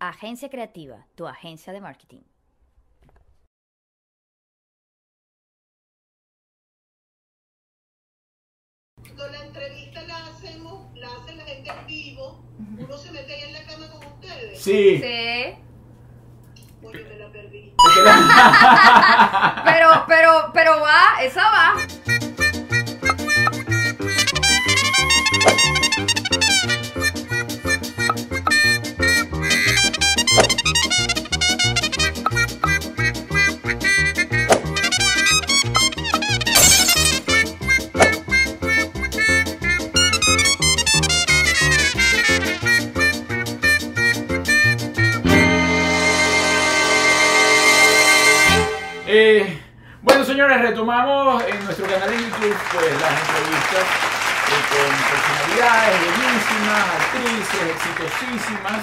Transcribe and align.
agencia 0.00 0.48
creativa, 0.48 1.06
tu 1.14 1.26
agencia 1.26 1.72
de 1.72 1.80
marketing. 1.80 2.22
Cuando 9.02 9.28
la 9.28 9.44
entrevista 9.44 10.02
la 10.04 10.26
hacemos, 10.26 10.96
la 10.96 11.08
hace 11.08 11.34
la 11.36 11.44
gente 11.44 11.70
en 11.70 11.86
vivo, 11.86 12.42
uno 12.78 12.96
se 12.96 13.12
mete 13.12 13.34
ahí 13.34 13.42
en 13.42 13.52
la 13.52 13.64
cama 13.64 13.90
con 13.90 14.06
ustedes. 14.06 14.62
Sí. 14.62 14.98
Sí. 14.98 15.58
Porque 16.80 17.04
me 17.04 17.16
la 17.16 17.30
perdí. 17.30 17.74
Pero, 19.64 20.04
pero, 20.06 20.50
pero 20.52 20.80
va, 20.80 21.22
esa 21.22 21.42
va. 21.42 22.29
Señores, 50.40 50.70
retomamos 50.70 51.44
en 51.44 51.64
nuestro 51.66 51.86
canal 51.86 52.08
de 52.08 52.16
YouTube 52.16 52.56
pues, 52.72 52.98
las 52.98 53.12
entrevistas 53.20 53.84
eh, 54.48 54.62
con 54.70 54.88
personalidades 55.10 56.00
bellísimas, 56.00 56.84
actrices, 56.96 57.62
exitosísimas, 57.76 58.80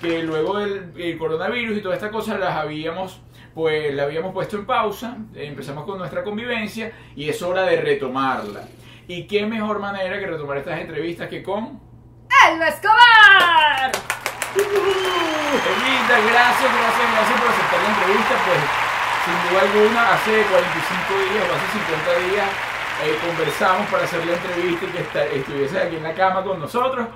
que 0.00 0.22
luego 0.22 0.58
del 0.58 0.92
el 0.96 1.18
coronavirus 1.18 1.78
y 1.78 1.80
toda 1.80 1.96
esta 1.96 2.12
cosa 2.12 2.38
las 2.38 2.54
habíamos 2.54 3.20
pues 3.56 3.92
la 3.92 4.04
habíamos 4.04 4.32
puesto 4.32 4.56
en 4.56 4.66
pausa, 4.66 5.16
empezamos 5.34 5.84
con 5.84 5.98
nuestra 5.98 6.22
convivencia 6.22 6.92
y 7.16 7.28
es 7.28 7.42
hora 7.42 7.62
de 7.62 7.80
retomarla. 7.80 8.68
¿Y 9.08 9.26
qué 9.26 9.44
mejor 9.44 9.80
manera 9.80 10.16
que 10.20 10.28
retomar 10.28 10.58
estas 10.58 10.78
entrevistas 10.78 11.28
que 11.28 11.42
con 11.42 11.80
¡Elba 12.48 12.68
Escobar! 12.68 13.90
Evita, 14.54 16.20
gracias, 16.30 16.70
gracias, 16.72 17.12
gracias 17.12 17.40
por 17.40 17.50
aceptar 17.50 17.82
la 17.82 17.88
entrevista. 17.88 18.34
Pues, 18.46 18.79
sin 19.24 19.34
duda 19.50 19.62
alguna, 19.62 20.14
hace 20.14 20.42
45 20.42 21.32
días 21.32 21.44
o 21.50 21.54
hace 21.54 21.78
50 21.78 22.32
días 22.32 22.48
eh, 23.04 23.16
conversamos 23.26 23.86
para 23.90 24.04
hacer 24.04 24.24
la 24.26 24.32
entrevista 24.34 24.84
y 24.86 24.88
que 24.88 24.98
esta- 25.00 25.24
estuviese 25.26 25.78
aquí 25.78 25.96
en 25.96 26.02
la 26.02 26.14
cama 26.14 26.42
con 26.44 26.58
nosotros. 26.60 27.06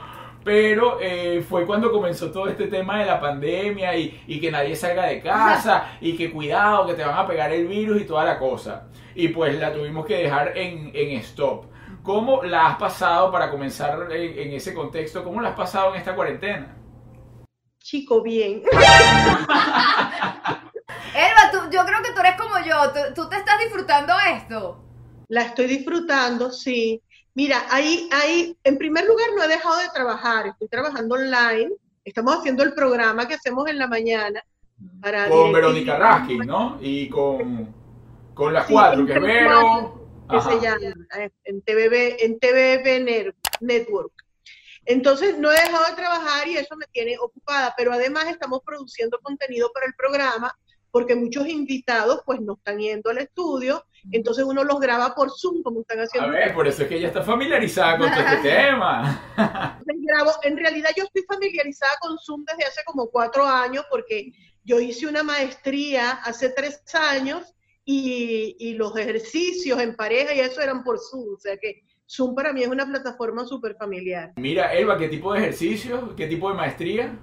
Pero 0.42 0.98
eh, 1.00 1.42
fue 1.48 1.64
cuando 1.64 1.90
comenzó 1.90 2.30
todo 2.30 2.48
este 2.48 2.66
tema 2.66 2.98
de 2.98 3.06
la 3.06 3.18
pandemia 3.18 3.96
y, 3.96 4.22
y 4.26 4.38
que 4.40 4.50
nadie 4.50 4.76
salga 4.76 5.06
de 5.06 5.22
casa 5.22 5.96
y 6.02 6.16
que 6.16 6.30
cuidado, 6.30 6.86
que 6.86 6.92
te 6.94 7.02
van 7.04 7.16
a 7.16 7.26
pegar 7.26 7.50
el 7.52 7.66
virus 7.66 8.02
y 8.02 8.04
toda 8.04 8.24
la 8.24 8.38
cosa. 8.38 8.88
Y 9.14 9.28
pues 9.28 9.58
la 9.58 9.72
tuvimos 9.72 10.04
que 10.04 10.18
dejar 10.18 10.56
en, 10.58 10.90
en 10.94 11.10
stop. 11.20 11.66
¿Cómo 12.02 12.42
la 12.42 12.66
has 12.66 12.76
pasado 12.76 13.32
para 13.32 13.50
comenzar 13.50 14.08
en, 14.12 14.38
en 14.38 14.52
ese 14.52 14.74
contexto? 14.74 15.24
¿Cómo 15.24 15.40
la 15.40 15.50
has 15.50 15.56
pasado 15.56 15.94
en 15.94 16.00
esta 16.00 16.14
cuarentena? 16.14 16.76
Chico, 17.78 18.20
bien. 18.22 18.62
Yo 21.70 21.84
creo 21.84 22.02
que 22.02 22.12
tú 22.12 22.20
eres 22.20 22.36
como 22.40 22.58
yo. 22.64 22.92
Tú, 22.92 23.22
tú 23.22 23.28
te 23.28 23.36
estás 23.36 23.58
disfrutando 23.58 24.12
esto. 24.34 24.82
La 25.28 25.42
estoy 25.42 25.66
disfrutando, 25.66 26.50
sí. 26.50 27.00
Mira, 27.34 27.64
ahí, 27.70 28.08
ahí, 28.12 28.56
en 28.62 28.78
primer 28.78 29.04
lugar, 29.06 29.26
no 29.36 29.42
he 29.42 29.48
dejado 29.48 29.78
de 29.78 29.88
trabajar. 29.92 30.46
Estoy 30.46 30.68
trabajando 30.68 31.14
online. 31.16 31.70
Estamos 32.04 32.36
haciendo 32.36 32.62
el 32.62 32.74
programa 32.74 33.26
que 33.26 33.34
hacemos 33.34 33.66
en 33.68 33.78
la 33.78 33.86
mañana. 33.88 34.42
Para 35.00 35.28
con 35.28 35.52
Verónica 35.52 35.96
Raskin, 35.96 36.46
¿no? 36.46 36.78
Y 36.80 37.08
con, 37.08 37.74
con 38.34 38.52
las 38.52 38.66
Sí, 38.66 38.72
cuatro, 38.72 39.06
que 39.06 39.12
es 39.14 39.20
Vero. 39.20 40.06
que 40.28 40.36
Ajá. 40.36 40.50
se 40.50 40.60
llama 40.60 40.78
eh, 41.18 41.30
en 41.44 41.62
TVB, 41.62 42.16
en 42.24 42.38
TVB 42.38 43.34
Network. 43.60 44.12
Entonces 44.86 45.38
no 45.38 45.50
he 45.50 45.54
dejado 45.54 45.86
de 45.86 45.94
trabajar 45.94 46.46
y 46.46 46.56
eso 46.58 46.76
me 46.76 46.86
tiene 46.92 47.16
ocupada, 47.18 47.72
pero 47.76 47.92
además 47.92 48.26
estamos 48.26 48.60
produciendo 48.64 49.18
contenido 49.22 49.70
para 49.72 49.86
el 49.86 49.94
programa 49.94 50.54
porque 50.94 51.16
muchos 51.16 51.48
invitados 51.48 52.20
pues 52.24 52.40
no 52.40 52.52
están 52.52 52.78
yendo 52.78 53.10
al 53.10 53.18
estudio, 53.18 53.84
entonces 54.12 54.44
uno 54.44 54.62
los 54.62 54.78
graba 54.78 55.12
por 55.12 55.28
Zoom 55.28 55.60
como 55.64 55.80
están 55.80 55.98
A 55.98 56.02
haciendo. 56.04 56.30
ver, 56.30 56.54
por 56.54 56.68
eso 56.68 56.84
es 56.84 56.88
que 56.88 56.94
ella 56.98 57.08
está 57.08 57.20
familiarizada 57.24 57.98
con 57.98 58.08
todo 58.12 58.20
este 58.20 58.48
tema. 58.48 59.80
Les 59.84 60.00
grabo. 60.02 60.30
En 60.44 60.56
realidad 60.56 60.90
yo 60.96 61.02
estoy 61.02 61.24
familiarizada 61.24 61.94
con 62.00 62.16
Zoom 62.16 62.44
desde 62.44 62.66
hace 62.70 62.82
como 62.86 63.08
cuatro 63.10 63.44
años 63.44 63.84
porque 63.90 64.30
yo 64.62 64.78
hice 64.78 65.08
una 65.08 65.24
maestría 65.24 66.12
hace 66.12 66.50
tres 66.50 66.80
años 66.94 67.42
y, 67.84 68.54
y 68.60 68.74
los 68.74 68.96
ejercicios 68.96 69.80
en 69.80 69.96
pareja 69.96 70.32
y 70.32 70.38
eso 70.38 70.60
eran 70.60 70.84
por 70.84 71.00
Zoom. 71.00 71.34
O 71.34 71.40
sea 71.40 71.56
que 71.56 71.82
Zoom 72.08 72.36
para 72.36 72.52
mí 72.52 72.62
es 72.62 72.68
una 72.68 72.86
plataforma 72.86 73.44
súper 73.44 73.74
familiar. 73.74 74.32
Mira, 74.36 74.72
Elba, 74.72 74.96
¿qué 74.96 75.08
tipo 75.08 75.32
de 75.32 75.40
ejercicio? 75.40 76.14
¿Qué 76.14 76.28
tipo 76.28 76.48
de 76.50 76.54
maestría? 76.54 77.18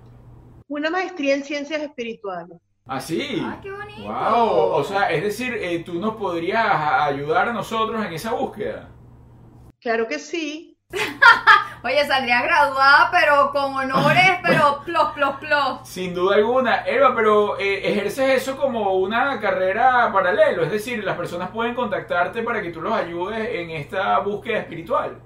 Una 0.68 0.90
maestría 0.90 1.36
en 1.36 1.46
ciencias 1.46 1.82
espirituales. 1.82 2.58
¿Ah, 2.88 3.00
sí? 3.00 3.42
¡Ah, 3.44 3.60
qué 3.62 3.72
bonito! 3.72 4.02
Wow, 4.04 4.72
o 4.74 4.84
sea, 4.84 5.10
es 5.12 5.24
decir, 5.24 5.54
eh, 5.54 5.80
tú 5.86 5.94
nos 5.96 6.16
podrías 6.16 6.66
a- 6.66 7.06
ayudar 7.06 7.50
a 7.50 7.54
nosotros 7.54 8.04
en 8.06 8.14
esa 8.14 8.34
búsqueda. 8.34 8.90
Claro 9.80 10.08
que 10.08 10.20
sí. 10.20 10.78
Oye, 11.84 12.06
saldría 12.06 12.42
graduada, 12.44 13.10
pero 13.12 13.52
con 13.52 13.74
honores, 13.76 14.40
pero 14.44 14.82
plos, 14.84 15.12
plos, 15.14 15.36
plos. 15.40 15.80
Sin 15.88 16.14
duda 16.14 16.36
alguna. 16.36 16.78
Elba, 16.82 17.16
pero 17.16 17.58
eh, 17.60 17.88
ejerces 17.92 18.42
eso 18.42 18.58
como 18.58 18.96
una 18.96 19.40
carrera 19.40 20.12
paralelo, 20.12 20.64
es 20.64 20.72
decir, 20.72 21.04
las 21.04 21.18
personas 21.18 21.50
pueden 21.50 21.74
contactarte 21.74 22.44
para 22.44 22.62
que 22.62 22.72
tú 22.72 22.82
los 22.82 22.94
ayudes 22.94 23.48
en 23.52 23.72
esta 23.72 24.20
búsqueda 24.20 24.60
espiritual. 24.60 25.22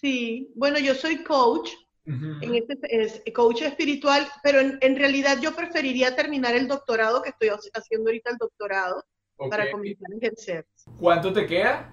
Sí. 0.00 0.52
Bueno, 0.54 0.78
yo 0.78 0.94
soy 0.94 1.24
coach, 1.24 1.70
Ujú. 2.06 2.36
en 2.42 2.54
este, 2.54 2.76
es 3.02 3.22
coach 3.34 3.62
espiritual, 3.62 4.28
pero 4.42 4.60
en, 4.60 4.78
en 4.82 4.96
realidad 4.96 5.38
yo 5.40 5.54
preferiría 5.56 6.14
terminar 6.14 6.54
el 6.54 6.68
doctorado 6.68 7.22
que 7.22 7.30
estoy 7.30 7.48
haciendo 7.48 8.10
ahorita 8.10 8.30
el 8.30 8.36
doctorado 8.36 9.04
para 9.38 9.64
Ok. 9.64 9.70
comenzar 9.72 10.08
a 10.12 10.16
ejercer. 10.16 10.66
¿Cuánto 10.98 11.32
te 11.32 11.46
queda? 11.46 11.90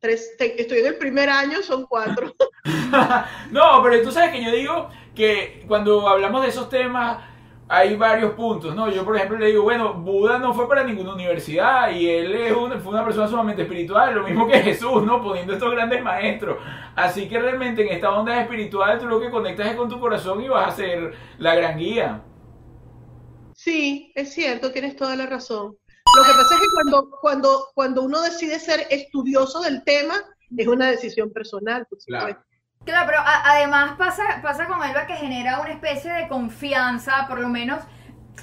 Tres, 0.00 0.36
te- 0.38 0.60
estoy 0.60 0.78
en 0.78 0.86
el 0.86 0.96
primer 0.96 1.28
año, 1.28 1.60
son 1.62 1.84
cuatro. 1.86 2.32
no, 3.50 3.82
pero 3.82 4.02
tú 4.02 4.12
sabes 4.12 4.30
que 4.32 4.44
yo 4.44 4.52
digo 4.52 4.90
que 5.14 5.64
cuando 5.66 6.08
hablamos 6.08 6.42
de 6.42 6.48
esos 6.48 6.68
temas 6.68 7.27
hay 7.70 7.96
varios 7.96 8.32
puntos, 8.32 8.74
¿no? 8.74 8.90
Yo, 8.90 9.04
por 9.04 9.14
ejemplo, 9.16 9.36
le 9.38 9.46
digo, 9.48 9.62
bueno, 9.62 9.92
Buda 9.94 10.38
no 10.38 10.54
fue 10.54 10.66
para 10.68 10.84
ninguna 10.84 11.12
universidad 11.14 11.90
y 11.90 12.08
él 12.08 12.34
es 12.34 12.52
una- 12.56 12.78
fue 12.80 12.92
una 12.92 13.04
persona 13.04 13.28
sumamente 13.28 13.62
espiritual, 13.62 14.14
lo 14.14 14.22
mismo 14.24 14.46
que 14.46 14.58
Jesús, 14.62 15.04
¿no? 15.04 15.22
Poniendo 15.22 15.52
estos 15.52 15.70
grandes 15.70 16.02
maestros. 16.02 16.58
Así 16.96 17.28
que 17.28 17.38
realmente 17.38 17.82
en 17.82 17.88
esta 17.94 18.10
onda 18.10 18.40
espiritual 18.40 18.98
tú 18.98 19.06
lo 19.06 19.20
que 19.20 19.30
conectas 19.30 19.66
es 19.68 19.76
con 19.76 19.88
tu 19.88 20.00
corazón 20.00 20.42
y 20.42 20.48
vas 20.48 20.68
a 20.72 20.76
ser 20.76 21.12
la 21.38 21.54
gran 21.54 21.78
guía. 21.78 22.22
Sí, 23.54 24.12
es 24.14 24.32
cierto, 24.32 24.70
tienes 24.72 24.96
toda 24.96 25.16
la 25.16 25.26
razón. 25.26 25.76
Lo 26.16 26.22
que 26.24 26.30
pasa 26.30 26.54
es 26.54 26.60
que 26.60 26.66
cuando, 26.72 27.10
cuando, 27.20 27.66
cuando 27.74 28.02
uno 28.02 28.22
decide 28.22 28.58
ser 28.58 28.86
estudioso 28.90 29.60
del 29.60 29.84
tema, 29.84 30.14
es 30.56 30.66
una 30.66 30.90
decisión 30.90 31.30
personal, 31.30 31.86
por 31.90 32.00
supuesto. 32.00 32.26
Claro, 32.28 32.44
pero 32.84 33.18
a- 33.18 33.42
además 33.52 33.92
pasa, 33.98 34.22
pasa 34.42 34.66
con 34.66 34.82
Elba 34.82 35.06
que 35.06 35.14
genera 35.16 35.60
una 35.60 35.70
especie 35.70 36.12
de 36.12 36.28
confianza, 36.28 37.26
por 37.28 37.38
lo 37.40 37.48
menos, 37.48 37.80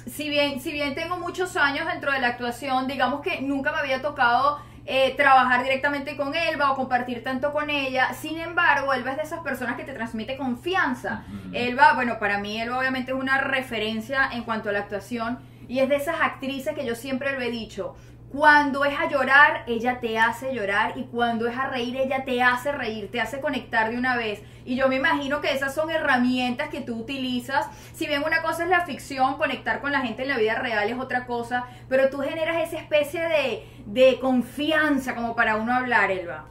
si 0.06 0.28
bien, 0.28 0.60
si 0.60 0.72
bien 0.72 0.94
tengo 0.94 1.16
muchos 1.18 1.56
años 1.56 1.86
dentro 1.86 2.12
de 2.12 2.20
la 2.20 2.28
actuación, 2.28 2.86
digamos 2.86 3.22
que 3.22 3.40
nunca 3.40 3.72
me 3.72 3.78
había 3.78 4.02
tocado 4.02 4.60
eh, 4.88 5.14
trabajar 5.16 5.64
directamente 5.64 6.16
con 6.16 6.32
Elba 6.34 6.70
o 6.70 6.76
compartir 6.76 7.24
tanto 7.24 7.52
con 7.52 7.70
ella. 7.70 8.12
Sin 8.14 8.38
embargo, 8.38 8.92
Elba 8.94 9.12
es 9.12 9.16
de 9.16 9.22
esas 9.24 9.40
personas 9.40 9.76
que 9.76 9.82
te 9.82 9.92
transmite 9.92 10.36
confianza. 10.36 11.24
Elba, 11.52 11.94
bueno, 11.94 12.20
para 12.20 12.38
mí 12.38 12.60
Elba 12.60 12.78
obviamente 12.78 13.10
es 13.10 13.18
una 13.18 13.38
referencia 13.38 14.28
en 14.32 14.44
cuanto 14.44 14.68
a 14.68 14.72
la 14.72 14.80
actuación 14.80 15.40
y 15.66 15.80
es 15.80 15.88
de 15.88 15.96
esas 15.96 16.20
actrices 16.20 16.72
que 16.76 16.86
yo 16.86 16.94
siempre 16.94 17.32
lo 17.32 17.40
he 17.40 17.50
dicho. 17.50 17.96
Cuando 18.30 18.84
es 18.84 18.98
a 18.98 19.08
llorar, 19.08 19.64
ella 19.66 20.00
te 20.00 20.18
hace 20.18 20.52
llorar 20.52 20.94
y 20.96 21.04
cuando 21.04 21.46
es 21.46 21.56
a 21.56 21.68
reír, 21.68 21.96
ella 21.96 22.24
te 22.24 22.42
hace 22.42 22.72
reír, 22.72 23.10
te 23.10 23.20
hace 23.20 23.40
conectar 23.40 23.90
de 23.90 23.96
una 23.96 24.16
vez. 24.16 24.42
Y 24.64 24.76
yo 24.76 24.88
me 24.88 24.96
imagino 24.96 25.40
que 25.40 25.52
esas 25.52 25.74
son 25.74 25.90
herramientas 25.90 26.68
que 26.68 26.80
tú 26.80 26.96
utilizas. 26.96 27.66
Si 27.94 28.06
bien 28.06 28.24
una 28.24 28.42
cosa 28.42 28.64
es 28.64 28.70
la 28.70 28.84
ficción, 28.84 29.38
conectar 29.38 29.80
con 29.80 29.92
la 29.92 30.00
gente 30.00 30.22
en 30.22 30.28
la 30.28 30.38
vida 30.38 30.56
real 30.56 30.88
es 30.88 30.98
otra 30.98 31.26
cosa, 31.26 31.66
pero 31.88 32.10
tú 32.10 32.18
generas 32.18 32.68
esa 32.68 32.78
especie 32.78 33.20
de, 33.28 33.66
de 33.86 34.18
confianza 34.18 35.14
como 35.14 35.36
para 35.36 35.56
uno 35.56 35.72
hablar, 35.72 36.10
Elba. 36.10 36.46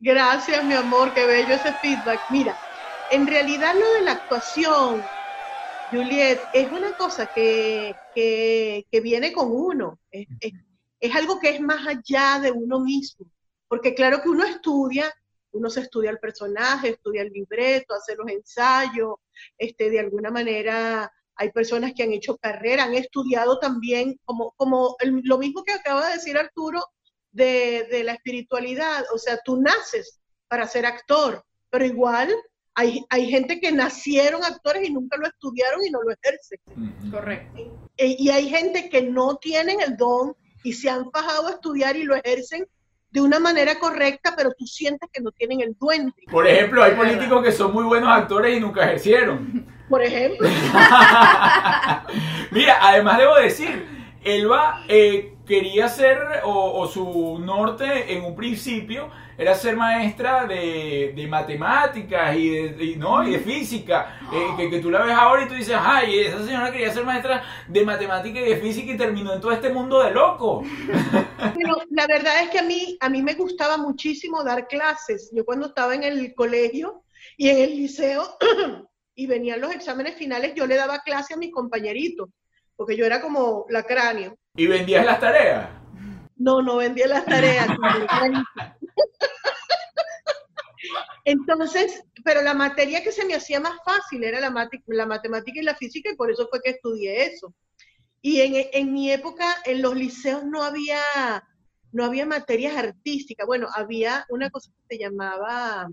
Gracias, 0.00 0.64
mi 0.64 0.74
amor, 0.74 1.14
qué 1.14 1.24
bello 1.26 1.54
ese 1.54 1.72
feedback. 1.74 2.20
Mira, 2.30 2.56
en 3.12 3.26
realidad 3.26 3.74
lo 3.74 3.92
de 3.92 4.00
la 4.02 4.12
actuación, 4.12 5.00
Juliet, 5.92 6.40
es 6.52 6.72
una 6.72 6.92
cosa 6.96 7.26
que, 7.26 7.94
que, 8.12 9.00
viene 9.00 9.32
con 9.32 9.52
uno. 9.52 9.98
Es, 10.10 10.26
algo 11.14 11.38
que 11.40 11.50
es 11.50 11.60
más 11.60 11.86
allá 11.86 12.38
de 12.40 12.50
uno 12.50 12.80
mismo. 12.80 13.26
Porque 13.68 13.94
claro 13.94 14.22
que 14.22 14.28
uno 14.28 14.44
estudia, 14.44 15.12
uno 15.52 15.70
se 15.70 15.80
estudia 15.80 16.10
el 16.10 16.18
personaje, 16.18 16.90
estudia 16.90 17.22
el 17.22 17.32
libreto, 17.32 17.94
hace 17.94 18.14
los 18.14 18.28
ensayos, 18.28 19.14
este, 19.58 19.90
de 19.90 20.00
alguna 20.00 20.30
manera 20.30 21.10
hay 21.34 21.50
personas 21.50 21.92
que 21.94 22.02
han 22.02 22.12
hecho 22.12 22.36
carrera, 22.36 22.84
han 22.84 22.94
estudiado 22.94 23.58
también, 23.58 24.20
como, 24.24 24.52
como 24.56 24.96
lo 25.00 25.38
mismo 25.38 25.64
que 25.64 25.72
acaba 25.72 26.06
de 26.06 26.14
decir 26.14 26.36
Arturo, 26.36 26.84
de, 27.32 27.88
de 27.90 28.04
la 28.04 28.12
espiritualidad. 28.12 29.04
O 29.14 29.18
sea, 29.18 29.40
tú 29.42 29.60
naces 29.60 30.20
para 30.46 30.68
ser 30.68 30.84
actor, 30.84 31.42
pero 31.70 31.86
igual 31.86 32.32
hay, 32.74 33.26
gente 33.26 33.60
que 33.60 33.72
nacieron 33.72 34.44
actores 34.44 34.88
y 34.88 34.92
nunca 34.92 35.16
lo 35.16 35.26
estudiaron 35.26 35.84
y 35.84 35.90
no 35.90 36.02
lo 36.02 36.12
ejercen. 36.12 36.58
Correcto. 37.10 37.90
E, 37.96 38.16
y, 38.18 38.30
hay 38.30 38.48
gente 38.48 38.88
que 38.88 39.02
no 39.02 39.36
tienen 39.36 39.80
el 39.80 39.96
don 39.96 40.34
y 40.62 40.72
se 40.72 40.90
han 40.90 41.10
fajado 41.10 41.48
a 41.48 41.52
estudiar 41.52 41.96
y 41.96 42.04
lo 42.04 42.14
ejercen 42.14 42.66
de 43.10 43.20
una 43.20 43.38
manera 43.38 43.78
correcta, 43.78 44.34
pero 44.36 44.52
tú 44.52 44.66
sientes 44.66 45.08
que 45.12 45.20
no 45.20 45.30
tienen 45.32 45.60
el 45.60 45.76
duende. 45.78 46.14
Por 46.30 46.46
ejemplo, 46.46 46.82
hay 46.82 46.94
políticos 46.94 47.44
que 47.44 47.52
son 47.52 47.72
muy 47.72 47.84
buenos 47.84 48.08
actores 48.08 48.56
y 48.56 48.60
nunca 48.60 48.84
ejercieron. 48.84 49.66
Por 49.88 50.02
ejemplo. 50.02 50.48
Mira, 52.50 52.78
además 52.80 53.18
debo 53.18 53.36
decir, 53.36 54.01
Elba 54.24 54.84
eh, 54.88 55.34
quería 55.46 55.88
ser, 55.88 56.18
o, 56.44 56.86
su 56.86 57.38
norte 57.38 58.12
en 58.12 58.24
un 58.24 58.36
principio, 58.36 59.10
era 59.36 59.54
ser 59.54 59.76
maestra 59.76 60.46
de, 60.46 61.26
matemáticas 61.28 62.36
y 62.36 62.50
de, 62.50 62.96
¿no? 62.96 63.26
y 63.26 63.32
de 63.32 63.38
física. 63.40 64.20
Eh, 64.32 64.70
que, 64.70 64.78
tú 64.78 64.90
la 64.90 65.02
ves 65.02 65.14
ahora 65.14 65.44
y 65.44 65.48
tú 65.48 65.54
dices, 65.54 65.76
ay, 65.78 66.20
esa 66.20 66.44
señora 66.44 66.70
quería 66.70 66.92
ser 66.92 67.04
maestra 67.04 67.42
de 67.66 67.84
matemáticas 67.84 68.42
y 68.42 68.50
de 68.50 68.56
física 68.58 68.92
y 68.92 68.96
terminó 68.96 69.32
en 69.32 69.40
todo 69.40 69.52
este 69.52 69.70
mundo 69.70 70.02
de 70.02 70.12
loco. 70.12 70.62
Pero 71.56 71.76
la 71.90 72.06
verdad 72.06 72.42
es 72.42 72.50
que 72.50 72.60
a 72.60 72.64
mí, 72.64 72.96
a 73.00 73.08
mí 73.08 73.22
me 73.22 73.34
gustaba 73.34 73.76
muchísimo 73.76 74.44
dar 74.44 74.68
clases. 74.68 75.30
Yo 75.34 75.44
cuando 75.44 75.66
estaba 75.66 75.94
en 75.94 76.04
el 76.04 76.34
colegio 76.34 77.02
y 77.36 77.48
en 77.48 77.58
el 77.58 77.76
liceo 77.76 78.36
y 79.14 79.26
venían 79.26 79.60
los 79.60 79.74
exámenes 79.74 80.14
finales, 80.14 80.54
yo 80.54 80.66
le 80.66 80.76
daba 80.76 81.00
clase 81.00 81.34
a 81.34 81.38
mis 81.38 81.52
compañeritos 81.52 82.28
porque 82.82 82.96
yo 82.96 83.06
era 83.06 83.20
como 83.20 83.64
la 83.68 83.84
cráneo. 83.84 84.36
¿Y 84.56 84.66
vendías 84.66 85.06
las 85.06 85.20
tareas? 85.20 85.70
No, 86.34 86.60
no 86.62 86.78
vendía 86.78 87.06
las 87.06 87.24
tareas. 87.24 87.68
Entonces, 91.24 92.02
pero 92.24 92.42
la 92.42 92.54
materia 92.54 93.04
que 93.04 93.12
se 93.12 93.24
me 93.24 93.36
hacía 93.36 93.60
más 93.60 93.76
fácil 93.84 94.24
era 94.24 94.40
la, 94.40 94.68
la 94.86 95.06
matemática 95.06 95.60
y 95.60 95.62
la 95.62 95.76
física 95.76 96.10
y 96.10 96.16
por 96.16 96.32
eso 96.32 96.48
fue 96.50 96.60
que 96.60 96.70
estudié 96.70 97.26
eso. 97.26 97.54
Y 98.20 98.40
en, 98.40 98.66
en, 98.72 98.92
mi 98.92 99.12
época, 99.12 99.46
en 99.64 99.80
los 99.80 99.94
liceos 99.94 100.44
no 100.44 100.64
había, 100.64 100.98
no 101.92 102.04
había 102.04 102.26
materias 102.26 102.76
artísticas. 102.76 103.46
Bueno, 103.46 103.68
había 103.72 104.26
una 104.28 104.50
cosa 104.50 104.72
que 104.72 104.96
se 104.96 105.02
llamaba, 105.04 105.88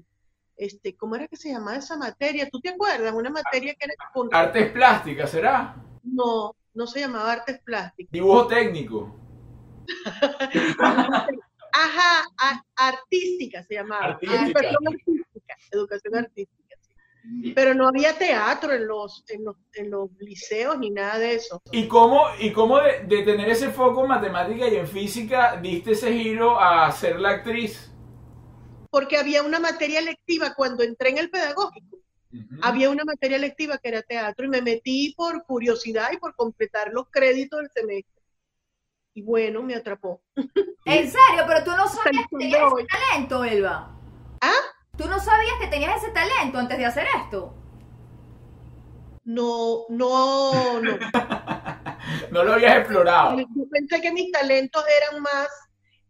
este, 0.57 0.95
¿cómo 0.95 1.17
era 1.17 1.27
que 1.27 1.37
se 1.37 1.51
llamaba 1.51 1.77
esa 1.77 1.97
materia? 1.97 2.49
¿Tú 2.49 2.59
te 2.59 2.69
acuerdas? 2.69 3.13
Una 3.13 3.29
materia 3.29 3.75
que 3.75 3.85
era... 3.85 3.93
Artes 4.31 4.71
plásticas, 4.71 5.29
¿será? 5.29 5.75
No, 6.01 6.55
no 6.73 6.87
se 6.87 6.99
llamaba 7.01 7.33
artes 7.33 7.59
plásticas. 7.61 8.11
Dibujo 8.11 8.47
técnico. 8.47 9.15
Ajá, 11.71 12.61
artística 12.75 13.63
se 13.63 13.75
llamaba. 13.75 14.05
Artística. 14.05 14.61
Educación 15.71 16.15
artística. 16.15 16.59
Pero 17.53 17.73
no 17.75 17.87
había 17.87 18.17
teatro 18.17 18.73
en 18.73 18.87
los, 18.87 19.23
en 19.27 19.45
los, 19.45 19.55
en, 19.73 19.91
los, 19.91 20.09
liceos 20.19 20.79
ni 20.79 20.89
nada 20.89 21.19
de 21.19 21.35
eso. 21.35 21.61
¿Y 21.71 21.87
cómo, 21.87 22.23
y 22.39 22.51
cómo 22.51 22.79
de, 22.79 23.23
tener 23.23 23.49
ese 23.49 23.69
foco 23.69 24.03
en 24.03 24.07
matemática 24.07 24.67
y 24.67 24.77
en 24.77 24.87
física 24.87 25.59
diste 25.61 25.91
ese 25.91 26.11
giro 26.13 26.59
a 26.59 26.91
ser 26.91 27.19
la 27.19 27.31
actriz? 27.31 27.91
Porque 28.89 29.17
había 29.17 29.43
una 29.43 29.59
materia 29.59 30.01
lectiva 30.01 30.53
cuando 30.55 30.81
entré 30.81 31.09
en 31.09 31.17
el 31.19 31.29
pedagógico 31.29 31.99
había 32.61 32.89
una 32.89 33.03
materia 33.05 33.37
lectiva 33.37 33.77
que 33.77 33.89
era 33.89 34.01
teatro 34.01 34.45
y 34.45 34.49
me 34.49 34.61
metí 34.61 35.13
por 35.15 35.43
curiosidad 35.45 36.09
y 36.13 36.17
por 36.17 36.35
completar 36.35 36.91
los 36.93 37.07
créditos 37.09 37.59
del 37.59 37.71
semestre. 37.71 38.21
Y 39.13 39.21
bueno, 39.23 39.63
me 39.63 39.75
atrapó. 39.75 40.21
¿En 40.85 41.11
serio? 41.11 41.43
Pero 41.47 41.63
tú 41.63 41.71
no 41.71 41.87
sabías 41.87 42.25
que 42.29 42.37
tenías 42.37 42.61
ese 42.61 42.87
talento, 42.87 43.43
Elba. 43.43 43.95
¿Ah? 44.41 44.61
¿Tú 44.95 45.07
no 45.07 45.19
sabías 45.19 45.55
que 45.59 45.67
tenías 45.67 46.03
ese 46.03 46.11
talento 46.11 46.59
antes 46.59 46.77
de 46.77 46.85
hacer 46.85 47.07
esto? 47.23 47.55
No, 49.23 49.85
no, 49.89 50.81
no. 50.81 50.97
no 52.31 52.43
lo 52.43 52.53
habías 52.53 52.77
explorado. 52.77 53.39
Yo 53.39 53.69
pensé 53.69 54.01
que 54.01 54.11
mis 54.11 54.31
talentos 54.31 54.83
eran 55.01 55.21
más, 55.21 55.47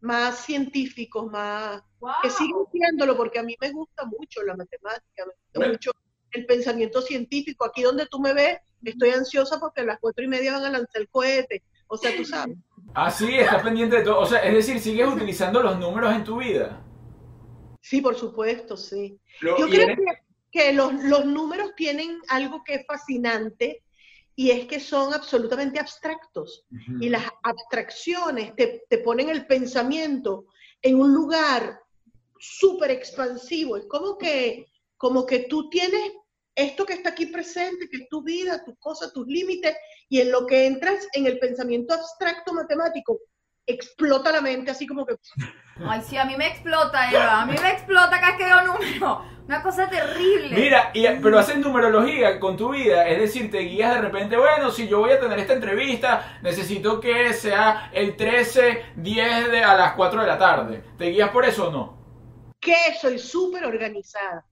más 0.01 0.37
científicos, 0.39 1.29
más... 1.31 1.81
Que 2.21 2.29
siguen 2.29 2.63
siéndolo, 2.71 3.17
porque 3.17 3.39
a 3.39 3.43
mí 3.43 3.55
me 3.59 3.71
gusta 3.71 4.05
mucho 4.05 4.41
la 4.43 4.55
matemática, 4.55 5.25
me 5.25 5.33
gusta 5.33 5.69
mucho 5.69 5.91
el 6.31 6.45
pensamiento 6.45 7.01
científico. 7.01 7.65
Aquí 7.65 7.83
donde 7.83 8.07
tú 8.07 8.19
me 8.19 8.33
ves, 8.33 8.57
estoy 8.83 9.11
ansiosa 9.11 9.59
porque 9.59 9.81
a 9.81 9.85
las 9.85 9.99
cuatro 9.99 10.23
y 10.23 10.27
media 10.27 10.53
van 10.53 10.65
a 10.65 10.69
lanzar 10.69 11.01
el 11.01 11.09
cohete. 11.09 11.63
O 11.87 11.97
sea, 11.97 12.15
tú 12.15 12.23
sabes. 12.23 12.57
Ah, 12.93 13.11
sí, 13.11 13.33
estás 13.35 13.63
pendiente 13.63 13.97
de 13.97 14.03
todo. 14.03 14.19
O 14.19 14.25
sea, 14.25 14.39
es 14.39 14.53
decir, 14.53 14.79
sigues 14.79 15.07
utilizando 15.07 15.61
los 15.61 15.77
números 15.79 16.13
en 16.13 16.23
tu 16.23 16.37
vida. 16.37 16.83
Sí, 17.81 18.01
por 18.01 18.15
supuesto, 18.15 18.77
sí. 18.77 19.19
Yo 19.41 19.67
creo 19.67 19.95
que, 20.51 20.73
los, 20.73 20.93
números 21.25 21.71
tienen 21.75 22.19
algo 22.29 22.63
que 22.63 22.75
es 22.75 22.85
fascinante 22.87 23.83
y 24.35 24.51
es 24.51 24.67
que 24.67 24.79
son 24.79 25.13
absolutamente 25.13 25.79
abstractos. 25.79 26.65
Y 26.99 27.09
las 27.09 27.23
abstracciones 27.43 28.55
te, 28.55 28.83
te 28.89 28.97
ponen 28.99 29.29
el 29.29 29.45
pensamiento 29.45 30.45
en 30.81 30.99
un 30.99 31.13
lugar 31.13 31.79
súper 32.39 32.91
expansivo. 32.91 33.77
Es 33.77 33.85
como 33.85 34.17
que, 34.17 34.67
como 34.97 35.25
que 35.25 35.39
tú 35.49 35.69
tienes 35.69 36.11
esto 36.59 36.85
que 36.85 36.93
está 36.93 37.09
aquí 37.09 37.27
presente, 37.27 37.89
que 37.89 37.97
es 38.03 38.09
tu 38.09 38.21
vida, 38.21 38.63
tus 38.63 38.77
cosas, 38.79 39.13
tus 39.13 39.25
límites, 39.27 39.75
y 40.09 40.21
en 40.21 40.31
lo 40.31 40.45
que 40.45 40.65
entras 40.65 41.07
en 41.13 41.25
el 41.25 41.39
pensamiento 41.39 41.93
abstracto 41.93 42.53
matemático, 42.53 43.19
explota 43.65 44.31
la 44.31 44.41
mente 44.41 44.71
así 44.71 44.85
como 44.85 45.05
que... 45.05 45.15
Ay, 45.87 46.01
sí, 46.01 46.17
a 46.17 46.25
mí 46.25 46.35
me 46.35 46.47
explota, 46.47 47.09
Eva, 47.09 47.41
a 47.41 47.45
mí 47.45 47.55
me 47.61 47.71
explota 47.71 48.19
cada 48.19 48.31
vez 48.31 48.37
que 48.37 48.45
veo 48.45 48.63
número. 48.63 49.23
Una 49.45 49.63
cosa 49.63 49.89
terrible. 49.89 50.55
Mira, 50.55 50.91
y, 50.93 51.07
pero 51.23 51.39
haces 51.39 51.57
numerología 51.57 52.39
con 52.39 52.57
tu 52.57 52.71
vida, 52.71 53.07
es 53.07 53.17
decir, 53.17 53.49
te 53.49 53.59
guías 53.59 53.95
de 53.95 54.01
repente, 54.01 54.37
bueno, 54.37 54.69
si 54.71 54.87
yo 54.87 54.99
voy 54.99 55.11
a 55.11 55.19
tener 55.19 55.39
esta 55.39 55.53
entrevista, 55.53 56.39
necesito 56.43 56.99
que 56.99 57.33
sea 57.33 57.89
el 57.93 58.15
13, 58.17 58.93
10 58.97 59.51
de, 59.51 59.63
a 59.63 59.75
las 59.75 59.93
4 59.93 60.21
de 60.21 60.27
la 60.27 60.37
tarde. 60.37 60.83
¿Te 60.97 61.05
guías 61.05 61.29
por 61.29 61.45
eso 61.45 61.69
o 61.69 61.71
no? 61.71 62.53
Que 62.59 62.75
soy 62.99 63.17
súper 63.17 63.65
organizada 63.65 64.45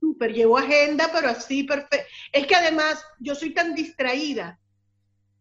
súper, 0.00 0.32
llevo 0.32 0.58
agenda, 0.58 1.08
pero 1.12 1.28
así 1.28 1.64
perfecto. 1.64 2.06
Es 2.32 2.46
que 2.46 2.54
además 2.54 3.04
yo 3.18 3.34
soy 3.34 3.54
tan 3.54 3.74
distraída 3.74 4.58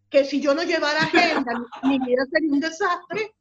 que 0.09 0.23
si 0.23 0.41
yo 0.41 0.53
no 0.53 0.63
llevara 0.63 1.01
agenda, 1.01 1.51
mi 1.83 1.99
vida 1.99 2.23
sería 2.31 2.51
un 2.51 2.59
desastre. 2.59 3.33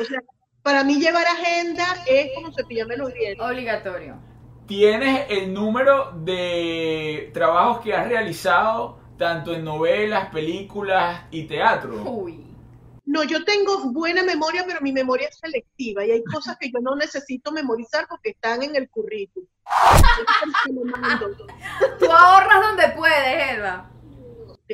O 0.00 0.04
sea, 0.04 0.20
para 0.62 0.84
mí 0.84 0.98
llevar 0.98 1.26
agenda 1.26 1.84
es 2.06 2.30
como 2.34 2.52
cepillarme 2.52 2.96
los 2.96 3.12
dientes. 3.12 3.44
Obligatorio. 3.44 4.16
¿Tienes 4.66 5.26
el 5.28 5.52
número 5.52 6.12
de 6.12 7.30
trabajos 7.34 7.82
que 7.84 7.92
has 7.92 8.08
realizado 8.08 8.98
tanto 9.18 9.54
en 9.54 9.64
novelas, 9.64 10.30
películas 10.30 11.24
y 11.30 11.44
teatro? 11.44 12.02
Uy. 12.02 12.53
No, 13.06 13.22
yo 13.22 13.44
tengo 13.44 13.90
buena 13.92 14.22
memoria, 14.22 14.64
pero 14.66 14.80
mi 14.80 14.92
memoria 14.92 15.28
es 15.28 15.36
selectiva 15.36 16.06
y 16.06 16.10
hay 16.12 16.24
cosas 16.24 16.56
que 16.58 16.70
yo 16.70 16.80
no 16.80 16.96
necesito 16.96 17.52
memorizar 17.52 18.06
porque 18.08 18.30
están 18.30 18.62
en 18.62 18.76
el 18.76 18.88
currículum. 18.88 19.46
Tú 21.98 22.10
ahorras 22.10 22.62
donde 22.62 22.88
puedes, 22.96 23.52
Eva. 23.56 23.90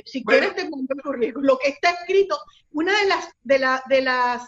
Si 0.05 0.25
quieres 0.25 0.55
te 0.55 0.63
mando 0.71 0.95
el 0.95 1.03
currículum. 1.03 1.45
Lo 1.45 1.59
que 1.59 1.71
está 1.71 1.91
escrito, 1.91 2.39
una 2.71 2.97
de 3.01 3.07
las, 3.09 3.29
de, 3.43 3.59
la, 3.59 3.83
de 3.89 4.01
las, 4.03 4.43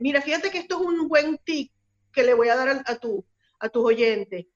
mira, 0.00 0.20
fíjate 0.20 0.50
que 0.50 0.58
esto 0.58 0.80
es 0.80 0.86
un 0.86 1.06
buen 1.06 1.38
tip 1.38 1.72
que 2.12 2.24
le 2.24 2.34
voy 2.34 2.48
a 2.48 2.56
dar 2.56 2.68
a, 2.68 2.82
a, 2.84 2.96
tu, 2.96 3.24
a 3.60 3.68
tus 3.68 3.84
oyentes 3.84 4.46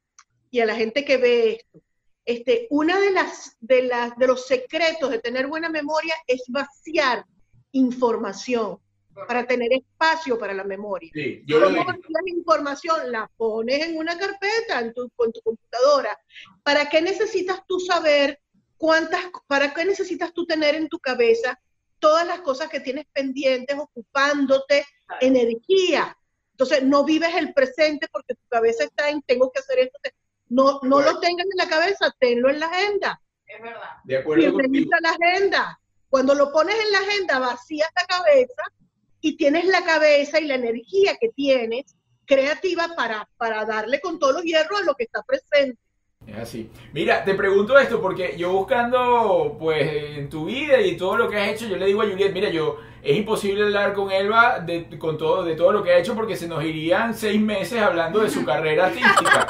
y 0.50 0.60
a 0.60 0.66
la 0.66 0.74
gente 0.74 1.04
que 1.04 1.16
ve 1.16 1.50
esto. 1.52 1.80
Este, 2.26 2.66
una 2.70 2.98
de 2.98 3.10
las, 3.10 3.56
de 3.60 3.82
las, 3.82 4.16
de 4.16 4.26
los 4.26 4.46
secretos 4.46 5.10
de 5.10 5.18
tener 5.18 5.46
buena 5.46 5.68
memoria 5.68 6.14
es 6.26 6.42
vaciar 6.48 7.24
información. 7.74 8.78
para 9.28 9.46
tener 9.46 9.72
espacio 9.72 10.36
para 10.36 10.52
la 10.52 10.64
memoria. 10.64 11.08
Sí, 11.14 11.44
yo 11.46 11.60
lo 11.60 11.68
¿Cómo 11.68 11.84
la 11.86 12.20
información? 12.26 13.12
La 13.12 13.30
pones 13.36 13.86
en 13.86 13.96
una 13.96 14.18
carpeta 14.18 14.80
en 14.80 14.92
tu, 14.92 15.08
con 15.14 15.30
tu 15.30 15.40
computadora. 15.40 16.18
¿Para 16.64 16.88
qué 16.88 17.00
necesitas 17.00 17.60
tú 17.68 17.78
saber 17.78 18.40
cuántas, 18.76 19.22
para 19.46 19.72
qué 19.72 19.84
necesitas 19.84 20.32
tú 20.32 20.44
tener 20.46 20.74
en 20.74 20.88
tu 20.88 20.98
cabeza 20.98 21.56
todas 22.00 22.26
las 22.26 22.40
cosas 22.40 22.68
que 22.68 22.80
tienes 22.80 23.06
pendientes, 23.12 23.76
ocupándote 23.78 24.84
energía? 25.20 26.16
Entonces, 26.50 26.82
no 26.82 27.04
vives 27.04 27.34
el 27.36 27.54
presente 27.54 28.08
porque 28.10 28.34
tu 28.34 28.48
cabeza 28.48 28.82
está 28.82 29.10
en 29.10 29.22
tengo 29.22 29.52
que 29.52 29.60
hacer 29.60 29.78
esto. 29.78 29.98
No, 30.48 30.80
no 30.82 31.00
lo 31.00 31.20
tengas 31.20 31.46
en 31.46 31.56
la 31.56 31.68
cabeza, 31.68 32.12
tenlo 32.18 32.50
en 32.50 32.58
la 32.58 32.66
agenda. 32.66 33.20
Es 33.46 33.62
verdad. 33.62 33.90
De 34.02 34.18
acuerdo 34.18 34.60
Y 34.72 34.86
la 34.86 35.10
agenda. 35.10 35.80
Cuando 36.14 36.36
lo 36.36 36.52
pones 36.52 36.76
en 36.76 36.92
la 36.92 36.98
agenda, 36.98 37.40
vacías 37.40 37.88
la 37.96 38.06
cabeza 38.06 38.62
y 39.20 39.36
tienes 39.36 39.64
la 39.64 39.84
cabeza 39.84 40.38
y 40.38 40.46
la 40.46 40.54
energía 40.54 41.16
que 41.20 41.30
tienes 41.30 41.96
creativa 42.24 42.94
para, 42.94 43.28
para 43.36 43.64
darle 43.64 44.00
con 44.00 44.20
todos 44.20 44.34
los 44.34 44.44
hierros 44.44 44.80
a 44.80 44.84
lo 44.84 44.94
que 44.94 45.02
está 45.02 45.24
presente. 45.24 45.76
Es 46.26 46.36
así. 46.36 46.70
Mira, 46.92 47.22
te 47.22 47.34
pregunto 47.34 47.78
esto 47.78 48.00
porque 48.00 48.34
yo 48.36 48.52
buscando, 48.52 49.56
pues, 49.58 50.16
en 50.16 50.30
tu 50.30 50.46
vida 50.46 50.80
y 50.80 50.96
todo 50.96 51.16
lo 51.16 51.28
que 51.28 51.38
has 51.38 51.48
hecho, 51.48 51.66
yo 51.66 51.76
le 51.76 51.86
digo 51.86 52.02
a 52.02 52.06
Juliet, 52.06 52.32
mira, 52.32 52.48
yo, 52.48 52.78
es 53.02 53.18
imposible 53.18 53.64
hablar 53.64 53.92
con 53.92 54.10
Elba 54.10 54.60
de, 54.60 54.98
con 54.98 55.18
todo, 55.18 55.44
de 55.44 55.54
todo 55.54 55.72
lo 55.72 55.82
que 55.82 55.92
ha 55.92 55.98
hecho 55.98 56.14
porque 56.14 56.36
se 56.36 56.48
nos 56.48 56.64
irían 56.64 57.14
seis 57.14 57.38
meses 57.38 57.82
hablando 57.82 58.20
de 58.20 58.30
su 58.30 58.42
carrera 58.46 58.86
artística. 58.86 59.46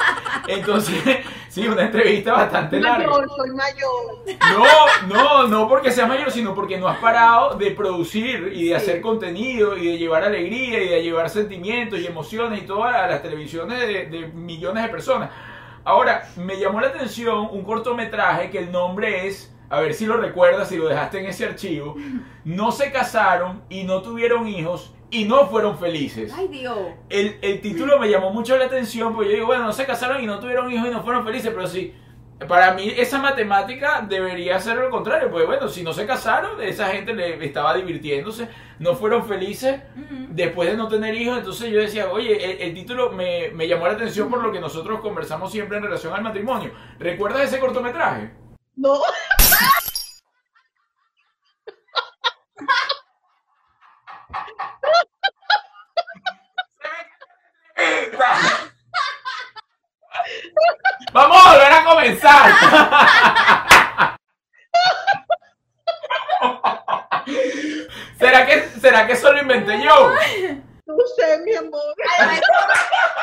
Entonces, 0.49 1.01
sí, 1.49 1.65
una 1.65 1.83
entrevista 1.83 2.33
bastante 2.33 2.81
larga. 2.81 3.07
Mayor, 3.07 3.29
soy 3.37 3.51
mayor. 3.51 4.59
No, 5.07 5.07
no, 5.07 5.47
no 5.47 5.69
porque 5.69 5.91
seas 5.91 6.09
mayor, 6.09 6.29
sino 6.29 6.53
porque 6.53 6.77
no 6.77 6.89
has 6.89 6.97
parado 6.97 7.55
de 7.55 7.71
producir 7.71 8.51
y 8.53 8.67
de 8.67 8.75
hacer 8.75 8.99
contenido 8.99 9.77
y 9.77 9.87
de 9.87 9.97
llevar 9.97 10.25
alegría 10.25 10.83
y 10.83 10.89
de 10.89 11.01
llevar 11.01 11.29
sentimientos 11.29 11.99
y 12.01 12.07
emociones 12.07 12.61
y 12.61 12.65
todo 12.65 12.83
a 12.83 13.07
las 13.07 13.21
televisiones 13.21 13.79
de, 13.79 14.07
de 14.07 14.27
millones 14.27 14.83
de 14.83 14.89
personas. 14.89 15.29
Ahora, 15.85 16.27
me 16.35 16.59
llamó 16.59 16.81
la 16.81 16.87
atención 16.87 17.47
un 17.51 17.63
cortometraje 17.63 18.49
que 18.49 18.57
el 18.57 18.71
nombre 18.71 19.27
es, 19.27 19.55
a 19.69 19.79
ver 19.79 19.93
si 19.93 20.07
lo 20.07 20.17
recuerdas, 20.17 20.67
si 20.69 20.77
lo 20.77 20.87
dejaste 20.87 21.19
en 21.19 21.27
ese 21.27 21.45
archivo, 21.45 21.95
no 22.43 22.71
se 22.71 22.91
casaron 22.91 23.61
y 23.69 23.83
no 23.83 24.01
tuvieron 24.01 24.47
hijos 24.47 24.95
y 25.11 25.25
no 25.25 25.47
fueron 25.47 25.77
felices. 25.77 26.33
Ay, 26.35 26.47
Dios. 26.47 26.77
El, 27.09 27.37
el 27.41 27.61
título 27.61 27.99
me 27.99 28.09
llamó 28.09 28.31
mucho 28.31 28.57
la 28.57 28.65
atención 28.65 29.13
porque 29.13 29.29
yo 29.29 29.35
digo, 29.35 29.47
bueno, 29.47 29.63
no 29.63 29.73
se 29.73 29.85
casaron 29.85 30.23
y 30.23 30.25
no 30.25 30.39
tuvieron 30.39 30.71
hijos 30.71 30.87
y 30.87 30.91
no 30.91 31.03
fueron 31.03 31.23
felices, 31.23 31.51
pero 31.53 31.67
sí, 31.67 31.93
para 32.47 32.73
mí 32.73 32.93
esa 32.97 33.19
matemática 33.19 34.05
debería 34.07 34.59
ser 34.59 34.77
lo 34.77 34.89
contrario, 34.89 35.31
porque 35.31 35.45
bueno, 35.45 35.69
si 35.69 35.83
no 35.83 35.93
se 35.93 36.05
casaron, 36.05 36.61
esa 36.61 36.87
gente 36.87 37.13
le 37.13 37.43
estaba 37.45 37.73
divirtiéndose, 37.73 38.49
no 38.79 38.95
fueron 38.95 39.25
felices 39.25 39.81
después 40.29 40.69
de 40.69 40.77
no 40.77 40.87
tener 40.87 41.15
hijos, 41.15 41.37
entonces 41.37 41.71
yo 41.71 41.79
decía, 41.79 42.11
oye, 42.11 42.43
el, 42.43 42.69
el 42.69 42.73
título 42.73 43.11
me, 43.11 43.49
me 43.51 43.67
llamó 43.67 43.87
la 43.87 43.93
atención 43.93 44.29
por 44.29 44.43
lo 44.43 44.51
que 44.51 44.59
nosotros 44.59 44.99
conversamos 44.99 45.51
siempre 45.51 45.77
en 45.77 45.83
relación 45.83 46.13
al 46.13 46.23
matrimonio. 46.23 46.71
¿Recuerdas 46.99 47.43
ese 47.43 47.59
cortometraje? 47.59 48.31
No, 48.75 48.99
Vamos 61.13 61.37
¿Será 68.19 68.45
que, 68.45 68.61
¿Será 68.79 69.07
que 69.07 69.13
eso 69.13 69.31
lo 69.31 69.41
inventé 69.41 69.81
yo? 69.83 70.11
no 70.87 70.95
sé, 71.15 71.39
mi 71.43 71.55
amor. 71.55 71.81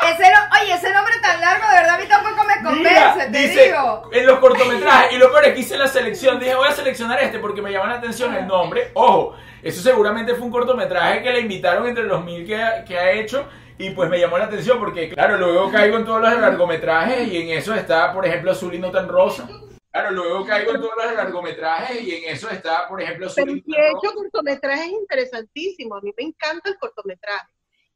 Ese 0.03 0.31
no- 0.31 0.61
oye, 0.61 0.73
ese 0.73 0.91
nombre 0.93 1.13
tan 1.21 1.39
largo, 1.39 1.65
de 1.69 1.75
verdad, 1.75 1.95
a 1.95 1.97
mí 1.97 2.05
tampoco 2.07 2.43
me 2.43 2.55
convence, 2.61 2.89
Mira, 2.89 3.15
te 3.31 3.37
dice, 3.37 3.65
digo. 3.67 4.09
en 4.11 4.25
los 4.25 4.39
cortometrajes, 4.39 5.13
y 5.13 5.17
lo 5.17 5.31
peor 5.31 5.45
es 5.45 5.53
que 5.53 5.59
hice 5.61 5.77
la 5.77 5.87
selección, 5.87 6.39
dije 6.39 6.55
voy 6.55 6.67
a 6.67 6.71
seleccionar 6.73 7.19
este 7.23 7.39
porque 7.39 7.61
me 7.61 7.71
llama 7.71 7.87
la 7.87 7.95
atención 7.99 8.35
el 8.35 8.45
nombre. 8.47 8.91
Ojo, 8.95 9.35
eso 9.61 9.81
seguramente 9.81 10.35
fue 10.35 10.43
un 10.45 10.51
cortometraje 10.51 11.23
que 11.23 11.31
le 11.31 11.39
invitaron 11.39 11.87
entre 11.87 12.03
los 12.03 12.23
mil 12.23 12.45
que, 12.45 12.61
ha- 12.61 12.83
que 12.83 12.99
ha 12.99 13.11
hecho. 13.11 13.47
Y 13.83 13.89
pues 13.89 14.09
me 14.09 14.17
llamó 14.17 14.37
la 14.37 14.45
atención 14.45 14.79
porque, 14.79 15.09
claro, 15.09 15.37
luego 15.37 15.69
caigo 15.69 15.97
en 15.97 16.05
todos 16.05 16.21
los 16.21 16.39
largometrajes 16.39 17.27
y 17.27 17.35
en 17.35 17.49
eso 17.49 17.73
está, 17.73 18.13
por 18.13 18.25
ejemplo, 18.25 18.51
Azul 18.51 18.73
y 18.73 18.79
no 18.79 18.89
tan 18.91 19.09
rosa. 19.09 19.45
Claro, 19.91 20.11
luego 20.11 20.45
caigo 20.45 20.73
en 20.73 20.79
todos 20.79 20.93
los 20.95 21.13
largometrajes 21.13 22.01
y 22.01 22.15
en 22.15 22.33
eso 22.33 22.49
está, 22.49 22.87
por 22.87 23.01
ejemplo, 23.01 23.27
Azul 23.27 23.43
Pero 23.43 23.57
y 23.57 23.59
sí 23.59 23.65
no 23.67 23.75
tan 23.75 23.83
he 23.83 23.89
hecho 23.89 24.15
cortometrajes 24.15 24.87
interesantísimos. 24.87 25.97
A 25.97 26.01
mí 26.01 26.13
me 26.17 26.23
encanta 26.23 26.69
el 26.69 26.77
cortometraje. 26.77 27.51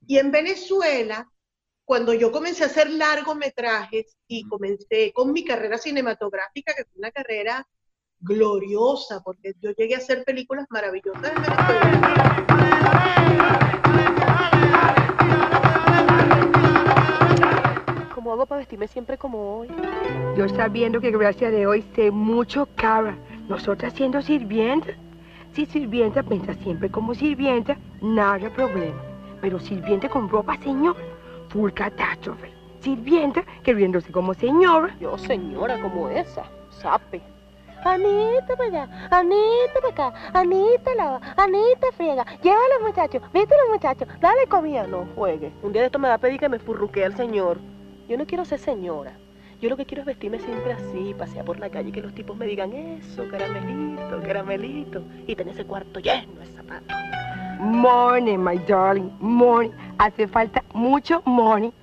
Y 0.06 0.18
en 0.18 0.30
Venezuela, 0.30 1.26
cuando 1.86 2.14
yo 2.14 2.34
comencé 2.34 2.66
a 2.66 2.68
hacer 2.68 2.90
largometrajes 2.90 4.18
y 4.28 4.46
comencé 4.46 5.14
con 5.14 5.32
mi 5.32 5.46
carrera 5.46 5.78
cinematográfica, 5.78 6.74
que 6.74 6.84
fue 6.84 6.98
una 6.98 7.12
carrera 7.12 7.66
gloriosa, 8.20 9.22
porque 9.24 9.54
yo 9.62 9.72
llegué 9.72 9.96
a 9.96 10.00
hacer 10.00 10.26
películas 10.26 10.66
maravillosas 10.70 11.32
en 11.32 11.42
Venezuela. 11.44 12.48
¿Cómo 18.28 18.36
hago 18.36 18.46
para 18.46 18.60
vestirme 18.60 18.90
siempre 18.90 19.18
como 19.18 19.60
hoy? 19.60 19.70
Yo 20.36 20.50
sabiendo 20.50 21.00
que 21.00 21.12
gracias 21.12 21.50
de 21.50 21.66
hoy 21.66 21.82
sé 21.96 22.12
mucho 22.12 22.68
cara, 22.76 23.18
nosotras 23.48 23.94
siendo 23.94 24.22
sirvientas. 24.22 24.98
Si 25.54 25.66
sirvienta 25.66 26.22
piensa 26.24 26.54
siempre 26.56 26.92
como 26.92 27.16
sirvienta, 27.16 27.78
nada 28.02 28.50
problema. 28.50 29.02
Pero 29.40 29.62
sirvienta 29.62 30.10
con 30.10 30.28
ropa 30.28 30.58
señor, 30.58 30.98
full 31.48 31.72
catástrofe. 31.72 32.52
Sirvienta 32.82 33.46
queriéndose 33.64 34.12
como 34.12 34.34
señora. 34.34 34.94
Yo, 35.00 35.18
señora, 35.18 35.80
como 35.80 36.10
esa. 36.10 36.44
Sape. 36.70 37.22
Anita 37.86 38.58
para 38.58 38.68
allá, 38.68 39.08
Anita 39.10 39.80
para 39.82 40.10
acá, 40.10 40.32
Anita 40.34 40.96
lava, 40.96 41.22
Anita 41.38 41.88
friega. 41.96 42.26
Lleva 42.44 42.58
a 42.58 42.78
los 42.78 42.90
muchachos, 42.90 43.22
viste 43.32 43.56
a 43.56 43.58
los 43.64 43.70
muchachos, 43.70 44.10
dale 44.20 44.48
comida. 44.48 44.86
No 44.86 45.08
juegue. 45.16 45.54
Un 45.64 45.72
día 45.72 45.84
de 45.84 45.86
esto 45.86 45.98
me 45.98 46.10
va 46.10 46.16
a 46.16 46.18
pedir 46.18 46.42
que 46.42 46.50
me 46.50 46.60
furruquee 46.60 47.06
al 47.06 47.16
señor. 47.16 47.58
Yo 48.08 48.18
no 48.18 48.26
quiero 48.26 48.46
ser 48.46 48.60
señora. 48.60 49.18
Yo 49.60 49.70
lo 49.70 49.76
que 49.76 49.86
quiero 49.86 50.02
es 50.02 50.06
vestirme 50.06 50.40
siempre 50.40 50.72
así, 50.72 51.14
pasear 51.18 51.44
por 51.44 51.60
la 51.60 51.70
calle 51.70 51.90
y 51.90 51.92
que 51.92 52.02
los 52.02 52.14
tipos 52.14 52.38
me 52.38 52.46
digan 52.46 52.72
eso, 52.74 53.28
caramelito, 53.30 54.22
caramelito. 54.22 55.04
Y 55.26 55.36
tener 55.36 55.54
ese 55.54 55.66
cuarto 55.66 56.00
lleno 56.00 56.40
de 56.40 56.46
zapatos. 56.46 56.96
Money, 57.60 58.38
my 58.38 58.58
darling, 58.60 59.12
money. 59.20 59.72
Hace 59.98 60.28
falta 60.28 60.64
mucho 60.74 61.22
money. 61.26 61.74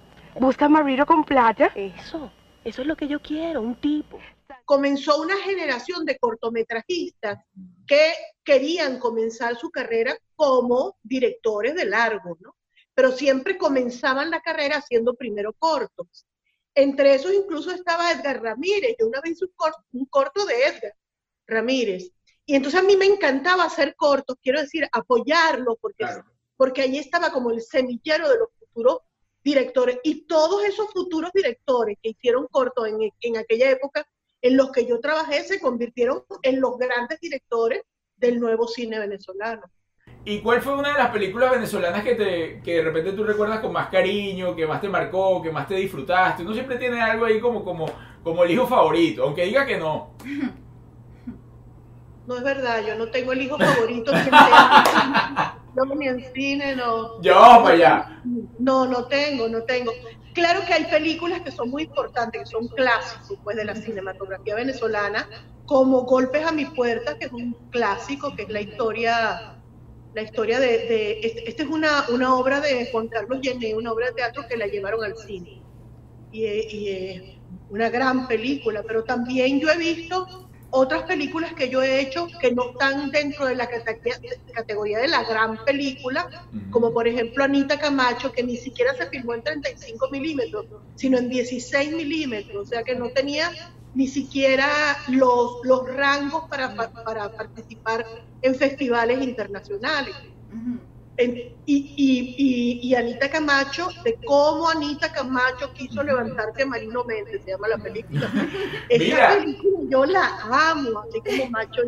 Busca 0.40 0.68
marido 0.68 1.04
con 1.04 1.24
plata. 1.24 1.72
Eso, 1.74 2.30
eso 2.64 2.82
es 2.82 2.88
lo 2.88 2.96
que 2.96 3.08
yo 3.08 3.20
quiero, 3.20 3.60
un 3.60 3.74
tipo. 3.74 4.18
comenzó 4.64 5.20
una 5.20 5.36
generación 5.36 6.04
de 6.04 6.16
cortometrajistas 6.18 7.38
que 7.86 8.12
querían 8.42 8.98
comenzar 8.98 9.56
su 9.56 9.70
carrera 9.70 10.16
como 10.36 10.96
directores 11.02 11.74
de 11.74 11.84
largo, 11.84 12.38
¿no? 12.40 12.54
Pero 12.94 13.12
siempre 13.12 13.58
comenzaban 13.58 14.30
la 14.30 14.40
carrera 14.40 14.76
haciendo 14.76 15.14
primero 15.14 15.52
cortos. 15.54 16.26
Entre 16.74 17.14
esos 17.14 17.32
incluso 17.32 17.70
estaba 17.70 18.10
Edgar 18.12 18.42
Ramírez. 18.42 18.96
Yo 18.98 19.06
una 19.06 19.20
vez 19.20 19.32
hice 19.32 19.44
un 19.46 19.52
corto, 19.54 19.82
un 19.92 20.06
corto 20.06 20.44
de 20.46 20.54
Edgar 20.66 20.94
Ramírez. 21.46 22.10
Y 22.46 22.56
entonces 22.56 22.80
a 22.80 22.84
mí 22.84 22.96
me 22.96 23.06
encantaba 23.06 23.64
hacer 23.64 23.94
cortos, 23.96 24.36
quiero 24.42 24.60
decir, 24.60 24.86
apoyarlo, 24.92 25.76
porque, 25.80 26.04
Claro. 26.04 26.24
porque 26.56 26.82
allí 26.82 26.98
estaba 26.98 27.30
como 27.30 27.50
el 27.50 27.62
semillero 27.62 28.28
de 28.28 28.38
los 28.38 28.48
futuros 28.58 28.98
directores. 29.42 29.98
Y 30.02 30.26
todos 30.26 30.64
esos 30.64 30.90
futuros 30.92 31.30
directores 31.32 31.96
que 32.02 32.10
hicieron 32.10 32.46
cortos 32.48 32.88
en, 32.88 32.98
en 33.20 33.36
aquella 33.36 33.70
época 33.70 34.06
en 34.42 34.56
los 34.56 34.70
que 34.72 34.84
yo 34.84 35.00
trabajé 35.00 35.42
se 35.44 35.58
convirtieron 35.58 36.24
en 36.42 36.60
los 36.60 36.76
grandes 36.76 37.18
directores 37.20 37.82
del 38.16 38.38
nuevo 38.40 38.68
cine 38.68 38.98
venezolano. 38.98 39.62
¿Y 40.26 40.40
cuál 40.40 40.62
fue 40.62 40.74
una 40.74 40.92
de 40.92 40.98
las 40.98 41.10
películas 41.10 41.50
venezolanas 41.50 42.02
que, 42.02 42.14
te, 42.14 42.60
que 42.64 42.76
de 42.76 42.82
repente 42.82 43.12
tú 43.12 43.24
recuerdas 43.24 43.60
con 43.60 43.72
más 43.72 43.88
cariño, 43.88 44.56
que 44.56 44.66
más 44.66 44.80
te 44.80 44.88
marcó, 44.88 45.42
que 45.42 45.52
más 45.52 45.68
te 45.68 45.74
disfrutaste? 45.74 46.42
Uno 46.42 46.54
siempre 46.54 46.78
tiene 46.78 47.00
algo 47.02 47.26
ahí 47.26 47.38
como, 47.38 47.62
como, 47.62 47.86
como 48.22 48.42
el 48.42 48.50
hijo 48.50 48.66
favorito, 48.66 49.24
aunque 49.24 49.44
diga 49.44 49.66
que 49.66 49.76
no. 49.78 50.14
No 52.26 52.38
es 52.38 52.42
verdad, 52.42 52.82
yo 52.86 52.94
no 52.94 53.08
tengo 53.10 53.32
el 53.32 53.42
hijo 53.42 53.58
favorito. 53.58 54.10
no, 55.74 55.84
ni 55.94 56.08
en 56.08 56.32
cine, 56.32 56.74
no. 56.74 57.18
Vamos 57.22 57.62
para 57.64 57.74
allá. 57.74 58.22
No, 58.58 58.86
no 58.86 59.04
tengo, 59.08 59.46
no 59.46 59.62
tengo. 59.64 59.92
Claro 60.32 60.60
que 60.66 60.72
hay 60.72 60.84
películas 60.84 61.42
que 61.42 61.50
son 61.50 61.68
muy 61.68 61.82
importantes, 61.82 62.40
que 62.40 62.46
son 62.46 62.66
clásicos 62.68 63.38
pues, 63.44 63.58
de 63.58 63.66
la 63.66 63.74
cinematografía 63.74 64.54
venezolana, 64.54 65.28
como 65.66 66.04
Golpes 66.04 66.46
a 66.46 66.52
mi 66.52 66.64
puerta, 66.64 67.18
que 67.18 67.26
es 67.26 67.32
un 67.32 67.52
clásico, 67.70 68.34
que 68.34 68.44
es 68.44 68.48
la 68.48 68.62
historia, 68.62 69.53
la 70.14 70.22
historia 70.22 70.60
de, 70.60 70.68
de- 70.68 71.18
este- 71.22 71.48
esta 71.50 71.62
es 71.64 71.68
una, 71.68 72.06
una 72.10 72.36
obra 72.36 72.60
de 72.60 72.88
Juan 72.90 73.08
Carlos 73.08 73.40
Llené, 73.40 73.74
una 73.74 73.92
obra 73.92 74.06
de 74.08 74.12
teatro 74.14 74.44
que 74.48 74.56
la 74.56 74.66
llevaron 74.66 75.02
al 75.04 75.16
cine. 75.16 75.62
Y, 76.30 76.46
es- 76.46 76.72
y 76.72 76.88
es 76.88 77.22
una 77.68 77.90
gran 77.90 78.26
película, 78.28 78.82
pero 78.86 79.04
también 79.04 79.60
yo 79.60 79.68
he 79.70 79.76
visto 79.78 80.26
otras 80.70 81.04
películas 81.04 81.52
que 81.54 81.68
yo 81.68 81.82
he 81.84 82.00
hecho 82.00 82.26
que 82.40 82.50
no 82.52 82.70
están 82.72 83.10
dentro 83.12 83.46
de 83.46 83.54
la 83.54 83.68
categoría, 84.52 84.98
de 84.98 85.06
la 85.08 85.22
gran 85.24 85.64
película, 85.64 86.28
como 86.70 86.92
por 86.92 87.06
ejemplo 87.06 87.44
Anita 87.44 87.78
Camacho, 87.78 88.32
que 88.32 88.42
ni 88.42 88.56
siquiera 88.56 88.92
se 88.94 89.06
filmó 89.06 89.34
en 89.34 89.42
35 89.42 90.08
milímetros, 90.10 90.66
sino 90.96 91.18
en 91.18 91.28
16 91.28 91.92
milímetros, 91.92 92.56
o 92.56 92.66
sea 92.66 92.82
que 92.82 92.96
no 92.96 93.10
tenía 93.10 93.50
ni 93.94 94.06
siquiera 94.08 94.68
los, 95.08 95.58
los 95.62 95.86
rangos 95.94 96.44
para, 96.50 96.74
pa- 96.74 96.90
para 97.04 97.28
participar 97.30 98.04
en 98.42 98.54
festivales 98.54 99.22
internacionales. 99.22 100.14
En- 101.16 101.36
y, 101.66 101.94
y, 101.96 102.34
y, 102.36 102.88
y 102.88 102.94
Anita 102.96 103.30
Camacho, 103.30 103.88
de 104.04 104.18
cómo 104.26 104.68
Anita 104.68 105.12
Camacho 105.12 105.72
quiso 105.72 106.02
levantarse 106.02 106.62
a 106.64 106.66
Marino 106.66 107.04
Méndez, 107.04 107.40
se 107.44 107.52
llama 107.52 107.68
la 107.68 107.78
película. 107.78 108.28
Esa 108.88 109.04
Mira. 109.04 109.28
película 109.38 109.78
yo 109.88 110.04
la 110.06 110.38
amo, 110.70 111.00
así 111.08 111.20
como 111.20 111.50
Macho 111.50 111.82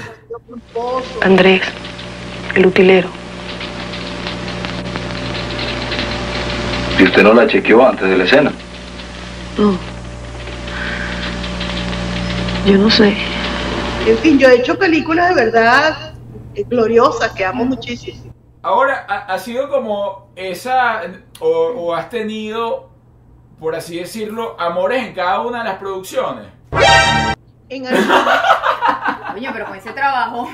Macho 0.00 0.42
Culposo. 0.46 1.20
Andrés, 1.22 1.60
el 2.54 2.66
utilero. 2.66 3.08
¿Y 6.98 7.02
usted 7.04 7.22
no 7.22 7.34
la 7.34 7.46
chequeó 7.46 7.86
antes 7.86 8.08
de 8.08 8.16
la 8.16 8.24
escena? 8.24 8.52
No. 9.58 9.78
Yo 12.64 12.78
no 12.78 12.90
sé. 12.90 13.16
En 14.06 14.18
fin, 14.18 14.38
yo 14.38 14.48
he 14.48 14.56
hecho 14.56 14.78
películas 14.78 15.28
de 15.30 15.44
verdad 15.44 16.14
eh, 16.54 16.64
gloriosas 16.68 17.32
que 17.32 17.44
amo 17.44 17.64
muchísimo. 17.64 18.32
Ahora, 18.62 19.04
ha, 19.08 19.34
ha 19.34 19.38
sido 19.38 19.68
como 19.68 20.28
esa, 20.36 21.02
o, 21.40 21.48
o 21.48 21.94
has 21.94 22.08
tenido, 22.08 22.90
por 23.60 23.74
así 23.74 23.98
decirlo, 23.98 24.56
amores 24.58 25.06
en 25.06 25.14
cada 25.14 25.40
una 25.42 25.58
de 25.58 25.64
las 25.64 25.78
producciones. 25.78 26.46
En 27.68 27.86
alguna- 27.86 28.42
Oye, 29.34 29.50
pero 29.52 29.66
con 29.66 29.76
ese 29.76 29.92
trabajo, 29.92 30.48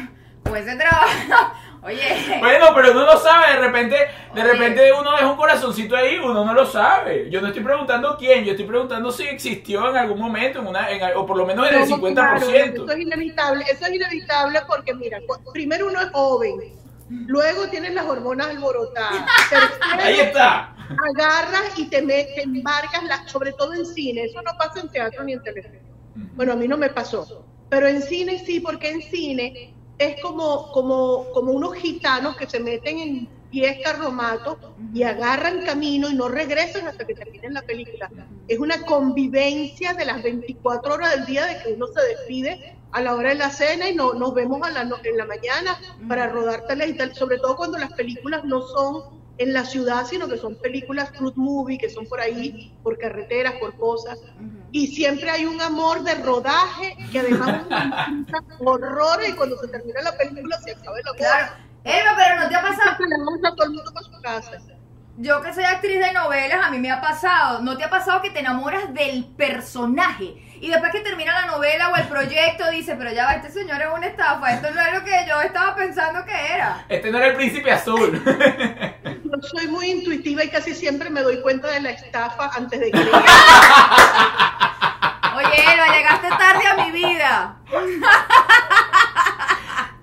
con 0.44 0.56
ese 0.56 0.74
trabajo, 0.76 1.52
oye. 1.82 2.36
Bueno, 2.40 2.66
pero 2.74 2.92
uno 2.92 3.06
no 3.06 3.16
sabe, 3.18 3.52
de 3.54 3.58
repente, 3.58 3.96
de 4.34 4.40
Oye. 4.42 4.52
repente 4.52 4.92
uno 4.92 5.12
deja 5.12 5.30
un 5.30 5.36
corazoncito 5.36 5.96
ahí, 5.96 6.18
uno 6.18 6.44
no 6.44 6.52
lo 6.54 6.66
sabe. 6.66 7.28
Yo 7.30 7.40
no 7.40 7.48
estoy 7.48 7.62
preguntando 7.62 8.16
quién, 8.18 8.44
yo 8.44 8.52
estoy 8.52 8.66
preguntando 8.66 9.10
si 9.10 9.24
existió 9.24 9.88
en 9.90 9.96
algún 9.96 10.18
momento, 10.20 10.60
en 10.60 10.66
una, 10.66 10.90
en, 10.90 11.00
o 11.16 11.24
por 11.26 11.36
lo 11.36 11.46
menos 11.46 11.68
en 11.68 11.74
el 11.82 11.88
No, 11.88 12.00
claro, 12.00 12.40
50%. 12.46 12.74
eso 12.74 12.90
es 12.92 12.98
inevitable, 13.00 13.64
eso 13.70 13.86
es 13.86 13.92
inevitable 13.94 14.60
porque 14.68 14.94
mira, 14.94 15.18
primero 15.52 15.86
uno 15.88 16.00
es 16.00 16.10
joven, 16.10 16.60
luego 17.08 17.68
tienes 17.68 17.94
las 17.94 18.04
hormonas 18.06 18.48
alborotadas, 18.48 19.24
tercero, 19.50 20.02
Ahí 20.02 20.20
está. 20.20 20.74
agarras 21.14 21.78
y 21.78 21.88
te, 21.88 22.02
me- 22.02 22.24
te 22.24 22.42
embarcas, 22.42 23.02
la- 23.04 23.26
sobre 23.28 23.52
todo 23.52 23.74
en 23.74 23.84
cine, 23.86 24.24
eso 24.24 24.40
no 24.42 24.52
pasa 24.58 24.80
en 24.80 24.88
teatro 24.90 25.24
ni 25.24 25.32
en 25.32 25.42
televisión. 25.42 25.80
Bueno, 26.34 26.52
a 26.52 26.56
mí 26.56 26.68
no 26.68 26.76
me 26.76 26.88
pasó, 26.90 27.44
pero 27.68 27.86
en 27.88 28.02
cine 28.02 28.38
sí, 28.44 28.60
porque 28.60 28.90
en 28.90 29.00
cine 29.02 29.74
es 30.00 30.20
como, 30.22 30.72
como, 30.72 31.26
como 31.34 31.52
unos 31.52 31.74
gitanos 31.74 32.34
que 32.36 32.48
se 32.48 32.58
meten 32.58 32.98
en 32.98 33.28
pies 33.50 33.78
carromatos 33.84 34.56
y 34.94 35.02
agarran 35.02 35.62
camino 35.66 36.08
y 36.08 36.14
no 36.14 36.28
regresan 36.28 36.88
hasta 36.88 37.06
que 37.06 37.14
terminen 37.14 37.52
la 37.52 37.62
película. 37.62 38.10
Es 38.48 38.58
una 38.58 38.80
convivencia 38.86 39.92
de 39.92 40.06
las 40.06 40.22
24 40.22 40.94
horas 40.94 41.16
del 41.16 41.26
día 41.26 41.44
de 41.44 41.62
que 41.62 41.74
uno 41.74 41.86
se 41.88 42.00
despide 42.16 42.78
a 42.92 43.02
la 43.02 43.14
hora 43.14 43.28
de 43.28 43.34
la 43.34 43.50
cena 43.50 43.90
y 43.90 43.94
no, 43.94 44.14
nos 44.14 44.32
vemos 44.32 44.62
a 44.62 44.70
la 44.70 44.80
en 44.80 45.16
la 45.18 45.26
mañana 45.26 45.78
para 46.08 46.28
rodártelas 46.28 46.88
y 46.88 46.94
tal, 46.94 47.14
sobre 47.14 47.36
todo 47.36 47.56
cuando 47.56 47.76
las 47.76 47.92
películas 47.92 48.42
no 48.44 48.62
son 48.62 49.19
en 49.40 49.54
la 49.54 49.64
ciudad, 49.64 50.04
sino 50.04 50.28
que 50.28 50.36
son 50.36 50.54
películas 50.54 51.10
fruit 51.16 51.34
movie, 51.34 51.78
que 51.78 51.88
son 51.88 52.06
por 52.06 52.20
ahí, 52.20 52.76
por 52.82 52.98
carreteras, 52.98 53.54
por 53.54 53.74
cosas. 53.78 54.18
Y 54.70 54.88
siempre 54.88 55.30
hay 55.30 55.46
un 55.46 55.58
amor 55.62 56.02
de 56.02 56.14
rodaje 56.16 56.94
que 57.10 57.20
además 57.20 57.64
horrores 58.60 59.30
y 59.30 59.32
cuando 59.32 59.56
se 59.56 59.68
termina 59.68 60.02
la 60.02 60.14
película 60.14 60.60
se 60.60 60.72
acaba 60.72 60.98
el 60.98 61.06
amor. 61.06 61.16
Claro. 61.16 61.52
Elba, 61.84 62.14
pero 62.18 62.40
no 62.40 62.48
te 62.50 62.54
ha 62.54 62.60
pasado. 62.60 62.90
A 62.90 62.96
todo 63.56 63.66
el 63.66 63.72
mundo 63.72 63.90
para 63.94 64.06
su 64.06 64.20
casa. 64.20 64.58
Yo 65.16 65.40
que 65.40 65.54
soy 65.54 65.64
actriz 65.64 66.00
de 66.00 66.12
novelas, 66.12 66.58
a 66.62 66.70
mí 66.70 66.78
me 66.78 66.90
ha 66.90 67.00
pasado. 67.00 67.62
¿No 67.62 67.78
te 67.78 67.84
ha 67.84 67.90
pasado 67.90 68.20
que 68.20 68.30
te 68.30 68.40
enamoras 68.40 68.92
del 68.92 69.24
personaje? 69.24 70.34
Y 70.60 70.68
después 70.68 70.92
que 70.92 71.00
termina 71.00 71.32
la 71.32 71.46
novela 71.46 71.88
o 71.88 71.96
el 71.96 72.06
proyecto, 72.08 72.70
dice, 72.70 72.94
pero 72.94 73.10
ya 73.10 73.24
va, 73.24 73.32
este 73.32 73.50
señor 73.50 73.80
es 73.80 73.88
una 73.94 74.06
estafa. 74.06 74.52
Esto 74.52 74.70
no 74.70 74.82
es 74.82 74.92
lo 74.92 75.02
que 75.02 75.12
yo 75.26 75.40
estaba 75.40 75.74
pensando 75.74 76.22
que 76.26 76.54
era. 76.54 76.84
Este 76.90 77.10
no 77.10 77.16
era 77.16 77.28
el 77.28 77.36
príncipe 77.36 77.72
azul. 77.72 78.22
Soy 79.42 79.68
muy 79.68 79.90
intuitiva 79.90 80.44
y 80.44 80.48
casi 80.48 80.74
siempre 80.74 81.10
me 81.10 81.22
doy 81.22 81.40
cuenta 81.40 81.68
de 81.68 81.80
la 81.80 81.90
estafa 81.90 82.50
antes 82.54 82.80
de 82.80 82.90
que 82.90 82.98
Oye, 85.36 85.72
Elba, 85.72 85.96
llegaste 85.96 86.28
tarde 86.28 86.66
a 86.66 86.84
mi 86.84 86.90
vida. 86.90 87.56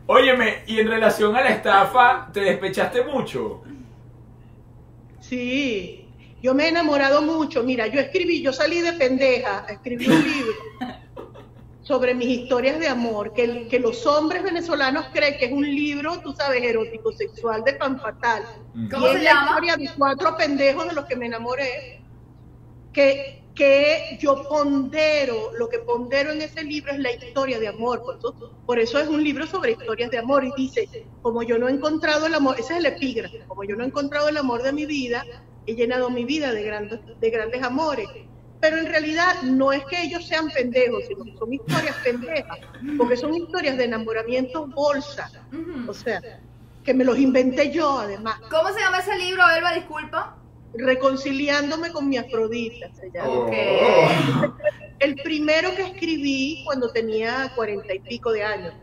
Óyeme, 0.08 0.64
y 0.66 0.80
en 0.80 0.88
relación 0.88 1.36
a 1.36 1.42
la 1.42 1.50
estafa, 1.50 2.30
¿te 2.34 2.40
despechaste 2.40 3.04
mucho? 3.04 3.62
Sí, 5.20 6.10
yo 6.42 6.54
me 6.54 6.66
he 6.66 6.70
enamorado 6.70 7.22
mucho. 7.22 7.64
Mira, 7.64 7.88
yo 7.88 8.00
escribí, 8.00 8.42
yo 8.42 8.54
salí 8.54 8.82
de 8.82 8.94
pendeja, 8.94 9.66
escribí 9.68 10.08
un 10.08 10.24
libro 10.24 10.54
sobre 11.88 12.14
mis 12.14 12.28
historias 12.28 12.80
de 12.80 12.88
amor, 12.90 13.32
que, 13.34 13.66
que 13.70 13.80
los 13.80 14.06
hombres 14.06 14.44
venezolanos 14.44 15.06
creen 15.14 15.38
que 15.38 15.46
es 15.46 15.54
un 15.54 15.64
libro, 15.64 16.20
tú 16.20 16.34
sabes, 16.34 16.62
erótico, 16.62 17.14
sexual, 17.14 17.64
de 17.64 17.74
pan 17.74 17.98
fatal. 17.98 18.44
¿Cómo 18.92 19.08
y 19.08 19.12
se 19.12 19.18
es 19.18 19.24
la 19.24 19.32
llama? 19.32 19.46
historia 19.52 19.78
de 19.78 19.90
cuatro 19.98 20.36
pendejos 20.36 20.90
de 20.90 20.94
los 20.96 21.06
que 21.06 21.16
me 21.16 21.28
enamoré, 21.28 22.02
que, 22.92 23.42
que 23.56 24.18
yo 24.20 24.44
pondero, 24.50 25.54
lo 25.58 25.70
que 25.70 25.80
pondero 25.80 26.32
en 26.32 26.42
ese 26.42 26.62
libro 26.66 26.92
es 26.92 27.00
la 27.00 27.14
historia 27.14 27.58
de 27.58 27.70
amor, 27.70 28.02
por 28.04 28.18
eso, 28.18 28.34
por 28.66 28.80
eso 28.80 29.00
es 29.00 29.08
un 29.08 29.24
libro 29.24 29.48
sobre 29.48 29.72
historias 29.72 30.12
de 30.12 30.18
amor 30.18 30.44
y 30.44 30.52
dice, 30.58 30.90
como 31.22 31.42
yo 31.44 31.58
no 31.58 31.70
he 31.70 31.72
encontrado 31.72 32.26
el 32.26 32.34
amor, 32.36 32.60
ese 32.60 32.74
es 32.74 32.80
el 32.80 32.86
epígrafe, 32.86 33.46
como 33.48 33.64
yo 33.64 33.78
no 33.78 33.86
he 33.86 33.88
encontrado 33.88 34.28
el 34.28 34.36
amor 34.36 34.62
de 34.62 34.74
mi 34.74 34.86
vida, 34.86 35.24
he 35.66 35.74
llenado 35.74 36.10
mi 36.10 36.26
vida 36.26 36.52
de 36.52 36.64
grandes, 36.64 37.00
de 37.18 37.30
grandes 37.30 37.64
amores. 37.64 38.08
Pero 38.60 38.78
en 38.78 38.88
realidad 38.88 39.42
no 39.44 39.72
es 39.72 39.86
que 39.86 40.02
ellos 40.04 40.26
sean 40.28 40.50
pendejos, 40.50 41.04
sino 41.08 41.24
que 41.26 41.38
son 41.38 41.54
historias 41.54 41.96
pendejas, 42.04 42.58
porque 42.98 43.16
son 43.16 43.34
historias 43.36 43.78
de 43.78 43.84
enamoramiento 43.86 44.66
bolsa, 44.68 45.30
o 45.88 45.94
sea, 45.94 46.22
que 46.84 46.94
me 46.94 47.04
los 47.04 47.20
inventé 47.20 47.70
yo 47.72 48.00
además 48.00 48.40
¿Cómo 48.50 48.70
se 48.74 48.80
llama 48.80 49.00
ese 49.00 49.16
libro, 49.18 49.44
Elba? 49.56 49.74
Disculpa. 49.74 50.38
reconciliándome 50.74 51.92
con 51.92 52.08
mi 52.10 52.18
Afrodita, 52.18 52.88
se 52.94 53.10
llama. 53.12 53.30
Ok. 53.30 53.54
El 55.00 55.16
primero 55.16 55.74
que 55.76 55.84
escribí 55.84 56.64
cuando 56.66 56.90
tenía 56.92 57.52
cuarenta 57.56 57.94
y 57.94 58.00
pico 58.00 58.32
de 58.32 58.44
años. 58.44 58.74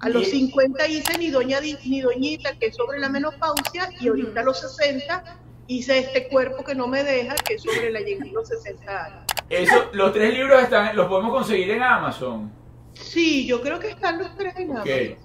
A 0.00 0.08
los 0.08 0.22
Y- 0.28 0.30
50 0.48 0.86
hice 0.88 1.16
ni 1.18 1.30
doña 1.30 1.60
Di- 1.60 1.78
ni 1.86 2.00
doñita, 2.00 2.54
que 2.58 2.66
es 2.66 2.76
sobre 2.76 2.98
la 2.98 3.08
menopausia, 3.08 3.88
y 4.00 4.08
ahorita 4.08 4.40
a 4.40 4.44
los 4.44 4.60
60 4.60 5.38
hice 5.68 5.98
este 5.98 6.28
cuerpo 6.28 6.64
que 6.64 6.74
no 6.74 6.86
me 6.86 7.02
deja, 7.04 7.34
que 7.36 7.54
es 7.54 7.62
sobre 7.62 7.90
la 7.90 8.00
llegada 8.00 8.30
a 8.30 8.34
los 8.34 8.48
60 8.48 9.04
años. 9.04 9.24
Eso, 9.48 9.90
los 9.92 10.12
tres 10.12 10.32
libros 10.34 10.62
están, 10.62 10.94
los 10.96 11.06
podemos 11.06 11.32
conseguir 11.32 11.70
en 11.70 11.82
Amazon. 11.82 12.52
Sí, 12.94 13.46
yo 13.46 13.60
creo 13.60 13.78
que 13.78 13.90
están 13.90 14.18
los 14.18 14.34
tres 14.36 14.54
en. 14.56 14.70
Amazon. 14.72 15.16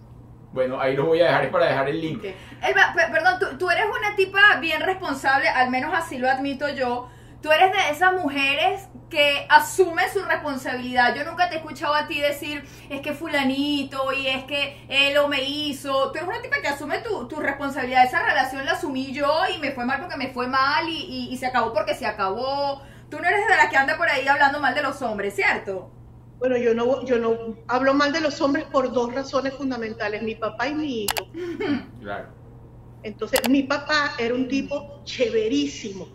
Bueno, 0.54 0.82
ahí 0.82 0.96
los 0.98 1.06
voy 1.08 1.22
a 1.22 1.28
dejar 1.28 1.46
es 1.46 1.50
para 1.50 1.66
dejar 1.68 1.88
el 1.88 2.02
link. 2.02 2.24
Elba, 2.26 2.94
pe- 2.94 3.10
perdón, 3.12 3.36
tú, 3.40 3.58
tú 3.58 3.70
eres 3.70 3.86
una 3.86 4.16
tipa 4.18 4.58
bien 4.60 4.82
responsable, 4.82 5.48
al 5.48 5.70
menos 5.70 5.94
así 5.96 6.18
lo 6.18 6.30
admito 6.30 6.68
yo. 6.70 7.10
Tú 7.42 7.52
eres 7.52 7.72
de 7.72 7.90
esas 7.92 8.14
mujeres 8.14 8.88
que 9.10 9.46
asumen 9.50 10.06
su 10.14 10.24
responsabilidad. 10.24 11.16
Yo 11.16 11.26
nunca 11.26 11.50
te 11.50 11.56
he 11.56 11.58
escuchado 11.58 11.94
a 11.96 12.08
ti 12.08 12.20
decir, 12.22 12.64
es 12.90 13.02
que 13.02 13.14
fulanito 13.14 14.14
y 14.14 14.28
es 14.28 14.44
que 14.46 14.86
él 14.88 15.18
o 15.18 15.28
me 15.28 15.44
hizo. 15.44 16.12
Tú 16.12 16.18
eres 16.20 16.30
una 16.30 16.42
tipa 16.42 16.62
que 16.62 16.68
asume 16.68 17.00
tu, 17.00 17.28
tu 17.28 17.38
responsabilidad. 17.40 18.06
Esa 18.06 18.22
relación 18.24 18.64
la 18.66 18.74
asumí 18.74 19.12
yo 19.12 19.42
y 19.54 19.60
me 19.60 19.72
fue 19.72 19.86
mal 19.86 20.00
porque 20.00 20.18
me 20.18 20.28
fue 20.32 20.48
mal 20.48 20.88
y, 20.88 20.94
y- 20.98 21.34
y 21.34 21.38
se 21.38 21.48
acabó 21.48 21.74
porque 21.74 21.96
se 21.96 22.06
acabó. 22.06 22.82
Tú 23.10 23.18
no 23.20 23.28
eres 23.28 23.48
de 23.48 23.56
las 23.58 23.70
que 23.70 23.78
anda 23.78 23.98
por 23.98 24.08
ahí 24.08 24.28
hablando 24.28 24.60
mal 24.60 24.74
de 24.76 24.84
los 24.84 25.02
hombres, 25.02 25.36
¿cierto? 25.36 25.92
Bueno, 26.40 26.58
yo 26.58 26.74
no, 26.74 27.04
yo 27.06 27.18
no 27.20 27.56
hablo 27.68 27.94
mal 27.94 28.14
de 28.14 28.22
los 28.22 28.40
hombres 28.40 28.66
por 28.66 28.92
dos 28.94 29.14
razones 29.14 29.54
fundamentales, 29.56 30.22
mi 30.22 30.36
papá 30.36 30.68
y 30.68 30.76
mi 30.76 31.04
hijo. 31.04 31.28
Claro. 32.02 32.28
Entonces, 33.04 33.42
mi 33.50 33.64
papá 33.64 34.14
era 34.20 34.34
un 34.36 34.48
tipo 34.48 35.02
chéverísimo, 35.06 36.08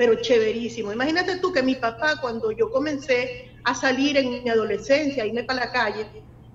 pero 0.00 0.14
chéverísimo. 0.14 0.94
Imagínate 0.94 1.36
tú 1.40 1.52
que 1.52 1.62
mi 1.62 1.74
papá, 1.74 2.16
cuando 2.22 2.52
yo 2.52 2.70
comencé 2.70 3.50
a 3.64 3.74
salir 3.74 4.16
en 4.16 4.42
mi 4.42 4.48
adolescencia, 4.48 5.26
irme 5.26 5.44
para 5.44 5.66
la 5.66 5.72
calle, 5.72 6.06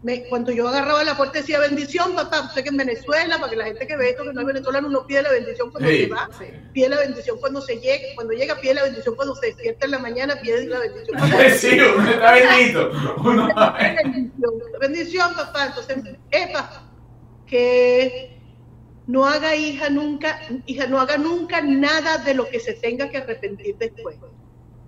me- 0.02 0.24
cuando 0.24 0.52
yo 0.52 0.68
agarraba 0.68 1.04
la 1.04 1.16
puerta 1.16 1.38
decía 1.42 1.60
bendición, 1.60 2.16
papá, 2.16 2.42
usted 2.42 2.64
que 2.64 2.70
en 2.70 2.78
Venezuela, 2.78 3.38
para 3.38 3.52
que 3.52 3.56
la 3.56 3.66
gente 3.66 3.86
que 3.86 3.96
ve 3.98 4.10
esto 4.10 4.24
que 4.24 4.34
no 4.34 4.42
es 4.42 4.48
venezolano, 4.48 4.88
uno 4.88 5.06
pide 5.06 5.22
la 5.22 5.30
bendición 5.30 5.70
cuando 5.70 5.90
Sí. 5.92 5.98
se 6.06 6.08
va, 6.08 6.28
pide 6.74 6.90
la 6.90 6.98
bendición 6.98 7.38
cuando 7.40 7.62
se 7.62 7.76
llega, 7.76 8.04
cuando 8.16 8.34
llega, 8.34 8.56
pide 8.60 8.74
la 8.74 8.84
bendición 8.84 9.16
cuando 9.16 9.36
se 9.36 9.46
despierta 9.46 9.86
en 9.86 9.92
la 9.92 10.00
mañana, 10.00 10.42
pide 10.42 10.66
la 10.66 10.80
bendición 10.80 11.16
cuando 11.20 11.38
Sí, 11.62 11.78
uno 11.80 12.10
está 12.10 12.32
bendito. 12.34 12.92
Uno 13.24 13.48
bendición, 14.04 14.54
bendición, 14.82 15.34
papá. 15.36 15.68
Entonces, 15.68 15.98
epa, 16.32 16.82
que 17.46 18.35
no 19.08 19.26
haga 19.26 19.56
hija 19.56 19.90
nunca, 19.90 20.40
hija, 20.66 20.88
no 20.88 21.00
haga 21.00 21.18
nunca 21.18 21.62
nada 21.62 22.18
de 22.20 22.34
lo 22.34 22.50
que 22.50 22.60
se 22.60 22.74
tenga 22.74 23.10
que 23.10 23.18
arrepentir 23.18 23.78
después. 23.78 24.18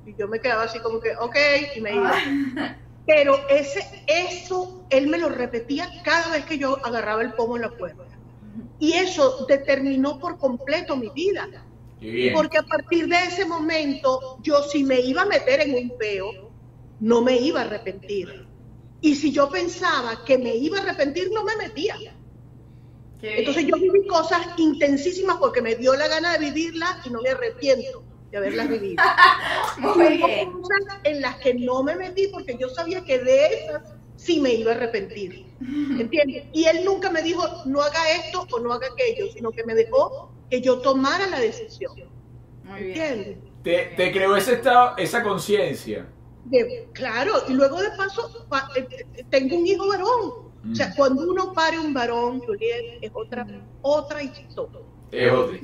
Y 0.05 0.15
yo 0.15 0.27
me 0.27 0.39
quedaba 0.39 0.63
así 0.63 0.79
como 0.79 0.99
que, 0.99 1.15
ok, 1.19 1.35
y 1.75 1.81
me 1.81 1.93
iba. 1.93 2.13
Pero 3.05 3.47
ese, 3.49 4.03
eso, 4.07 4.85
él 4.89 5.07
me 5.07 5.17
lo 5.17 5.29
repetía 5.29 5.89
cada 6.03 6.31
vez 6.31 6.45
que 6.45 6.57
yo 6.57 6.77
agarraba 6.85 7.21
el 7.21 7.33
pomo 7.33 7.55
en 7.55 7.61
la 7.61 7.69
puerta. 7.69 8.03
Y 8.79 8.93
eso 8.93 9.45
determinó 9.47 10.19
por 10.19 10.37
completo 10.37 10.95
mi 10.97 11.09
vida. 11.09 11.47
Porque 12.33 12.57
a 12.57 12.63
partir 12.63 13.07
de 13.07 13.23
ese 13.23 13.45
momento, 13.45 14.37
yo 14.41 14.61
si 14.63 14.83
me 14.83 14.99
iba 14.99 15.21
a 15.21 15.25
meter 15.25 15.61
en 15.61 15.73
un 15.73 15.97
peo, 15.97 16.31
no 16.99 17.21
me 17.21 17.37
iba 17.37 17.61
a 17.61 17.63
arrepentir. 17.63 18.47
Y 18.99 19.15
si 19.15 19.31
yo 19.31 19.49
pensaba 19.49 20.23
que 20.25 20.37
me 20.37 20.55
iba 20.55 20.79
a 20.79 20.81
arrepentir, 20.81 21.29
no 21.31 21.43
me 21.43 21.55
metía. 21.55 21.95
Qué 23.19 23.27
bien. 23.27 23.39
Entonces 23.39 23.65
yo 23.65 23.75
viví 23.77 24.07
cosas 24.07 24.41
intensísimas 24.57 25.37
porque 25.37 25.61
me 25.61 25.75
dio 25.75 25.95
la 25.95 26.07
gana 26.07 26.33
de 26.33 26.39
vivirlas 26.51 27.05
y 27.05 27.09
no 27.09 27.21
me 27.21 27.29
arrepiento 27.29 28.03
de 28.31 28.37
haberlas 28.37 28.69
vivido. 28.69 29.03
Muy 29.79 30.05
Y 30.05 30.17
bien. 30.17 30.51
cosas 30.51 30.99
en 31.03 31.21
las 31.21 31.37
que 31.37 31.53
no 31.55 31.83
me 31.83 31.95
metí 31.95 32.27
porque 32.27 32.57
yo 32.59 32.69
sabía 32.69 33.03
que 33.03 33.19
de 33.19 33.45
esas 33.47 33.81
sí 34.15 34.39
me 34.39 34.53
iba 34.53 34.71
a 34.71 34.75
arrepentir. 34.75 35.45
¿Entiendes? 35.59 36.45
Y 36.53 36.65
él 36.65 36.83
nunca 36.85 37.09
me 37.09 37.21
dijo, 37.21 37.43
no 37.65 37.81
haga 37.81 38.11
esto 38.11 38.45
o 38.51 38.59
no 38.59 38.73
haga 38.73 38.87
aquello, 38.87 39.31
sino 39.33 39.51
que 39.51 39.63
me 39.65 39.73
dejó 39.75 40.31
que 40.49 40.61
yo 40.61 40.79
tomara 40.79 41.27
la 41.27 41.39
decisión. 41.39 41.93
Muy 42.63 42.83
bien. 42.83 43.01
¿Entiendes? 43.01 43.37
Te, 43.63 43.93
te 43.97 44.11
creó 44.11 44.35
ese 44.35 44.53
estado, 44.53 44.95
esa 44.97 45.23
conciencia. 45.23 46.07
Claro, 46.93 47.33
y 47.49 47.53
luego 47.53 47.81
de 47.81 47.89
paso 47.97 48.45
pa- 48.49 48.69
eh, 48.75 48.87
eh, 49.15 49.25
tengo 49.29 49.57
un 49.57 49.67
hijo 49.67 49.87
varón. 49.87 50.46
O 50.71 50.75
sea, 50.75 50.87
Mm. 50.89 50.93
cuando 50.95 51.21
uno 51.29 51.53
pare 51.53 51.79
un 51.79 51.93
varón, 51.93 52.39
Juliet, 52.39 52.99
es 53.01 53.11
otra, 53.13 53.45
otra 53.81 54.23
historia. 54.23 54.79
Es 55.11 55.31
otro. 55.31 55.57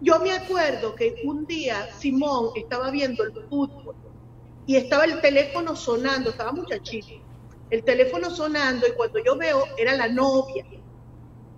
Yo 0.00 0.18
me 0.20 0.32
acuerdo 0.32 0.94
que 0.94 1.20
un 1.24 1.46
día 1.46 1.88
Simón 1.98 2.50
estaba 2.56 2.90
viendo 2.90 3.22
el 3.24 3.32
fútbol 3.48 3.94
y 4.66 4.76
estaba 4.76 5.04
el 5.04 5.20
teléfono 5.20 5.76
sonando, 5.76 6.30
estaba 6.30 6.52
muchachito, 6.52 7.08
el 7.68 7.84
teléfono 7.84 8.30
sonando 8.30 8.86
y 8.88 8.92
cuando 8.92 9.18
yo 9.22 9.36
veo 9.36 9.64
era 9.76 9.94
la 9.94 10.08
novia 10.08 10.64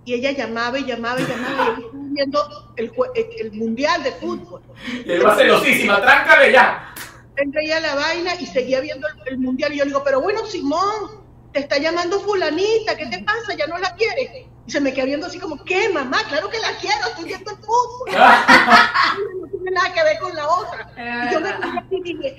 y 0.05 0.14
ella 0.14 0.33
llamaba 0.33 0.79
y 0.81 0.85
llamaba 0.85 1.21
y 1.21 1.25
llamaba 1.25 1.77
y 1.79 1.83
estaba 1.83 1.90
viendo 2.11 2.73
el, 2.77 2.92
el- 3.14 3.27
el 3.47 3.53
mundial 3.53 4.03
de 4.03 4.11
fútbol. 4.12 4.61
Y 5.05 5.18
va 5.18 5.37
celosísima, 5.37 6.01
tráncale 6.03 6.53
ya. 6.53 6.92
Él 7.37 7.49
veía 7.51 7.79
la 7.81 7.95
vaina 7.95 8.35
y 8.40 8.47
seguía 8.47 8.81
viendo 8.81 9.07
el, 9.07 9.14
el 9.35 9.38
mundial 9.38 9.73
y 9.73 9.79
yo 9.79 9.85
le 9.85 9.90
digo, 9.90 10.03
pero 10.05 10.21
bueno 10.21 10.45
Simón, 10.47 11.22
te 11.53 11.61
está 11.61 11.79
llamando 11.79 12.21
fulanita, 12.21 12.97
¿qué 12.97 13.07
te 13.07 13.19
pasa? 13.23 13.55
¿Ya 13.57 13.67
no 13.67 13.79
la 13.79 13.95
quieres? 13.95 14.47
Y 14.67 14.71
se 14.71 14.81
me 14.81 14.95
queda 14.95 15.07
viendo 15.07 15.27
así 15.27 15.38
como, 15.41 15.62
¿qué 15.65 15.88
mamá? 15.88 16.19
Claro 16.29 16.49
que 16.49 16.59
la 16.61 16.71
quiero, 16.81 17.07
estoy 17.09 17.25
viendo 17.25 17.51
el 17.51 17.57
fútbol. 17.59 18.11
no 19.43 19.49
tiene 19.49 19.71
nada 19.73 19.93
que 19.93 20.03
ver 20.05 20.19
con 20.21 20.35
la 20.35 20.49
otra. 20.49 20.93
Y 21.29 21.33
yo 21.33 21.41
me 21.41 22.01
dije, 22.01 22.37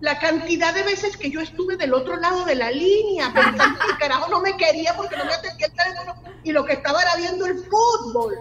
la 0.00 0.18
cantidad 0.18 0.72
de 0.74 0.82
veces 0.84 1.16
que 1.16 1.30
yo 1.30 1.40
estuve 1.40 1.76
del 1.76 1.92
otro 1.94 2.16
lado 2.16 2.44
de 2.44 2.54
la 2.54 2.70
línea, 2.70 3.32
pensando 3.34 3.78
que 3.80 3.98
carajo 3.98 4.30
no 4.30 4.40
me 4.40 4.56
quería 4.56 4.94
porque 4.96 5.16
no 5.16 5.24
me 5.24 5.32
atendía 5.34 5.66
el 5.66 5.72
teléfono 5.72 6.14
y 6.44 6.52
lo 6.52 6.64
que 6.64 6.74
estaba 6.74 7.02
era 7.02 7.16
viendo 7.16 7.44
el 7.46 7.58
fútbol. 7.58 8.38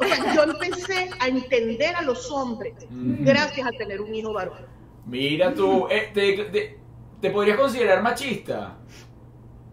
O 0.00 0.04
sea, 0.04 0.34
yo 0.34 0.42
empecé 0.42 1.08
a 1.20 1.28
entender 1.28 1.94
a 1.96 2.02
los 2.02 2.30
hombres 2.30 2.74
gracias 2.90 3.66
a 3.66 3.70
tener 3.70 4.00
un 4.00 4.14
hijo 4.14 4.32
varón. 4.32 4.66
Mira 5.06 5.54
tú, 5.54 5.86
eh, 5.88 6.10
te, 6.12 6.32
te- 6.46 6.80
te 7.20 7.30
podrías 7.30 7.56
considerar 7.56 8.02
machista. 8.02 8.76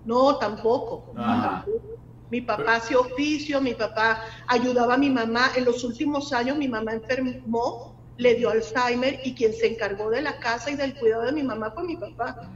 No, 0.06 0.38
tampoco. 0.38 1.14
Mi 2.30 2.42
papá 2.42 2.76
hacía 2.76 3.00
oficio, 3.00 3.62
mi 3.62 3.74
papá 3.74 4.24
ayudaba 4.48 4.96
a 4.96 4.98
mi 4.98 5.10
mamá. 5.10 5.52
En 5.56 5.66
los 5.66 5.84
últimos 5.84 6.34
años 6.34 6.58
mi 6.58 6.68
mamá 6.68 6.94
enfermó, 6.94 7.96
le 8.18 8.36
dio 8.36 8.50
Alzheimer 8.50 9.20
y 9.24 9.36
quien 9.36 9.54
se 9.54 9.68
encargó 9.68 10.10
de 10.10 10.22
la 10.22 10.40
casa 10.40 10.72
y 10.72 10.76
del 10.76 10.96
cuidado 10.96 11.24
de 11.24 11.32
mi 11.32 11.44
mamá 11.44 11.72
fue 11.72 11.84
mi 11.84 11.96
papá. 11.96 12.50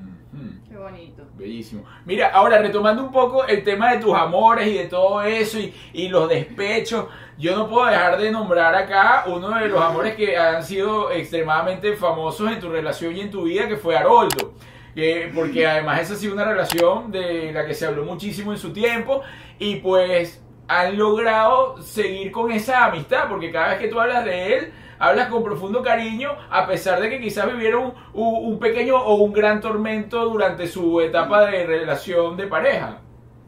Qué 0.68 0.76
bonito. 0.76 1.24
Bellísimo. 1.36 1.84
Mira, 2.06 2.30
ahora 2.30 2.60
retomando 2.60 3.04
un 3.04 3.12
poco 3.12 3.46
el 3.46 3.64
tema 3.64 3.94
de 3.94 4.00
tus 4.00 4.14
amores 4.14 4.68
y 4.68 4.74
de 4.74 4.86
todo 4.86 5.22
eso 5.24 5.60
y, 5.60 5.74
y 5.94 6.10
los 6.10 6.30
despechos, 6.30 7.06
yo 7.38 7.56
no 7.56 7.68
puedo 7.68 7.88
dejar 7.88 8.20
de 8.20 8.32
nombrar 8.32 8.76
acá 8.76 9.26
uno 9.28 9.50
de 9.58 9.68
los 9.68 9.82
amores 9.82 10.16
que 10.16 10.38
han 10.38 10.64
sido 10.64 11.12
extremadamente 11.12 11.96
famosos 11.96 12.52
en 12.52 12.60
tu 12.60 12.70
relación 12.70 13.16
y 13.16 13.22
en 13.22 13.32
tu 13.32 13.44
vida, 13.44 13.68
que 13.68 13.78
fue 13.78 13.96
Haroldo. 13.96 14.54
Que- 14.98 15.32
porque 15.32 15.68
además 15.68 16.02
esa 16.02 16.16
ha 16.16 16.18
sido 16.18 16.34
una 16.34 16.44
relación 16.44 17.12
de 17.12 17.52
la 17.54 17.68
que 17.68 17.76
se 17.76 17.86
habló 17.86 18.04
muchísimo 18.04 18.52
en 18.52 18.58
su 18.58 18.74
tiempo 18.74 19.22
y 19.60 19.76
pues 19.76 20.44
han 20.68 20.98
logrado 20.98 21.80
seguir 21.84 22.32
con 22.32 22.52
esa 22.52 22.86
amistad, 22.86 23.30
porque 23.30 23.52
cada 23.52 23.68
vez 23.68 23.78
que 23.78 23.90
tú 23.90 24.00
hablas 24.00 24.26
de 24.26 24.58
él, 24.58 24.74
hablas 24.98 25.28
con 25.28 25.44
profundo 25.44 25.84
cariño, 25.84 26.32
a 26.50 26.66
pesar 26.66 27.00
de 27.00 27.12
que 27.12 27.22
quizás 27.22 27.46
vivieron 27.46 27.94
un, 28.16 28.58
pequeño 28.58 28.96
o 28.96 29.18
un 29.18 29.34
gran 29.34 29.62
tormento 29.62 30.26
durante 30.26 30.66
su 30.66 31.00
etapa 31.00 31.46
de 31.46 31.68
relación 31.68 32.36
de 32.36 32.48
pareja. 32.48 32.98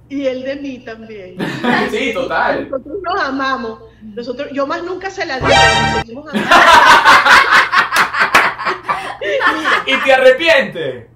Y 0.08 0.28
él 0.28 0.44
de 0.44 0.56
mí 0.56 0.78
también. 0.86 1.36
Sí, 1.90 2.14
total. 2.14 2.70
Nosotros 2.70 2.98
nos 3.02 3.22
amamos. 3.24 3.80
Nosotros, 4.04 4.50
yo 4.54 4.68
más 4.68 4.84
nunca 4.84 5.10
se 5.10 5.26
la 5.26 5.38
amando. 5.38 6.26
¿Y 9.86 9.98
te 10.04 10.14
arrepientes 10.14 11.08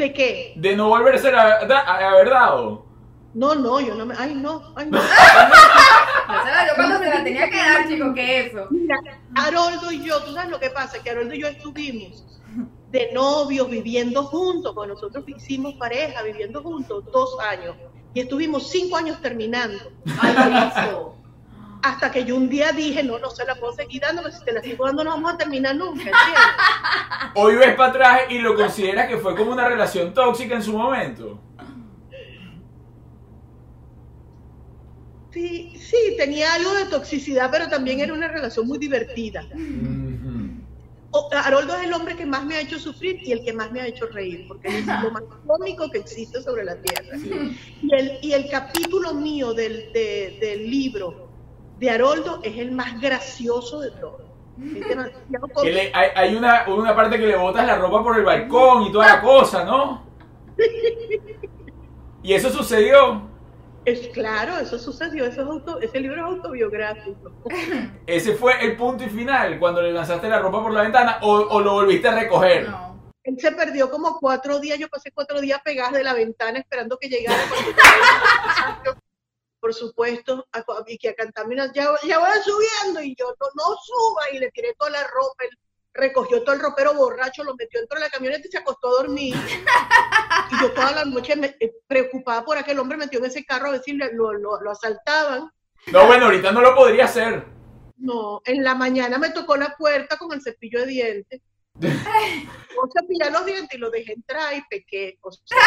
¿De 0.00 0.12
qué? 0.14 0.52
de 0.56 0.76
no 0.76 0.88
volverse 0.88 1.28
a, 1.28 1.64
da- 1.66 1.80
a 1.80 2.10
haber 2.12 2.30
dado? 2.30 2.86
No, 3.34 3.54
no, 3.54 3.78
yo 3.80 3.94
no 3.94 4.06
me. 4.06 4.14
Ay, 4.18 4.34
no, 4.34 4.72
ay, 4.76 4.86
no. 4.90 4.98
Yo 6.30 6.44
se 6.44 6.50
la 6.50 6.64
dio 6.64 6.72
cuando 6.76 6.98
se 6.98 7.06
la 7.10 7.24
tenía 7.24 7.50
que 7.50 7.56
dar, 7.56 7.88
chico, 7.88 8.14
que 8.14 8.40
eso. 8.46 8.66
Mira, 8.70 8.96
Haroldo 9.36 9.90
y 9.92 10.04
yo, 10.04 10.22
tú 10.22 10.32
sabes 10.32 10.48
lo 10.50 10.58
que 10.60 10.70
pasa, 10.70 11.02
que 11.02 11.10
Haroldo 11.10 11.34
y 11.34 11.40
yo 11.40 11.48
estuvimos 11.48 12.24
de 12.90 13.10
novios 13.12 13.68
viviendo 13.68 14.24
juntos, 14.24 14.72
porque 14.74 14.92
nosotros 14.92 15.24
hicimos 15.28 15.74
pareja 15.74 16.22
viviendo 16.22 16.62
juntos 16.62 17.04
dos 17.12 17.36
años 17.40 17.74
y 18.14 18.20
estuvimos 18.20 18.68
cinco 18.70 18.96
años 18.96 19.20
terminando. 19.20 19.78
Ay, 20.20 20.34
Cristo. 20.34 21.16
Hasta 21.82 22.10
que 22.10 22.24
yo 22.24 22.36
un 22.36 22.48
día 22.48 22.72
dije, 22.72 23.02
no, 23.02 23.18
no 23.18 23.30
se 23.30 23.44
la 23.44 23.54
puedo 23.54 23.72
seguir 23.72 24.02
dando, 24.02 24.22
porque 24.22 24.36
si 24.36 24.44
te 24.44 24.52
la 24.52 24.60
sigo 24.62 24.84
dando 24.86 25.02
no 25.04 25.10
vamos 25.10 25.32
a 25.34 25.38
terminar 25.38 25.74
nunca, 25.76 26.02
¿entiendes? 26.02 27.34
Hoy 27.34 27.54
ves 27.56 27.74
para 27.74 27.90
atrás 27.90 28.20
y 28.28 28.38
lo 28.38 28.54
consideras 28.54 29.08
que 29.08 29.16
fue 29.18 29.34
como 29.34 29.52
una 29.52 29.66
relación 29.68 30.12
tóxica 30.12 30.54
en 30.56 30.62
su 30.62 30.76
momento. 30.76 31.40
Sí, 35.32 35.72
sí, 35.78 35.96
tenía 36.18 36.52
algo 36.54 36.74
de 36.74 36.86
toxicidad, 36.86 37.50
pero 37.52 37.68
también 37.68 38.00
era 38.00 38.12
una 38.12 38.28
relación 38.28 38.66
muy 38.66 38.78
divertida. 38.78 39.46
O- 41.12 41.28
Haroldo 41.32 41.76
es 41.76 41.86
el 41.86 41.92
hombre 41.92 42.16
que 42.16 42.26
más 42.26 42.44
me 42.44 42.56
ha 42.56 42.60
hecho 42.60 42.78
sufrir 42.78 43.20
y 43.22 43.32
el 43.32 43.44
que 43.44 43.52
más 43.52 43.70
me 43.72 43.80
ha 43.80 43.86
hecho 43.86 44.06
reír, 44.06 44.44
porque 44.48 44.68
es 44.68 44.86
lo 44.86 45.10
más 45.12 45.22
cómico 45.46 45.88
que 45.90 45.98
existe 45.98 46.42
sobre 46.42 46.64
la 46.64 46.76
tierra. 46.76 47.16
Y 47.82 47.94
el, 47.94 48.18
y 48.22 48.32
el 48.32 48.48
capítulo 48.50 49.14
mío 49.14 49.54
del, 49.54 49.92
de- 49.92 50.36
del 50.40 50.68
libro 50.70 51.29
de 51.80 51.90
Haroldo 51.90 52.40
es 52.44 52.56
el 52.58 52.70
más 52.72 53.00
gracioso 53.00 53.80
de 53.80 53.90
todos. 53.92 54.22
Le- 55.64 55.90
hay, 55.94 56.08
hay 56.14 56.36
una, 56.36 56.64
una 56.68 56.94
parte 56.94 57.18
que 57.18 57.26
le 57.26 57.34
botas 57.36 57.66
la 57.66 57.76
ropa 57.76 58.02
por 58.02 58.18
el 58.18 58.24
balcón 58.24 58.82
y 58.84 58.92
toda 58.92 59.06
la 59.16 59.20
cosa, 59.22 59.64
¿no? 59.64 60.04
Y 62.22 62.34
eso 62.34 62.50
sucedió. 62.50 63.22
Es 63.86 64.08
claro, 64.08 64.58
eso 64.58 64.78
sucedió, 64.78 65.24
eso 65.24 65.40
es 65.40 65.48
auto- 65.48 65.80
ese 65.80 65.98
libro 66.00 66.16
es 66.16 66.22
autobiográfico. 66.36 67.32
Ese 68.06 68.34
fue 68.34 68.62
el 68.62 68.76
punto 68.76 69.04
y 69.04 69.08
final 69.08 69.58
cuando 69.58 69.80
le 69.80 69.90
lanzaste 69.90 70.28
la 70.28 70.38
ropa 70.38 70.62
por 70.62 70.72
la 70.74 70.82
ventana 70.82 71.16
o, 71.22 71.32
o 71.32 71.60
lo 71.60 71.72
volviste 71.72 72.08
a 72.08 72.14
recoger. 72.20 72.68
No. 72.68 73.00
Él 73.24 73.36
se 73.38 73.52
perdió 73.52 73.90
como 73.90 74.18
cuatro 74.18 74.58
días, 74.60 74.78
yo 74.78 74.88
pasé 74.90 75.10
cuatro 75.12 75.40
días 75.40 75.62
pegadas 75.64 75.94
de 75.94 76.04
la 76.04 76.12
ventana 76.12 76.58
esperando 76.58 76.98
que 76.98 77.08
llegara. 77.08 77.40
Por 79.60 79.74
supuesto, 79.74 80.46
a, 80.52 80.64
y 80.86 80.96
que 80.98 81.10
a 81.10 81.14
cantarme 81.14 81.54
una- 81.54 81.72
ya, 81.72 81.90
ya 82.04 82.18
voy 82.18 82.28
subiendo 82.44 83.02
y 83.02 83.14
yo 83.14 83.26
no, 83.38 83.46
no 83.54 83.76
suba 83.76 84.30
y 84.32 84.38
le 84.38 84.50
tiré 84.50 84.74
toda 84.78 84.90
la 84.90 85.02
ropa, 85.04 85.44
él 85.44 85.50
recogió 85.92 86.42
todo 86.42 86.54
el 86.54 86.60
ropero 86.62 86.94
borracho, 86.94 87.44
lo 87.44 87.54
metió 87.56 87.78
dentro 87.80 87.98
de 87.98 88.04
la 88.04 88.10
camioneta 88.10 88.46
y 88.48 88.50
se 88.50 88.58
acostó 88.58 88.88
a 88.88 89.02
dormir. 89.02 89.34
Y 90.52 90.60
yo 90.62 90.72
toda 90.72 90.92
la 90.92 91.04
noche 91.04 91.36
me- 91.36 91.56
eh, 91.60 91.72
preocupada 91.86 92.44
por 92.44 92.56
aquel 92.56 92.78
hombre 92.78 92.96
metió 92.96 93.18
en 93.18 93.26
ese 93.26 93.44
carro 93.44 93.68
a 93.68 93.72
ver 93.72 93.82
si 93.82 93.92
le- 93.92 94.12
lo, 94.14 94.32
lo- 94.32 94.60
lo 94.62 94.70
asaltaban. 94.70 95.50
No, 95.88 96.06
bueno, 96.06 96.26
ahorita 96.26 96.52
no 96.52 96.60
lo 96.62 96.74
podría 96.74 97.04
hacer. 97.04 97.44
No, 97.98 98.40
en 98.46 98.64
la 98.64 98.74
mañana 98.74 99.18
me 99.18 99.30
tocó 99.30 99.56
la 99.56 99.76
puerta 99.76 100.16
con 100.16 100.32
el 100.32 100.40
cepillo 100.42 100.80
de 100.80 100.86
dientes. 100.86 101.40
Cepillé 101.80 103.30
los 103.30 103.44
dientes 103.44 103.76
y 103.76 103.78
lo 103.78 103.90
dejé 103.90 104.12
entrar 104.14 104.54
y 104.54 104.62
pequé. 104.70 105.18
O 105.22 105.30
sea. 105.32 105.58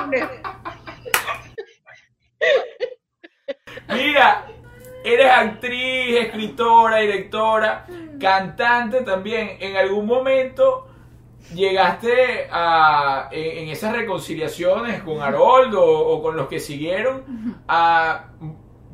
Mira, 3.88 4.46
eres 5.04 5.30
actriz, 5.30 6.16
escritora, 6.18 6.98
directora, 6.98 7.86
cantante 8.20 9.02
también. 9.02 9.56
En 9.60 9.76
algún 9.76 10.06
momento 10.06 10.86
llegaste 11.54 12.48
a, 12.50 13.28
en, 13.32 13.68
esas 13.68 13.94
reconciliaciones 13.94 15.02
con 15.02 15.20
Haroldo 15.20 15.82
o, 15.82 16.22
con 16.22 16.36
los 16.36 16.48
que 16.48 16.60
siguieron 16.60 17.62
a 17.66 18.32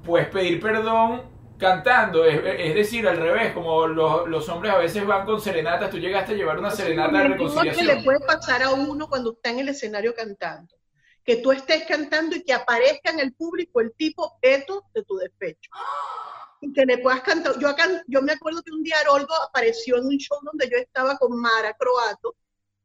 pues 0.04 0.28
pedir 0.28 0.60
perdón 0.60 1.22
cantando, 1.58 2.24
es, 2.24 2.38
es 2.44 2.74
decir, 2.74 3.08
al 3.08 3.16
revés, 3.16 3.52
como 3.52 3.86
los, 3.86 4.28
los 4.28 4.48
hombres 4.48 4.74
a 4.74 4.78
veces 4.78 5.06
van 5.06 5.24
con 5.24 5.40
serenatas, 5.40 5.90
tú 5.90 5.98
llegaste 5.98 6.34
a 6.34 6.36
llevar 6.36 6.58
una 6.58 6.70
serenata 6.70 7.18
de 7.18 7.30
mejor 7.30 7.36
que 7.36 7.44
le 7.44 7.64
reconciliación. 7.64 8.04
puede 8.04 8.20
pasar 8.20 8.62
a 8.62 8.72
uno 8.72 9.08
cuando 9.08 9.32
está 9.32 9.50
en 9.50 9.60
el 9.60 9.70
escenario 9.70 10.14
cantando. 10.14 10.75
Que 11.26 11.36
tú 11.36 11.52
estés 11.52 11.84
cantando 11.86 12.36
y 12.36 12.44
que 12.44 12.52
aparezca 12.52 13.10
en 13.10 13.20
el 13.20 13.34
público 13.34 13.80
el 13.80 13.92
tipo 13.94 14.38
eto 14.40 14.84
de 14.94 15.02
tu 15.02 15.16
despecho. 15.16 15.70
Y 16.60 16.72
que 16.72 16.86
le 16.86 16.98
puedas 16.98 17.22
cantar. 17.22 17.58
Yo, 17.58 17.68
acá, 17.68 17.88
yo 18.06 18.22
me 18.22 18.32
acuerdo 18.32 18.62
que 18.62 18.72
un 18.72 18.82
día 18.82 19.00
Haroldo 19.00 19.34
apareció 19.42 19.96
en 19.98 20.06
un 20.06 20.16
show 20.18 20.38
donde 20.42 20.70
yo 20.70 20.78
estaba 20.78 21.18
con 21.18 21.38
Mara 21.38 21.74
Croato, 21.74 22.36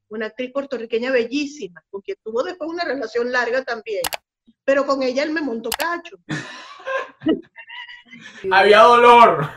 una 0.09 0.25
actriz 0.25 0.51
puertorriqueña 0.51 1.11
bellísima, 1.11 1.81
con 1.89 2.01
quien 2.01 2.17
tuvo 2.23 2.43
después 2.43 2.69
una 2.69 2.83
relación 2.83 3.31
larga 3.31 3.63
también. 3.63 4.01
Pero 4.65 4.85
con 4.85 5.03
ella 5.03 5.23
él 5.23 5.31
me 5.31 5.41
montó 5.41 5.69
cacho. 5.69 6.17
Había 8.51 8.81
dolor. 8.81 9.49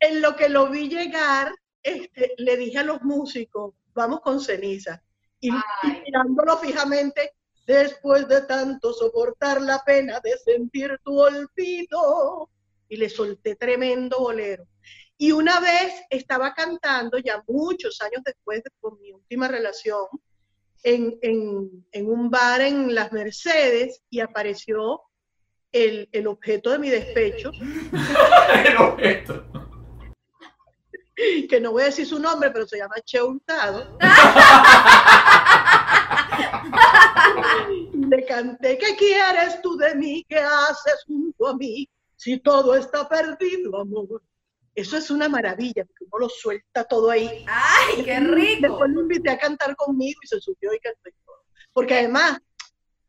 En 0.00 0.22
lo 0.22 0.36
que 0.36 0.48
lo 0.48 0.68
vi 0.68 0.88
llegar, 0.88 1.52
este, 1.82 2.34
le 2.38 2.56
dije 2.56 2.78
a 2.78 2.84
los 2.84 3.02
músicos, 3.02 3.74
vamos 3.94 4.20
con 4.20 4.40
ceniza. 4.40 5.02
Y, 5.40 5.50
mirándolo 5.82 6.56
fijamente, 6.58 7.34
después 7.74 8.26
de 8.28 8.40
tanto 8.42 8.92
soportar 8.94 9.60
la 9.60 9.82
pena 9.84 10.20
de 10.20 10.36
sentir 10.38 10.98
tu 11.04 11.20
olvido, 11.20 12.48
y 12.88 12.96
le 12.96 13.08
solté 13.10 13.54
tremendo 13.56 14.18
bolero. 14.20 14.66
Y 15.18 15.32
una 15.32 15.60
vez 15.60 15.92
estaba 16.08 16.54
cantando, 16.54 17.18
ya 17.18 17.44
muchos 17.46 18.00
años 18.00 18.22
después 18.24 18.62
de 18.64 18.70
con 18.80 18.98
mi 19.00 19.12
última 19.12 19.46
relación, 19.48 20.06
en, 20.82 21.18
en- 21.22 21.84
en 21.92 22.08
un 22.10 22.30
bar 22.30 22.60
en 22.62 22.94
Las 22.94 23.12
Mercedes 23.12 24.00
y 24.08 24.20
apareció 24.20 25.02
el, 25.72 26.08
el 26.12 26.26
objeto 26.28 26.70
de 26.70 26.78
mi 26.78 26.88
despecho, 26.88 27.50
El 28.64 28.76
objeto. 28.78 29.44
que 31.50 31.60
no 31.60 31.72
voy 31.72 31.82
a 31.82 31.86
decir 31.86 32.06
su 32.06 32.18
nombre, 32.20 32.50
pero 32.52 32.66
se 32.66 32.78
llama 32.78 32.94
Che 33.04 33.20
Hurtado. 33.20 33.98
Le 37.94 38.24
canté, 38.24 38.78
¿qué 38.78 38.96
quieres 38.96 39.60
tú 39.62 39.76
de 39.76 39.94
mí? 39.94 40.24
¿Qué 40.28 40.38
haces 40.38 41.04
junto 41.06 41.48
a 41.48 41.56
mí? 41.56 41.88
Si 42.16 42.38
todo 42.38 42.74
está 42.74 43.08
perdido, 43.08 43.80
amor. 43.80 44.22
Eso 44.74 44.96
es 44.96 45.10
una 45.10 45.28
maravilla, 45.28 45.84
porque 45.84 46.04
uno 46.04 46.26
lo 46.26 46.28
suelta 46.28 46.84
todo 46.84 47.10
ahí. 47.10 47.44
¡Ay, 47.48 48.04
qué 48.04 48.20
rico! 48.20 48.62
Después 48.62 48.90
lo 48.90 49.02
invité 49.02 49.30
a 49.30 49.38
cantar 49.38 49.74
conmigo 49.76 50.20
y 50.22 50.26
se 50.26 50.40
subió 50.40 50.72
y 50.72 50.78
cantó 50.78 51.10
todo. 51.24 51.44
Porque 51.72 51.98
además, 51.98 52.38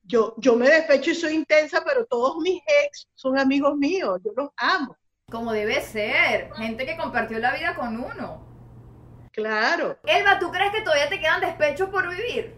yo, 0.03 0.33
yo 0.37 0.55
me 0.55 0.67
despecho 0.67 1.11
y 1.11 1.15
soy 1.15 1.33
intensa, 1.33 1.83
pero 1.85 2.05
todos 2.05 2.37
mis 2.37 2.61
ex 2.85 3.07
son 3.13 3.37
amigos 3.37 3.77
míos, 3.77 4.19
yo 4.23 4.31
los 4.35 4.49
amo. 4.57 4.97
Como 5.29 5.53
debe 5.53 5.79
ser. 5.81 6.51
Gente 6.55 6.85
que 6.85 6.97
compartió 6.97 7.37
la 7.37 7.53
vida 7.53 7.75
con 7.75 8.03
uno. 8.03 8.49
Claro, 9.31 9.97
Elba, 10.05 10.39
¿tú 10.39 10.51
crees 10.51 10.71
que 10.71 10.81
todavía 10.81 11.07
te 11.07 11.19
quedan 11.19 11.39
despechos 11.39 11.89
por 11.89 12.09
vivir? 12.09 12.55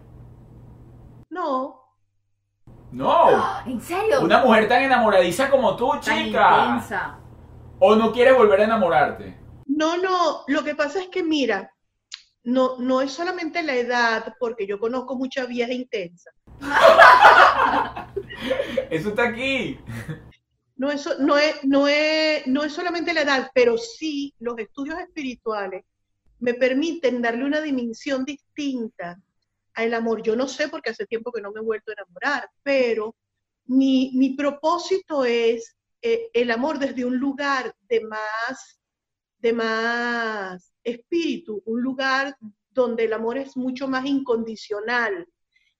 No, 1.32 1.80
No. 2.92 3.62
¿En 3.66 3.80
serio? 3.80 4.20
Una 4.20 4.42
mujer 4.44 4.68
tan 4.68 4.82
enamoradiza 4.82 5.50
como 5.50 5.74
tú, 5.76 5.90
Tan 5.92 6.00
chica. 6.26 6.64
intensa. 6.66 7.18
¿O 7.78 7.96
no 7.96 8.12
quieres 8.12 8.36
volver 8.36 8.60
a 8.60 8.64
enamorarte? 8.64 9.36
No, 9.66 9.96
no, 9.96 10.44
lo 10.46 10.62
que 10.62 10.74
pasa 10.74 11.00
es 11.00 11.08
que 11.08 11.22
mira, 11.24 11.72
no, 12.44 12.76
no 12.78 13.00
es 13.00 13.12
solamente 13.12 13.62
la 13.62 13.74
edad, 13.74 14.34
porque 14.38 14.66
yo 14.66 14.78
conozco 14.78 15.16
mucha 15.16 15.46
vieja 15.46 15.72
intensa. 15.72 16.30
Eso 18.90 19.08
está 19.10 19.28
aquí. 19.28 19.78
No 20.76 20.90
es, 20.90 21.02
so- 21.02 21.18
no, 21.18 21.36
es, 21.38 21.64
no, 21.64 21.88
es, 21.88 22.46
no 22.46 22.62
es 22.64 22.72
solamente 22.72 23.14
la 23.14 23.22
edad, 23.22 23.50
pero 23.54 23.76
sí 23.78 24.34
los 24.38 24.58
estudios 24.58 24.98
espirituales 24.98 25.84
me 26.40 26.54
permiten 26.54 27.22
darle 27.22 27.44
una 27.44 27.60
dimensión 27.60 28.24
distinta 28.24 29.18
al 29.74 29.94
amor. 29.94 30.22
Yo 30.22 30.36
no 30.36 30.48
sé 30.48 30.68
porque 30.68 30.90
hace 30.90 31.06
tiempo 31.06 31.32
que 31.32 31.40
no 31.40 31.52
me 31.52 31.60
he 31.60 31.64
vuelto 31.64 31.90
a 31.90 31.94
enamorar, 31.94 32.50
pero 32.62 33.16
mi, 33.66 34.12
mi 34.14 34.34
propósito 34.34 35.24
es 35.24 35.76
eh, 36.00 36.30
el 36.32 36.50
amor 36.50 36.78
desde 36.78 37.04
un 37.04 37.16
lugar 37.16 37.74
de 37.88 38.00
más, 38.00 38.80
de 39.38 39.52
más 39.52 40.72
espíritu, 40.82 41.62
un 41.64 41.80
lugar 41.80 42.36
donde 42.70 43.04
el 43.04 43.12
amor 43.12 43.38
es 43.38 43.56
mucho 43.56 43.86
más 43.86 44.04
incondicional 44.04 45.28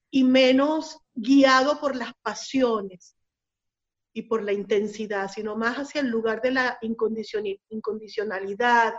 y 0.09 0.23
menos 0.23 0.99
guiado 1.13 1.79
por 1.79 1.95
las 1.95 2.13
pasiones 2.21 3.15
y 4.13 4.23
por 4.23 4.43
la 4.43 4.53
intensidad, 4.53 5.29
sino 5.29 5.55
más 5.55 5.77
hacia 5.77 6.01
el 6.01 6.07
lugar 6.07 6.41
de 6.41 6.51
la 6.51 6.77
incondicionalidad. 6.81 8.93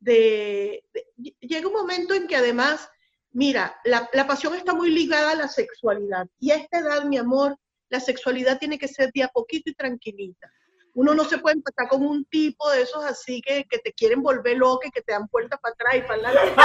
Llega 0.00 1.68
un 1.68 1.72
momento 1.72 2.14
en 2.14 2.26
que 2.26 2.36
además, 2.36 2.88
mira, 3.34 3.78
la, 3.84 4.08
la 4.12 4.26
pasión 4.26 4.54
está 4.54 4.72
muy 4.72 4.90
ligada 4.90 5.32
a 5.32 5.34
la 5.34 5.48
sexualidad. 5.48 6.26
Y 6.38 6.52
a 6.52 6.56
esta 6.56 6.78
edad, 6.78 7.04
mi 7.04 7.18
amor, 7.18 7.58
la 7.90 8.00
sexualidad 8.00 8.58
tiene 8.58 8.78
que 8.78 8.88
ser 8.88 9.10
de 9.12 9.24
a 9.24 9.28
poquito 9.28 9.70
y 9.70 9.74
tranquilita. 9.74 10.50
Uno 10.94 11.12
no 11.12 11.24
se 11.24 11.38
puede 11.38 11.56
empatar 11.56 11.88
con 11.88 12.06
un 12.06 12.24
tipo 12.26 12.70
de 12.70 12.82
esos 12.82 13.04
así 13.04 13.42
que, 13.42 13.64
que 13.64 13.78
te 13.78 13.92
quieren 13.92 14.22
volver 14.22 14.56
loca 14.56 14.86
y 14.86 14.92
que 14.92 15.02
te 15.02 15.12
dan 15.12 15.26
puertas 15.26 15.58
para 15.60 15.72
atrás 15.74 15.96
y 15.96 16.00
para 16.02 16.28
adelante. 16.28 16.62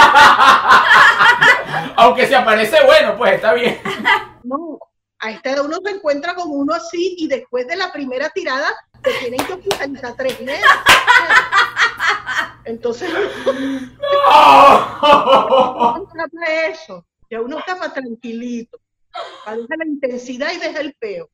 Aunque 1.97 2.27
se 2.27 2.35
aparece 2.35 2.77
bueno, 2.85 3.17
pues 3.17 3.33
está 3.33 3.53
bien. 3.53 3.81
No, 4.43 4.77
a 5.19 5.31
esta 5.31 5.51
edad 5.51 5.65
uno 5.65 5.79
se 5.83 5.91
encuentra 5.91 6.35
con 6.35 6.45
uno 6.47 6.75
así 6.75 7.15
y 7.17 7.27
después 7.27 7.67
de 7.67 7.75
la 7.75 7.91
primera 7.91 8.29
tirada 8.29 8.71
te 9.01 9.11
tienen 9.13 9.43
que 9.45 9.53
hospitalizar 9.53 10.15
tres 10.15 10.39
meses. 10.41 10.65
Entonces, 12.69 13.09
¡Oh! 14.27 15.95
no 15.97 16.07
trata 16.13 16.51
de 16.51 16.67
eso. 16.67 17.05
Ya 17.29 17.41
uno 17.41 17.59
está 17.59 17.75
más 17.75 17.93
tranquilito. 17.93 18.79
Deja 19.45 19.75
la 19.77 19.85
intensidad 19.85 20.51
y 20.53 20.57
deja 20.59 20.79
el 20.81 20.93
peo. 20.93 21.29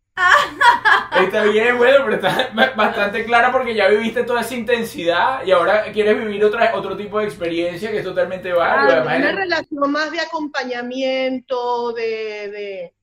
Está 1.21 1.43
bien, 1.43 1.77
bueno, 1.77 2.05
pero 2.05 2.15
está 2.15 2.51
bastante 2.73 3.25
clara 3.25 3.51
porque 3.51 3.75
ya 3.75 3.89
viviste 3.89 4.23
toda 4.23 4.41
esa 4.41 4.55
intensidad 4.55 5.45
y 5.45 5.51
ahora 5.51 5.91
quieres 5.91 6.17
vivir 6.17 6.43
otra, 6.45 6.73
otro 6.73 6.95
tipo 6.95 7.19
de 7.19 7.25
experiencia 7.25 7.91
que 7.91 7.97
es 7.97 8.03
totalmente 8.05 8.53
válido. 8.53 8.97
Ah, 8.97 9.01
Además, 9.01 9.17
una 9.17 9.31
relación 9.33 9.91
más 9.91 10.11
de 10.11 10.21
acompañamiento, 10.21 11.91
de, 11.91 12.49
de, 12.49 12.95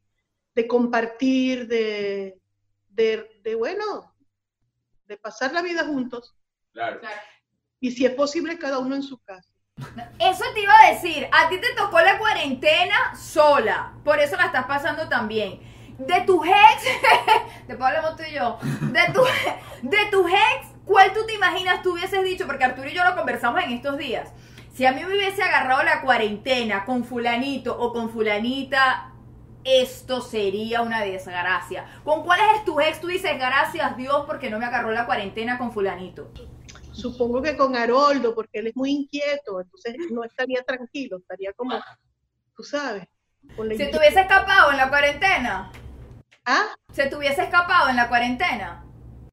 de 0.54 0.66
compartir, 0.66 1.66
de, 1.66 2.38
de, 2.88 3.28
de, 3.42 3.54
bueno, 3.56 4.14
de 5.04 5.16
pasar 5.18 5.52
la 5.52 5.60
vida 5.60 5.84
juntos. 5.84 6.34
Claro. 6.72 6.98
Y 7.82 7.90
si 7.90 8.06
es 8.06 8.12
posible, 8.12 8.58
cada 8.58 8.78
uno 8.78 8.94
en 8.94 9.02
su 9.02 9.18
casa. 9.18 9.50
Eso 10.20 10.44
te 10.54 10.60
iba 10.60 10.72
a 10.72 10.92
decir, 10.92 11.28
a 11.32 11.48
ti 11.48 11.58
te 11.58 11.74
tocó 11.76 12.00
la 12.00 12.16
cuarentena 12.16 13.16
sola, 13.16 13.94
por 14.04 14.20
eso 14.20 14.36
la 14.36 14.46
estás 14.46 14.66
pasando 14.66 15.08
también. 15.08 15.60
De 15.98 16.20
tus 16.20 16.46
ex, 16.46 16.84
después 17.66 17.88
hablamos 17.88 18.16
tú 18.16 18.22
y 18.22 18.34
yo, 18.34 18.56
de, 18.62 19.12
tu, 19.12 19.22
de 19.82 19.98
tus 20.12 20.30
ex, 20.30 20.68
¿cuál 20.84 21.12
tú 21.12 21.26
te 21.26 21.34
imaginas 21.34 21.82
tú 21.82 21.94
hubieses 21.94 22.22
dicho? 22.22 22.46
Porque 22.46 22.62
Arturo 22.62 22.88
y 22.88 22.94
yo 22.94 23.02
lo 23.02 23.16
conversamos 23.16 23.64
en 23.64 23.72
estos 23.72 23.98
días. 23.98 24.32
Si 24.72 24.86
a 24.86 24.92
mí 24.92 25.04
me 25.04 25.16
hubiese 25.16 25.42
agarrado 25.42 25.82
la 25.82 26.02
cuarentena 26.02 26.84
con 26.84 27.04
fulanito 27.04 27.76
o 27.76 27.92
con 27.92 28.10
fulanita, 28.10 29.12
esto 29.64 30.20
sería 30.20 30.82
una 30.82 31.00
desgracia. 31.00 31.84
¿Con 32.04 32.22
cuáles 32.22 32.46
es 32.58 32.64
tu 32.64 32.80
ex? 32.80 33.00
Tú 33.00 33.08
dices, 33.08 33.36
gracias 33.38 33.96
Dios 33.96 34.22
porque 34.28 34.50
no 34.50 34.60
me 34.60 34.66
agarró 34.66 34.92
la 34.92 35.04
cuarentena 35.04 35.58
con 35.58 35.72
fulanito. 35.72 36.30
Supongo 36.92 37.40
que 37.42 37.56
con 37.56 37.74
Haroldo, 37.74 38.34
porque 38.34 38.58
él 38.58 38.68
es 38.68 38.76
muy 38.76 38.90
inquieto, 38.90 39.60
entonces 39.60 39.96
no 40.10 40.24
estaría 40.24 40.62
tranquilo, 40.62 41.18
estaría 41.18 41.52
como, 41.54 41.80
tú 42.54 42.62
sabes, 42.62 43.04
con 43.56 43.68
la 43.68 43.74
¿Se 43.74 43.84
inquietud. 43.84 43.98
hubiese 43.98 44.20
escapado 44.20 44.70
en 44.70 44.76
la 44.76 44.88
cuarentena? 44.88 45.72
Ah, 46.44 46.74
¿Se 46.92 47.06
te 47.06 47.16
hubiese 47.16 47.42
escapado 47.42 47.88
en 47.88 47.96
la 47.96 48.08
cuarentena? 48.08 48.84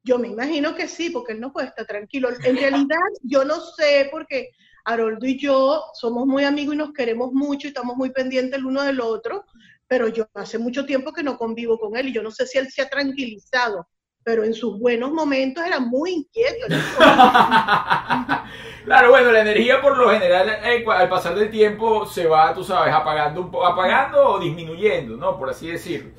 yo 0.02 0.18
me 0.18 0.28
imagino 0.28 0.74
que 0.74 0.88
sí, 0.88 1.10
porque 1.10 1.32
él 1.32 1.40
no 1.40 1.52
puede 1.52 1.68
estar 1.68 1.86
tranquilo. 1.86 2.30
En 2.42 2.56
realidad, 2.56 2.96
yo 3.22 3.44
no 3.44 3.60
sé, 3.60 4.08
porque 4.10 4.50
Haroldo 4.84 5.26
y 5.26 5.38
yo 5.38 5.84
somos 5.94 6.26
muy 6.26 6.44
amigos 6.44 6.74
y 6.74 6.78
nos 6.78 6.92
queremos 6.92 7.32
mucho 7.32 7.66
y 7.66 7.68
estamos 7.68 7.96
muy 7.96 8.10
pendientes 8.10 8.58
el 8.58 8.66
uno 8.66 8.82
del 8.82 9.00
otro, 9.00 9.44
pero 9.86 10.08
yo 10.08 10.26
hace 10.34 10.58
mucho 10.58 10.86
tiempo 10.86 11.12
que 11.12 11.22
no 11.22 11.36
convivo 11.36 11.78
con 11.78 11.96
él 11.96 12.08
y 12.08 12.12
yo 12.12 12.22
no 12.22 12.30
sé 12.30 12.46
si 12.46 12.58
él 12.58 12.70
se 12.70 12.82
ha 12.82 12.88
tranquilizado, 12.88 13.86
pero 14.22 14.44
en 14.44 14.54
sus 14.54 14.78
buenos 14.78 15.12
momentos 15.12 15.64
era 15.64 15.80
muy 15.80 16.10
inquieto. 16.12 16.66
Claro, 18.84 19.10
bueno, 19.10 19.30
la 19.30 19.42
energía 19.42 19.80
por 19.82 19.96
lo 19.96 20.10
general 20.10 20.48
eh, 20.64 20.84
al 20.88 21.08
pasar 21.08 21.34
del 21.34 21.50
tiempo 21.50 22.06
se 22.06 22.26
va, 22.26 22.54
tú 22.54 22.64
sabes, 22.64 22.92
apagando 22.92 23.42
un 23.42 23.50
apagando 23.64 24.30
o 24.30 24.40
disminuyendo, 24.40 25.16
¿no? 25.16 25.38
Por 25.38 25.50
así 25.50 25.70
decirlo. 25.70 26.10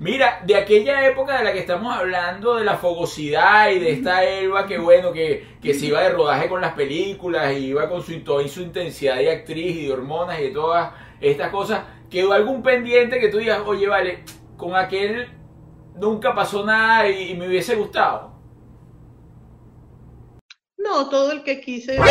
Mira, 0.00 0.42
de 0.44 0.56
aquella 0.56 1.06
época 1.06 1.38
de 1.38 1.44
la 1.44 1.52
que 1.52 1.60
estamos 1.60 1.96
hablando, 1.96 2.56
de 2.56 2.64
la 2.64 2.76
fogosidad 2.76 3.70
y 3.70 3.78
de 3.78 3.92
esta 3.92 4.24
Elba 4.24 4.66
que 4.66 4.76
bueno, 4.78 5.12
que, 5.12 5.46
que 5.62 5.72
se 5.72 5.86
iba 5.86 6.02
de 6.02 6.10
rodaje 6.10 6.48
con 6.48 6.60
las 6.60 6.74
películas 6.74 7.52
y 7.52 7.66
iba 7.66 7.88
con 7.88 8.02
su, 8.02 8.18
toda 8.20 8.46
su 8.48 8.60
intensidad 8.60 9.16
de 9.16 9.30
actriz 9.30 9.76
y 9.76 9.86
de 9.86 9.92
hormonas 9.92 10.40
y 10.40 10.44
de 10.44 10.50
todas 10.50 10.92
estas 11.20 11.50
cosas, 11.50 11.84
¿quedó 12.10 12.32
algún 12.32 12.62
pendiente 12.62 13.20
que 13.20 13.28
tú 13.28 13.38
digas, 13.38 13.62
oye, 13.64 13.86
vale, 13.86 14.24
con 14.56 14.74
aquel 14.74 15.28
nunca 15.94 16.34
pasó 16.34 16.64
nada 16.64 17.08
y, 17.08 17.30
y 17.30 17.34
me 17.34 17.48
hubiese 17.48 17.74
gustado? 17.74 18.34
No, 20.76 21.08
todo 21.08 21.32
el 21.32 21.42
que 21.42 21.60
quise. 21.60 21.98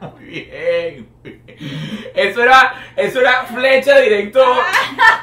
Muy 0.00 0.24
bien. 0.24 1.08
Eso 2.14 2.42
era, 2.42 2.92
eso 2.96 3.20
era 3.20 3.44
flecha 3.44 3.98
directo 4.00 4.42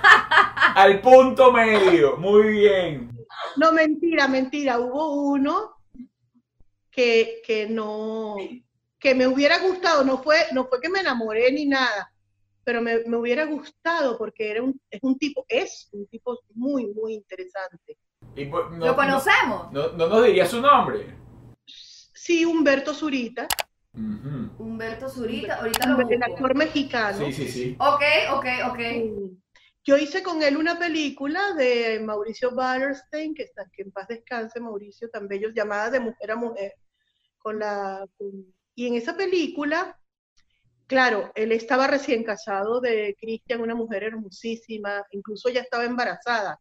al 0.75 1.01
punto 1.01 1.51
medio. 1.51 2.15
Muy 2.17 2.47
bien. 2.49 3.11
No, 3.57 3.73
mentira, 3.73 4.27
mentira. 4.27 4.79
Hubo 4.79 5.31
uno 5.31 5.75
que, 6.89 7.41
que 7.45 7.67
no, 7.67 8.37
que 8.99 9.13
me 9.15 9.27
hubiera 9.27 9.59
gustado. 9.59 10.03
No 10.03 10.19
fue, 10.19 10.37
no 10.53 10.65
fue 10.67 10.79
que 10.79 10.89
me 10.89 11.01
enamoré 11.01 11.51
ni 11.51 11.65
nada, 11.65 12.11
pero 12.67 12.81
me, 12.81 12.99
me 13.05 13.15
hubiera 13.15 13.45
gustado 13.45 14.17
porque 14.17 14.51
era 14.51 14.61
un, 14.61 14.77
es 14.91 14.99
un 15.01 15.17
tipo, 15.17 15.45
es 15.47 15.87
un 15.93 16.05
tipo 16.07 16.37
muy, 16.53 16.85
muy 16.87 17.13
interesante. 17.13 17.97
Y, 18.35 18.43
pues, 18.47 18.69
no- 18.71 18.87
¿Lo 18.87 18.93
conocemos? 18.93 19.71
No, 19.71 19.87
no, 19.93 19.93
no 19.93 20.07
nos 20.09 20.25
diría 20.25 20.45
su 20.45 20.59
nombre. 20.59 21.15
Sí, 21.65 22.43
Humberto 22.43 22.93
Zurita, 22.93 23.47
Ujú. 23.93 24.61
Humberto 24.61 25.07
Zurita, 25.07 25.61
ahorita 25.61 25.87
lo 25.87 26.09
el 26.09 26.21
actor 26.21 26.55
mexicano. 26.57 27.17
Sí, 27.27 27.31
sí, 27.31 27.47
sí. 27.47 27.77
Ok, 27.79 28.03
ok, 28.33 28.45
ok. 28.69 28.79
Yo 29.85 29.95
hice 29.95 30.21
con 30.21 30.43
él 30.43 30.57
una 30.57 30.77
película 30.77 31.53
de 31.53 32.01
Mauricio 32.01 32.49
Wallerstein, 32.49 33.33
que 33.33 33.43
está 33.43 33.63
que 33.71 33.83
en 33.83 33.93
paz 33.93 34.09
descanse 34.09 34.59
Mauricio, 34.59 35.09
tan 35.09 35.29
bello, 35.29 35.51
llamada 35.55 35.89
De 35.89 36.01
Mujer 36.01 36.31
a 36.31 36.35
Mujer. 36.35 36.73
Con 37.37 37.59
la, 37.59 38.05
con- 38.17 38.53
y 38.75 38.87
en 38.87 38.95
esa 38.95 39.15
película, 39.15 39.97
claro, 40.87 41.31
él 41.35 41.51
estaba 41.51 41.87
recién 41.87 42.23
casado 42.23 42.81
de 42.81 43.15
Cristian, 43.19 43.61
una 43.61 43.75
mujer 43.75 44.03
hermosísima, 44.03 45.05
incluso 45.11 45.49
ya 45.49 45.61
estaba 45.61 45.85
embarazada. 45.85 46.59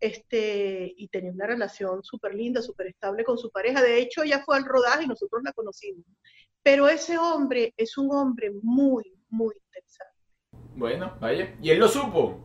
Este, 0.00 0.92
y 0.96 1.08
tenía 1.08 1.32
una 1.32 1.46
relación 1.46 2.02
súper 2.02 2.34
linda, 2.34 2.60
súper 2.60 2.88
estable 2.88 3.24
con 3.24 3.38
su 3.38 3.50
pareja. 3.50 3.80
De 3.80 3.98
hecho, 3.98 4.22
ella 4.22 4.42
fue 4.44 4.56
al 4.56 4.64
rodaje 4.64 5.04
y 5.04 5.08
nosotros 5.08 5.42
la 5.42 5.52
conocimos. 5.52 6.04
Pero 6.62 6.88
ese 6.88 7.16
hombre 7.16 7.72
es 7.76 7.96
un 7.96 8.14
hombre 8.14 8.52
muy, 8.62 9.04
muy 9.30 9.54
interesante. 9.54 10.14
Bueno, 10.76 11.16
vaya. 11.20 11.56
¿Y 11.62 11.70
él 11.70 11.78
lo 11.78 11.88
supo? 11.88 12.40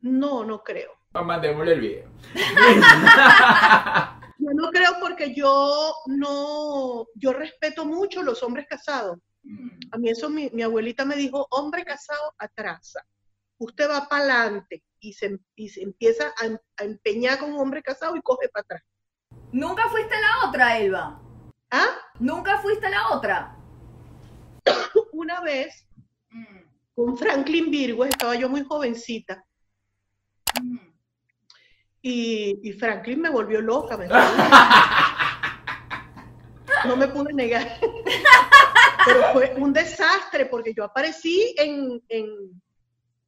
No, 0.00 0.44
no 0.44 0.62
creo. 0.62 0.92
Ah, 1.12 1.22
Mandémosle 1.22 1.72
el 1.72 1.80
video. 1.80 2.08
Yo 4.40 4.54
no 4.54 4.70
creo 4.70 4.92
porque 5.00 5.34
yo 5.34 5.92
no, 6.06 7.06
yo 7.14 7.32
respeto 7.34 7.84
mucho 7.84 8.22
los 8.22 8.42
hombres 8.42 8.66
casados. 8.66 9.18
A 9.92 9.98
mí 9.98 10.08
eso 10.10 10.30
mi, 10.30 10.50
mi 10.50 10.62
abuelita 10.62 11.04
me 11.04 11.16
dijo, 11.16 11.46
hombre 11.50 11.84
casado 11.84 12.34
atrasa. 12.38 13.04
Usted 13.58 13.88
va 13.90 14.08
para 14.08 14.24
adelante 14.24 14.82
y 15.00 15.12
se, 15.12 15.38
y 15.54 15.68
se 15.68 15.82
empieza 15.82 16.32
a, 16.40 16.46
em- 16.46 16.58
a 16.76 16.84
empeñar 16.84 17.38
con 17.38 17.52
un 17.52 17.60
hombre 17.60 17.82
casado 17.82 18.16
y 18.16 18.22
coge 18.22 18.48
para 18.48 18.62
atrás. 18.62 18.82
¿Nunca 19.52 19.88
fuiste 19.88 20.14
la 20.20 20.48
otra, 20.48 20.78
Elba? 20.78 21.20
¿Ah? 21.70 21.88
¿Nunca 22.18 22.58
fuiste 22.58 22.88
la 22.88 23.10
otra? 23.10 23.56
Una 25.12 25.40
vez 25.40 25.86
con 26.94 27.16
Franklin 27.16 27.70
Virgo, 27.70 28.04
estaba 28.04 28.34
yo 28.34 28.48
muy 28.48 28.64
jovencita 28.64 29.44
y, 32.02 32.58
y 32.62 32.72
Franklin 32.72 33.20
me 33.20 33.30
volvió 33.30 33.60
loca. 33.60 33.96
me 33.96 34.08
no 36.86 36.96
me 36.96 37.08
pude 37.08 37.32
negar. 37.32 37.78
Pero 39.06 39.22
fue 39.32 39.54
un 39.56 39.72
desastre 39.72 40.46
porque 40.46 40.72
yo 40.74 40.84
aparecí 40.84 41.54
en, 41.58 42.02
en, 42.08 42.26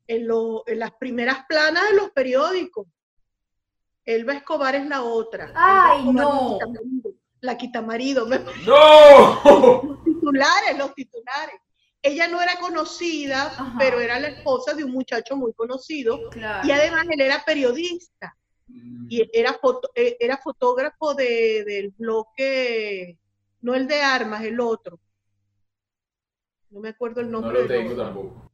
en, 0.07 0.27
lo- 0.27 0.63
en 0.67 0.79
las 0.79 0.93
primeras 0.93 1.45
planas 1.49 1.89
de 1.91 1.97
los 1.97 2.11
periódicos. 2.11 2.87
Elba 4.05 4.35
Escobar 4.35 4.75
es 4.75 4.87
la 4.87 5.03
otra. 5.03 5.53
Ay, 5.55 6.05
no. 6.13 6.59
La 7.41 7.57
quitamarido. 7.57 8.27
me- 8.27 8.39
¡No! 8.67 9.83
Los 9.85 10.05
titulares, 10.05 10.77
los 10.79 10.95
titulares. 10.95 11.57
Ella 12.05 12.27
no 12.27 12.43
era 12.43 12.57
conocida, 12.59 13.47
Ajá. 13.47 13.77
pero 13.79 14.01
era 14.01 14.19
la 14.19 14.29
esposa 14.29 14.75
de 14.75 14.83
un 14.83 14.91
muchacho 14.91 15.37
muy 15.37 15.53
conocido. 15.53 16.31
Claro. 16.31 16.67
Y 16.67 16.73
además 16.73 17.05
él 17.11 17.21
era 17.21 17.45
periodista 17.45 18.37
y 19.09 19.29
era, 19.33 19.53
foto- 19.55 19.91
eh, 19.95 20.17
era 20.19 20.37
fotógrafo 20.37 21.15
de, 21.15 21.63
del 21.65 21.91
bloque, 21.91 23.19
no 23.61 23.75
el 23.75 23.87
de 23.87 24.01
armas, 24.03 24.43
el 24.43 24.59
otro. 24.59 24.99
No 26.73 26.81
me 26.81 26.89
acuerdo 26.89 27.21
el 27.21 27.31
No 27.31 27.41
nombre. 27.41 27.63
lo 27.63 27.69
del 27.69 27.87
tengo 27.89 28.03
tampoco. 28.03 28.51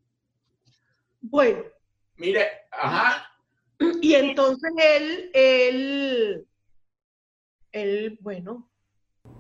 Bueno, 1.21 1.63
Mire, 2.17 2.49
ajá. 2.73 3.31
y 4.03 4.15
entonces 4.15 4.73
él, 4.77 5.31
él, 5.35 6.49
él, 7.71 8.19
bueno, 8.21 8.69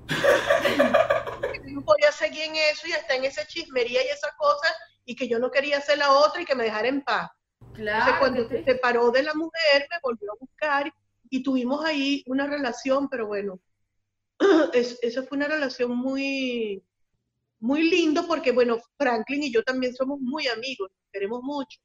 no 1.68 1.82
podía 1.84 2.12
seguir 2.12 2.42
en 2.44 2.54
eso 2.56 2.86
y 2.86 2.92
está 2.92 3.16
en 3.16 3.24
esa 3.24 3.44
chismería 3.46 4.04
y 4.04 4.08
esas 4.08 4.32
cosas 4.36 4.72
y 5.04 5.16
que 5.16 5.26
yo 5.28 5.38
no 5.40 5.50
quería 5.50 5.78
hacer 5.78 5.98
la 5.98 6.12
otra 6.12 6.40
y 6.40 6.44
que 6.44 6.54
me 6.54 6.64
dejara 6.64 6.86
en 6.88 7.02
paz. 7.02 7.30
Entonces, 7.60 7.82
Claro. 7.84 8.16
cuando 8.18 8.48
se 8.48 8.64
separó 8.64 9.10
de 9.10 9.22
la 9.24 9.34
mujer, 9.34 9.86
me 9.90 9.98
volvió 10.02 10.32
a 10.32 10.36
buscar 10.40 10.92
y 11.30 11.42
tuvimos 11.42 11.84
ahí 11.84 12.24
una 12.26 12.46
relación, 12.46 13.08
pero 13.08 13.26
bueno, 13.26 13.60
es- 14.72 14.98
esa 15.02 15.22
fue 15.24 15.36
una 15.38 15.48
relación 15.48 15.96
muy, 15.96 16.82
muy 17.60 17.88
lindo 17.90 18.26
porque, 18.26 18.52
bueno, 18.52 18.78
Franklin 18.96 19.42
y 19.44 19.52
yo 19.52 19.62
también 19.62 19.94
somos 19.94 20.18
muy 20.20 20.46
amigos, 20.48 20.90
queremos 21.12 21.42
mucho. 21.42 21.78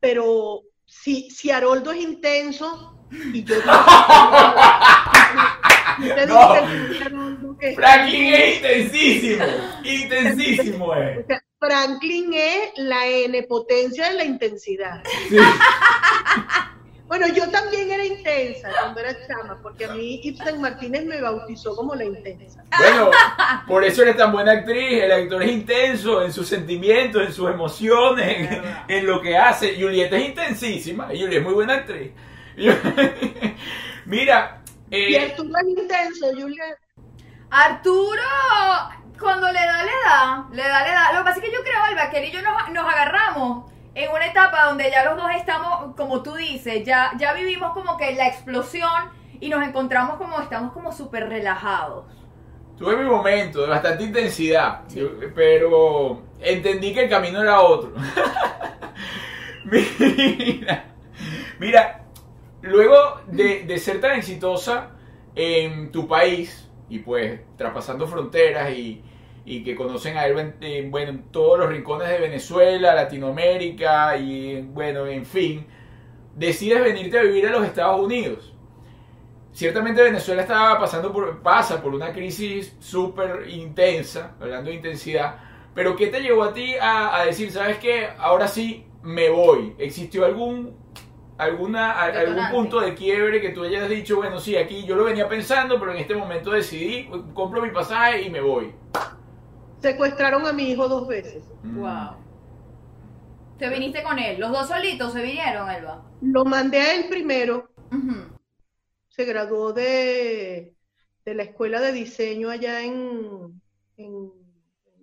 Pero 0.00 0.62
si, 0.86 1.30
si 1.30 1.50
Haroldo 1.50 1.92
es 1.92 2.00
intenso 2.02 3.06
y 3.32 3.42
yo... 3.44 3.56
No. 6.28 7.56
que- 7.58 7.74
Franklin 7.74 8.32
es 8.34 8.56
intensísimo. 8.56 9.44
Intensísimo 9.84 10.94
es. 10.94 11.24
o 11.24 11.26
sea, 11.26 11.42
Franklin 11.58 12.32
es 12.34 12.70
la 12.76 13.04
N 13.08 13.42
potencia 13.44 14.08
de 14.10 14.14
la 14.14 14.24
intensidad. 14.24 15.02
Sí. 15.28 15.36
Bueno, 17.08 17.26
yo 17.28 17.48
también 17.48 17.90
era 17.90 18.04
intensa 18.04 18.68
cuando 18.78 19.00
era 19.00 19.16
chama, 19.26 19.58
porque 19.62 19.86
a 19.86 19.94
mí 19.94 20.20
Ibsen 20.24 20.60
Martínez 20.60 21.06
me 21.06 21.20
bautizó 21.22 21.74
como 21.74 21.94
la 21.94 22.04
intensa. 22.04 22.62
Bueno, 22.78 23.10
por 23.66 23.82
eso 23.82 24.02
eres 24.02 24.18
tan 24.18 24.30
buena 24.30 24.52
actriz. 24.52 25.02
El 25.02 25.12
actor 25.12 25.42
es 25.42 25.50
intenso 25.50 26.22
en 26.22 26.32
sus 26.32 26.46
sentimientos, 26.46 27.22
en 27.22 27.32
sus 27.32 27.48
emociones, 27.48 28.50
en, 28.50 28.62
en 28.88 29.06
lo 29.06 29.22
que 29.22 29.38
hace. 29.38 29.80
Julieta 29.80 30.16
es 30.18 30.26
intensísima. 30.26 31.12
y 31.14 31.22
Julieta 31.22 31.38
es 31.38 31.44
muy 31.44 31.54
buena 31.54 31.74
actriz. 31.76 32.12
Mira, 34.04 34.60
Y 34.90 35.14
eh, 35.14 35.30
Arturo 35.30 35.50
es 35.62 35.78
intenso, 35.78 36.26
Julia. 36.34 36.64
Arturo, 37.50 38.22
cuando 39.18 39.46
le 39.46 39.60
da, 39.60 39.82
le 39.82 39.92
da, 40.04 40.48
le 40.52 40.62
da, 40.62 40.84
le 40.84 40.90
da. 40.92 41.12
Lo 41.12 41.18
que 41.20 41.24
pasa 41.24 41.38
es 41.38 41.44
que 41.46 41.52
yo 41.52 41.62
creo, 41.62 41.82
Alba, 41.82 42.10
que 42.10 42.18
él 42.18 42.24
y 42.26 42.32
yo 42.32 42.42
nos, 42.42 42.70
nos 42.70 42.84
agarramos 42.84 43.72
en 44.04 44.10
una 44.12 44.26
etapa 44.26 44.64
donde 44.66 44.90
ya 44.90 45.04
los 45.04 45.16
dos 45.16 45.30
estamos, 45.36 45.94
como 45.96 46.22
tú 46.22 46.34
dices, 46.34 46.84
ya, 46.84 47.12
ya 47.18 47.32
vivimos 47.32 47.72
como 47.72 47.96
que 47.96 48.14
la 48.14 48.28
explosión 48.28 48.90
y 49.40 49.48
nos 49.48 49.66
encontramos 49.66 50.16
como, 50.16 50.40
estamos 50.40 50.72
como 50.72 50.92
súper 50.92 51.28
relajados. 51.28 52.04
tuve 52.78 52.96
mi 52.96 53.04
momento 53.10 53.62
de 53.62 53.68
bastante 53.68 54.04
intensidad, 54.04 54.82
yo- 54.88 55.10
pero 55.34 56.22
entendí 56.40 56.94
que 56.94 57.04
el 57.04 57.10
camino 57.10 57.42
era 57.42 57.60
otro. 57.60 57.92
mira, 59.64 60.84
mira, 61.58 62.04
luego 62.62 63.20
de, 63.26 63.64
de 63.64 63.78
ser 63.78 64.00
tan 64.00 64.12
exitosa 64.18 64.90
en 65.34 65.90
tu 65.92 66.06
país 66.08 66.68
y 66.88 67.00
pues 67.00 67.40
traspasando 67.56 68.06
fronteras 68.06 68.70
y, 68.72 69.02
y 69.56 69.64
que 69.64 69.74
conocen 69.74 70.16
a 70.16 70.26
él 70.26 70.38
en, 70.38 70.54
en, 70.60 70.90
bueno, 70.90 71.10
en 71.10 71.22
todos 71.30 71.58
los 71.58 71.68
rincones 71.70 72.08
de 72.08 72.18
Venezuela, 72.18 72.94
Latinoamérica 72.94 74.16
y 74.16 74.60
bueno, 74.62 75.06
en 75.06 75.24
fin, 75.26 75.66
decides 76.36 76.82
venirte 76.82 77.18
a 77.18 77.22
vivir 77.22 77.46
a 77.46 77.50
los 77.52 77.64
Estados 77.64 78.00
Unidos. 78.00 78.54
Ciertamente 79.52 80.02
Venezuela 80.02 80.42
estaba 80.42 80.78
pasando 80.78 81.12
por, 81.12 81.40
pasa 81.42 81.82
por 81.82 81.94
una 81.94 82.12
crisis 82.12 82.76
súper 82.78 83.48
intensa, 83.48 84.36
hablando 84.40 84.70
de 84.70 84.76
intensidad, 84.76 85.36
pero 85.74 85.96
¿qué 85.96 86.08
te 86.08 86.20
llevó 86.20 86.44
a 86.44 86.52
ti 86.52 86.74
a, 86.80 87.18
a 87.20 87.24
decir, 87.26 87.50
sabes 87.50 87.78
qué, 87.78 88.08
ahora 88.18 88.46
sí 88.46 88.84
me 89.02 89.30
voy? 89.30 89.74
¿Existió 89.78 90.24
algún, 90.26 90.76
alguna, 91.38 91.92
a- 91.92 92.04
algún 92.04 92.48
punto 92.48 92.80
de 92.80 92.94
quiebre 92.94 93.40
que 93.40 93.50
tú 93.50 93.64
hayas 93.64 93.88
dicho, 93.88 94.16
bueno, 94.16 94.38
sí, 94.38 94.56
aquí 94.56 94.84
yo 94.84 94.94
lo 94.94 95.04
venía 95.04 95.28
pensando, 95.28 95.78
pero 95.80 95.92
en 95.92 95.98
este 95.98 96.14
momento 96.14 96.50
decidí, 96.52 97.08
compro 97.34 97.60
mi 97.62 97.70
pasaje 97.70 98.22
y 98.22 98.30
me 98.30 98.40
voy? 98.40 98.72
Secuestraron 99.80 100.46
a 100.46 100.52
mi 100.52 100.70
hijo 100.70 100.88
dos 100.88 101.06
veces. 101.06 101.44
Mm. 101.62 101.78
Wow. 101.78 102.16
Te 103.58 103.68
viniste 103.68 104.02
con 104.02 104.18
él, 104.18 104.38
los 104.38 104.52
dos 104.52 104.68
solitos 104.68 105.12
se 105.12 105.22
vinieron, 105.22 105.68
Alba. 105.68 106.04
Lo 106.20 106.44
mandé 106.44 106.78
a 106.78 106.94
él 106.94 107.08
primero, 107.08 107.70
se 109.08 109.24
graduó 109.24 109.72
de, 109.72 110.76
de 111.24 111.34
la 111.34 111.42
escuela 111.42 111.80
de 111.80 111.90
diseño 111.90 112.50
allá 112.50 112.82
en, 112.82 113.60
en 113.96 114.30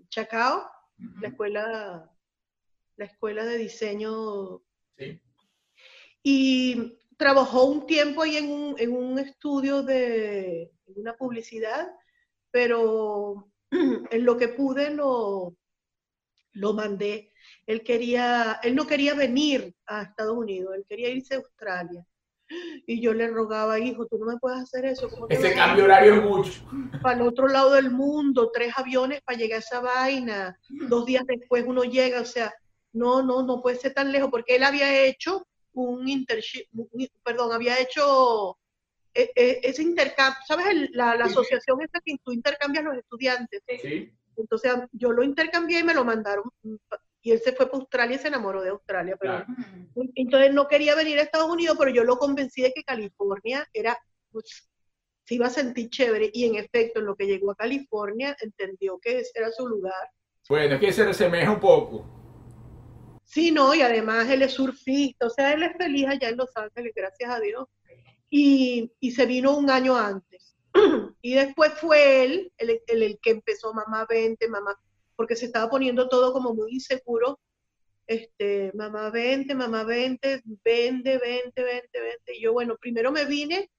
Chacao, 0.08 0.70
la 1.20 1.28
escuela, 1.28 2.10
la 2.96 3.06
escuela 3.06 3.44
de 3.44 3.58
diseño 3.58 4.62
Sí. 4.98 5.22
Y 6.24 6.98
trabajó 7.18 7.66
un 7.66 7.86
tiempo 7.86 8.22
ahí 8.22 8.38
en 8.38 8.50
un, 8.50 8.76
en 8.80 8.94
un 8.94 9.20
estudio 9.20 9.84
de 9.84 10.72
en 10.88 10.94
una 10.96 11.16
publicidad, 11.16 11.92
pero 12.52 13.52
en 14.12 14.26
lo 14.26 14.38
que 14.38 14.50
pude 14.50 14.90
lo, 14.92 15.56
lo 16.54 16.74
mandé. 16.74 17.32
Él 17.66 17.84
quería, 17.84 18.60
él 18.64 18.76
no 18.76 18.88
quería 18.88 19.14
venir 19.14 19.74
a 19.86 20.04
Estados 20.04 20.38
Unidos, 20.38 20.76
él 20.76 20.86
quería 20.88 21.10
irse 21.10 21.36
a 21.36 21.38
Australia. 21.38 22.06
Y 22.86 23.02
yo 23.02 23.14
le 23.14 23.28
rogaba, 23.28 23.80
hijo, 23.80 24.06
tú 24.06 24.20
no 24.20 24.28
me 24.28 24.38
puedes 24.38 24.62
hacer 24.62 24.86
eso. 24.86 25.10
¿cómo 25.10 25.28
te 25.28 25.36
Ese 25.36 25.56
cambio 25.56 25.86
horario 25.86 26.16
es 26.16 26.24
mucho. 26.24 26.52
Para 27.02 27.16
el 27.16 27.28
otro 27.28 27.48
lado 27.48 27.72
del 27.72 27.90
mundo, 27.90 28.52
tres 28.54 28.74
aviones 28.78 29.22
para 29.24 29.38
llegar 29.38 29.58
a 29.58 29.60
esa 29.60 29.80
vaina. 29.80 30.60
Dos 30.88 31.06
días 31.06 31.26
después 31.26 31.66
uno 31.68 31.84
llega, 31.84 32.22
o 32.22 32.26
sea, 32.26 32.54
no, 32.94 33.24
no, 33.24 33.44
no 33.44 33.62
puede 33.62 33.78
ser 33.78 33.94
tan 33.94 34.12
lejos, 34.12 34.30
porque 34.30 34.56
él 34.56 34.64
había 34.64 35.06
hecho 35.06 35.46
un 35.74 36.08
internship, 36.08 36.68
perdón, 37.24 37.52
había 37.52 37.80
hecho 37.80 38.58
eh, 39.16 39.32
eh, 39.36 39.60
ese 39.64 39.82
intercambio, 39.82 40.40
¿sabes? 40.48 40.68
El- 40.68 40.90
la, 40.94 41.16
la 41.16 41.26
Sí, 41.26 41.32
sí. 41.34 41.40
asociación 41.40 41.82
esta 41.82 42.00
que 42.06 42.16
tú 42.24 42.32
intercambias 42.34 42.84
los 42.84 42.98
estudiantes. 42.98 43.62
Sí. 43.82 44.12
Entonces 44.38 44.74
yo 44.92 45.12
lo 45.12 45.24
intercambié 45.24 45.80
y 45.80 45.84
me 45.84 45.94
lo 45.94 46.04
mandaron. 46.06 46.44
Y 47.22 47.32
él 47.32 47.40
se 47.40 47.54
fue 47.54 47.66
para 47.68 47.80
Australia 47.80 48.18
y 48.18 48.20
se 48.20 48.28
enamoró 48.28 48.62
de 48.62 48.70
Australia. 48.70 49.16
Pero 49.20 49.44
Claro. 49.46 49.54
entonces 50.16 50.54
no 50.54 50.68
quería 50.68 50.94
venir 50.96 51.18
a 51.18 51.24
Estados 51.24 51.50
Unidos, 51.50 51.76
pero 51.80 51.90
yo 51.90 52.04
lo 52.04 52.18
convencí 52.18 52.62
de 52.62 52.72
que 52.74 52.84
California 52.84 53.68
era, 53.74 53.98
pues, 54.32 54.70
se 55.24 55.36
iba 55.36 55.48
a 55.48 55.50
sentir 55.50 55.90
chévere. 55.90 56.30
Y 56.34 56.46
en 56.46 56.56
efecto, 56.56 57.00
en 57.00 57.06
lo 57.08 57.16
que 57.16 57.26
llegó 57.26 57.52
a 57.52 57.56
California, 57.56 58.36
entendió 58.42 59.00
que 59.00 59.20
ese 59.20 59.32
era 59.36 59.52
su 59.52 59.68
lugar. 59.68 60.10
Bueno, 60.50 60.76
es 60.76 60.82
que 60.82 60.92
se 60.94 61.06
resemeja 61.06 61.50
un 61.52 61.60
poco. 61.60 62.06
Sí, 63.24 63.50
no, 63.52 63.74
y 63.74 63.82
además 63.82 64.30
él 64.30 64.44
es 64.44 64.54
surfista, 64.54 65.26
o 65.26 65.30
sea, 65.32 65.54
él 65.54 65.64
es 65.64 65.76
feliz 65.78 66.08
allá 66.08 66.30
en 66.30 66.38
Los 66.38 66.56
Ángeles, 66.56 66.94
gracias 66.96 67.30
a 67.32 67.40
Dios. 67.40 67.66
Y, 68.30 68.92
se 69.12 69.26
vino 69.26 69.58
un 69.58 69.70
año 69.70 69.96
antes. 69.96 70.56
y 71.22 71.34
después 71.36 71.74
fue 71.76 72.24
él 72.26 72.54
el, 72.58 72.82
el- 72.88 73.20
que 73.22 73.32
empezó, 73.32 73.74
mamá, 73.74 74.06
vente, 74.10 74.48
mamá, 74.50 74.78
porque 75.16 75.36
se 75.36 75.46
estaba 75.46 75.70
poniendo 75.70 76.10
todo 76.10 76.34
como 76.34 76.54
muy 76.54 76.74
inseguro. 76.74 77.40
Este, 78.08 78.72
mamá, 78.76 79.10
vente, 79.12 79.56
mamá, 79.56 79.84
vente, 79.84 80.42
vente, 80.64 81.18
vente, 81.20 81.64
vente, 81.64 82.02
vente. 82.02 82.40
Yo, 82.42 82.54
bueno, 82.54 82.78
primero 82.80 83.12
me 83.12 83.26
vine 83.26 83.72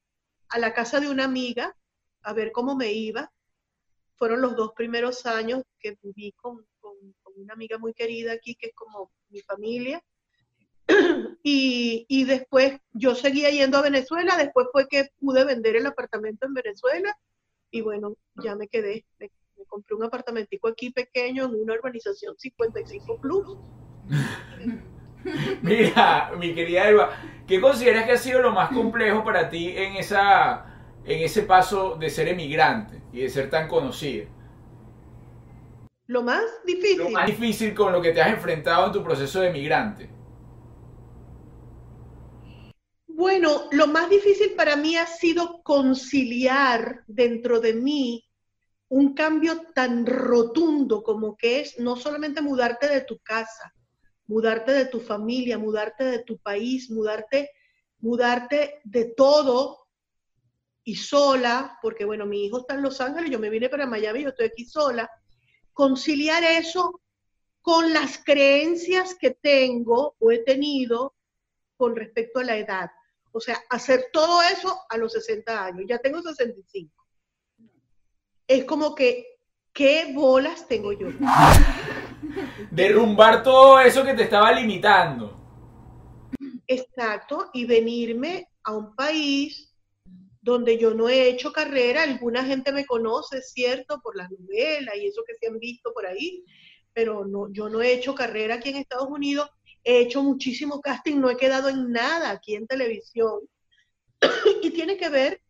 a 0.51 0.59
la 0.59 0.75
casa 0.75 1.01
de 1.01 1.09
una 1.11 1.25
amiga 1.25 1.77
a 2.23 2.33
ver 2.35 2.53
cómo 2.53 2.77
me 2.77 2.93
iba. 2.93 3.33
Fueron 4.17 4.41
los 4.41 4.57
dos 4.57 4.73
primeros 4.75 5.27
años 5.27 5.63
que 5.79 5.97
viví 6.03 6.33
con, 6.33 6.67
con- 6.81 7.15
con 7.23 7.35
una 7.41 7.55
amiga 7.55 7.79
muy 7.79 7.93
querida 7.95 8.33
aquí, 8.33 8.55
que 8.57 8.69
es 8.69 8.75
como 8.75 9.11
mi 9.31 9.41
familia. 9.43 10.03
Y, 11.49 12.07
y 12.09 12.25
después 12.25 12.81
yo 12.93 13.15
seguía 13.15 13.51
yendo 13.51 13.79
a 13.79 13.83
Venezuela, 13.83 14.37
después 14.37 14.67
fue 14.73 14.89
que 14.89 15.11
pude 15.21 15.45
vender 15.45 15.77
el 15.77 15.87
apartamento 15.87 16.45
en 16.45 16.55
Venezuela 16.55 17.17
y 17.71 17.83
bueno, 17.83 18.15
ya 18.43 18.57
me 18.57 18.67
quedé, 18.67 19.05
me, 19.21 19.31
me 19.57 19.65
compré 19.67 19.95
un 19.95 20.03
apartamentico 20.03 20.67
aquí 20.67 20.91
pequeño 20.91 21.45
en 21.45 21.55
una 21.55 21.75
urbanización 21.75 22.35
55 22.37 23.21
Plus. 23.21 23.57
Mira, 25.63 26.33
mi 26.39 26.55
querida 26.55 26.89
Elba, 26.89 27.11
¿qué 27.47 27.61
consideras 27.61 28.05
que 28.05 28.13
ha 28.13 28.19
sido 28.19 28.43
lo 28.43 28.53
más 28.53 28.71
complejo 28.71 29.25
para 29.25 29.49
ti 29.49 29.73
en, 29.77 29.97
esa, 29.97 30.67
en 31.05 31.23
ese 31.23 31.43
paso 31.43 31.97
de 31.97 32.11
ser 32.11 32.29
emigrante 32.29 33.03
y 33.13 33.23
de 33.23 33.29
ser 33.29 33.51
tan 33.51 33.69
conocida? 33.69 34.27
Lo 36.07 36.23
más 36.23 36.45
difícil. 36.65 36.99
Lo 36.99 37.11
más 37.11 37.27
difícil 37.27 37.75
con 37.75 37.93
lo 37.93 38.01
que 38.01 38.13
te 38.13 38.21
has 38.21 38.31
enfrentado 38.31 38.87
en 38.87 38.93
tu 38.93 39.03
proceso 39.03 39.41
de 39.41 39.49
emigrante. 39.49 40.09
Bueno, 43.17 43.71
lo 43.73 43.87
más 43.87 44.11
difícil 44.11 44.53
para 44.57 44.77
mí 44.77 44.95
ha 44.99 45.07
sido 45.07 45.63
conciliar 45.63 47.03
dentro 47.07 47.61
de 47.61 47.73
mí 47.73 48.23
un 48.89 49.15
cambio 49.15 49.63
tan 49.75 50.05
rotundo 50.05 51.03
como 51.03 51.35
que 51.35 51.61
es 51.61 51.79
no 51.79 51.97
solamente 51.97 52.43
mudarte 52.43 52.87
de 52.91 53.01
tu 53.01 53.19
casa, 53.21 53.73
mudarte 54.27 54.73
de 54.73 54.85
tu 54.85 55.01
familia, 55.01 55.57
mudarte 55.57 56.05
de 56.05 56.25
tu 56.25 56.37
país, 56.37 56.91
mudarte, 56.91 57.49
mudarte 58.01 58.83
de 58.85 59.07
todo 59.17 59.87
y 60.85 60.97
sola, 60.97 61.79
porque 61.81 62.05
bueno, 62.05 62.27
mi 62.27 62.45
hijo 62.45 62.59
está 62.59 62.75
en 62.75 62.83
Los 62.83 63.01
Ángeles, 63.01 63.31
yo 63.31 63.39
me 63.39 63.49
vine 63.49 63.71
para 63.71 63.87
Miami, 63.87 64.25
yo 64.25 64.29
estoy 64.29 64.49
aquí 64.49 64.67
sola, 64.67 65.11
conciliar 65.73 66.45
eso 66.45 67.01
con 67.63 67.95
las 67.95 68.23
creencias 68.23 69.15
que 69.19 69.31
tengo 69.31 70.17
o 70.19 70.31
he 70.31 70.45
tenido 70.45 71.15
con 71.79 71.97
respecto 71.97 72.41
a 72.41 72.45
la 72.45 72.59
edad. 72.59 72.91
O 73.37 73.41
sea, 73.41 73.63
hacer 73.69 74.07
todo 74.15 74.41
eso 74.41 74.81
a 74.89 74.97
los 74.97 75.13
60 75.13 75.67
años. 75.67 75.85
Ya 75.87 75.99
tengo 75.99 76.23
65. 76.23 77.07
Es 78.49 78.65
como 78.65 78.95
que, 78.95 79.27
¿qué 79.75 80.11
bolas 80.15 80.67
tengo 80.67 80.91
yo? 80.95 81.09
Derrumbar 82.71 83.43
todo 83.43 83.79
eso 83.81 84.03
que 84.05 84.15
te 84.15 84.23
estaba 84.23 84.53
limitando. 84.53 85.39
Exacto, 86.67 87.51
y 87.53 87.67
venirme 87.67 88.49
a 88.63 88.73
un 88.73 88.97
país 88.97 89.71
donde 90.41 90.79
yo 90.79 90.95
no 90.95 91.11
he 91.11 91.29
hecho 91.29 91.53
carrera. 91.53 92.05
Alguna 92.05 92.43
gente 92.43 92.73
me 92.73 92.87
conoce, 92.87 93.37
es 93.37 93.53
cierto, 93.53 94.01
por 94.01 94.17
las 94.17 94.31
novelas 94.31 94.97
y 94.97 95.09
eso 95.09 95.23
que 95.27 95.35
se 95.35 95.49
han 95.49 95.59
visto 95.59 95.93
por 95.93 96.07
ahí, 96.07 96.43
pero 96.95 97.27
no, 97.27 97.53
yo 97.53 97.69
no 97.69 97.83
he 97.83 97.93
hecho 97.93 98.15
carrera 98.15 98.55
aquí 98.55 98.71
en 98.71 98.77
Estados 98.77 99.09
Unidos. 99.11 99.51
He 99.89 100.01
hecho 100.01 100.21
muchísimo 100.21 100.81
casting, 100.81 101.21
no 101.21 101.31
he 101.31 101.37
quedado 101.37 101.69
en 101.69 101.93
nada 101.93 102.33
aquí 102.33 102.57
en 102.57 102.67
televisión. 102.67 103.49
y 104.63 104.71
tiene 104.71 104.97
que 104.97 105.09
ver, 105.09 105.41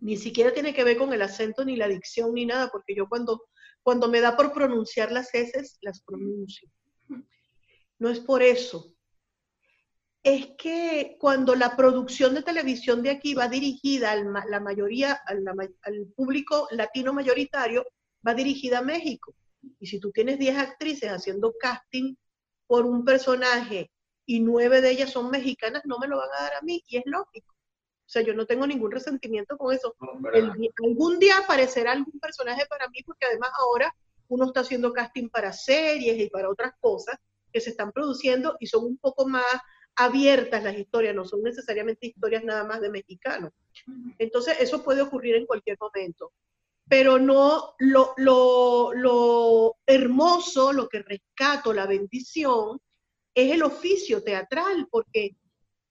ni 0.00 0.18
siquiera 0.18 0.52
tiene 0.52 0.74
que 0.74 0.84
ver 0.84 0.98
con 0.98 1.10
el 1.14 1.22
acento, 1.22 1.64
ni 1.64 1.74
la 1.74 1.88
dicción, 1.88 2.34
ni 2.34 2.44
nada, 2.44 2.68
porque 2.70 2.94
yo 2.94 3.08
cuando, 3.08 3.44
cuando 3.82 4.08
me 4.08 4.20
da 4.20 4.36
por 4.36 4.52
pronunciar 4.52 5.10
las 5.10 5.34
heces, 5.34 5.78
las 5.80 6.02
pronuncio. 6.02 6.68
No 7.98 8.10
es 8.10 8.20
por 8.20 8.42
eso. 8.42 8.92
Es 10.22 10.48
que 10.58 11.16
cuando 11.18 11.54
la 11.54 11.74
producción 11.76 12.34
de 12.34 12.42
televisión 12.42 13.02
de 13.02 13.08
aquí 13.08 13.32
va 13.32 13.48
dirigida 13.48 14.10
al 14.10 14.34
la 14.50 14.60
mayoría, 14.60 15.14
al, 15.24 15.48
al 15.48 16.06
público 16.14 16.68
latino 16.72 17.14
mayoritario, 17.14 17.86
va 18.26 18.34
dirigida 18.34 18.80
a 18.80 18.82
México. 18.82 19.34
Y 19.80 19.86
si 19.86 19.98
tú 19.98 20.10
tienes 20.12 20.38
10 20.38 20.58
actrices 20.58 21.10
haciendo 21.10 21.54
casting 21.58 22.16
por 22.66 22.86
un 22.86 23.04
personaje 23.04 23.90
y 24.26 24.40
nueve 24.40 24.80
de 24.80 24.90
ellas 24.90 25.10
son 25.10 25.30
mexicanas, 25.30 25.82
no 25.84 25.98
me 25.98 26.08
lo 26.08 26.16
van 26.16 26.30
a 26.38 26.42
dar 26.42 26.54
a 26.54 26.62
mí, 26.62 26.82
y 26.88 26.98
es 26.98 27.04
lógico. 27.06 27.52
O 27.52 28.08
sea, 28.08 28.22
yo 28.22 28.34
no 28.34 28.46
tengo 28.46 28.66
ningún 28.66 28.92
resentimiento 28.92 29.56
con 29.56 29.74
eso. 29.74 29.94
El 30.32 30.52
algún 30.84 31.18
día 31.18 31.38
aparecerá 31.38 31.92
algún 31.92 32.18
personaje 32.20 32.64
para 32.66 32.88
mí, 32.88 33.02
porque 33.04 33.26
además 33.26 33.50
ahora 33.58 33.94
uno 34.28 34.46
está 34.46 34.60
haciendo 34.60 34.92
casting 34.92 35.28
para 35.28 35.52
series 35.52 36.18
y 36.18 36.30
para 36.30 36.48
otras 36.48 36.72
cosas 36.80 37.16
que 37.52 37.60
se 37.60 37.70
están 37.70 37.92
produciendo 37.92 38.56
y 38.60 38.66
son 38.66 38.84
un 38.84 38.98
poco 38.98 39.26
más 39.26 39.44
abiertas 39.96 40.62
las 40.62 40.76
historias, 40.76 41.14
no 41.14 41.24
son 41.24 41.42
necesariamente 41.42 42.08
historias 42.08 42.44
nada 42.44 42.64
más 42.64 42.80
de 42.80 42.90
mexicanos. 42.90 43.52
Entonces, 44.18 44.56
eso 44.60 44.84
puede 44.84 45.02
ocurrir 45.02 45.36
en 45.36 45.46
cualquier 45.46 45.76
momento. 45.80 46.32
Pero 46.88 47.18
no 47.18 47.74
lo, 47.78 48.14
lo, 48.16 48.92
lo 48.94 49.76
hermoso, 49.86 50.72
lo 50.72 50.88
que 50.88 51.00
rescato, 51.00 51.72
la 51.72 51.86
bendición, 51.86 52.80
es 53.34 53.52
el 53.52 53.62
oficio 53.62 54.22
teatral, 54.22 54.86
porque 54.90 55.36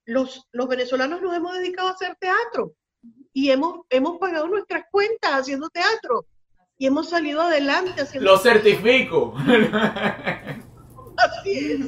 los, 0.06 0.48
los 0.52 0.68
venezolanos 0.68 1.22
nos 1.22 1.36
hemos 1.36 1.54
dedicado 1.58 1.90
a 1.90 1.92
hacer 1.92 2.16
teatro 2.20 2.74
y 3.34 3.52
hemos, 3.52 3.82
hemos 3.90 4.18
pagado 4.18 4.48
nuestras 4.48 4.86
cuentas 4.92 5.32
haciendo 5.32 5.70
teatro 5.70 6.26
y 6.78 6.88
hemos 6.88 7.10
salido 7.10 7.42
adelante 7.42 8.02
haciendo 8.02 8.32
Lo 8.32 8.38
certifico. 8.38 9.36
Así 11.18 11.72
es. 11.72 11.80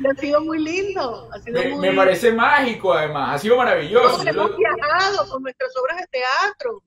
Y 0.00 0.06
ha 0.06 0.14
sido 0.18 0.40
muy 0.40 0.58
lindo. 0.58 1.28
Ha 1.32 1.38
sido 1.38 1.60
Me, 1.60 1.68
muy... 1.68 1.88
me 1.88 1.96
parece 1.96 2.32
mágico 2.32 2.94
además, 2.94 3.34
ha 3.34 3.38
sido 3.38 3.56
maravilloso. 3.56 4.26
Hemos 4.26 4.56
viajado 4.56 5.30
con 5.30 5.42
nuestras 5.42 5.76
obras 5.76 5.98
de 5.98 6.06
teatro. 6.06 6.82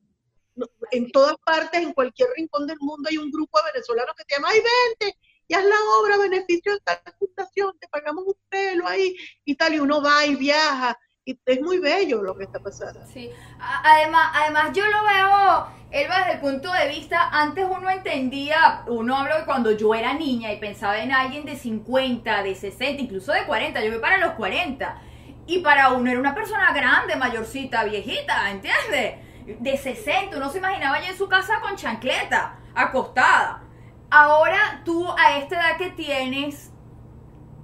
En 0.92 1.12
todas 1.12 1.36
partes, 1.46 1.82
en 1.82 1.94
cualquier 1.94 2.30
rincón 2.36 2.68
del 2.68 2.78
mundo, 2.80 3.10
hay 3.10 3.18
un 3.18 3.32
grupo 3.32 3.60
de 3.60 3.72
venezolanos 3.74 4.16
que 4.16 4.24
te 4.26 4.36
llama, 4.36 4.50
¡ay, 4.50 4.60
vente! 4.60 5.18
Y 5.48 5.54
haz 5.54 5.64
la 5.64 5.76
obra 6.02 6.18
beneficio 6.18 6.74
de 6.74 6.78
esta 6.78 7.02
fundación, 7.18 7.78
te 7.80 7.88
pagamos 7.88 8.26
un 8.26 8.36
pelo 8.50 8.86
ahí 8.86 9.16
y 9.46 9.56
tal, 9.56 9.74
y 9.74 9.80
uno 9.80 10.02
va 10.02 10.26
y 10.26 10.36
viaja. 10.36 10.98
Y 11.24 11.38
es 11.46 11.62
muy 11.62 11.80
bello 11.80 12.22
lo 12.22 12.38
que 12.38 12.46
está 12.46 12.60
pasando. 12.60 13.02
Sí. 13.12 13.30
Además, 13.60 14.32
además 14.34 14.72
yo 14.74 14.86
lo 14.86 15.04
veo, 15.04 15.68
Elba, 15.92 16.20
desde 16.20 16.34
el 16.34 16.40
punto 16.40 16.72
de 16.72 16.88
vista, 16.88 17.30
antes 17.30 17.66
uno 17.70 17.90
entendía, 17.90 18.84
uno 18.88 19.18
habla 19.18 19.40
de 19.40 19.46
cuando 19.46 19.72
yo 19.72 19.94
era 19.94 20.14
niña 20.14 20.54
y 20.54 20.60
pensaba 20.60 21.00
en 21.00 21.12
alguien 21.12 21.46
de 21.46 21.58
50, 21.58 22.44
de 22.44 22.56
60, 22.56 23.02
incluso 23.02 23.34
de 23.34 23.46
40, 23.46 23.84
yo 23.84 23.92
voy 23.92 24.00
para 24.00 24.18
los 24.18 24.34
40. 24.34 25.02
Y 25.48 25.60
para 25.60 25.92
uno 25.94 26.10
era 26.10 26.20
una 26.20 26.36
persona 26.36 26.74
grande, 26.74 27.16
mayorcita, 27.16 27.84
viejita, 27.86 28.50
¿entiendes? 28.52 29.27
De 29.48 29.78
60, 29.78 30.36
uno 30.36 30.50
se 30.50 30.58
imaginaba 30.58 31.00
ya 31.00 31.10
en 31.10 31.18
su 31.18 31.30
casa 31.30 31.62
con 31.62 31.78
chancleta, 31.78 32.60
acostada. 32.76 33.64
Ahora 34.10 34.82
tú 34.84 35.10
a 35.10 35.38
esta 35.38 35.56
edad 35.56 35.78
que 35.78 35.92
tienes, 35.92 36.72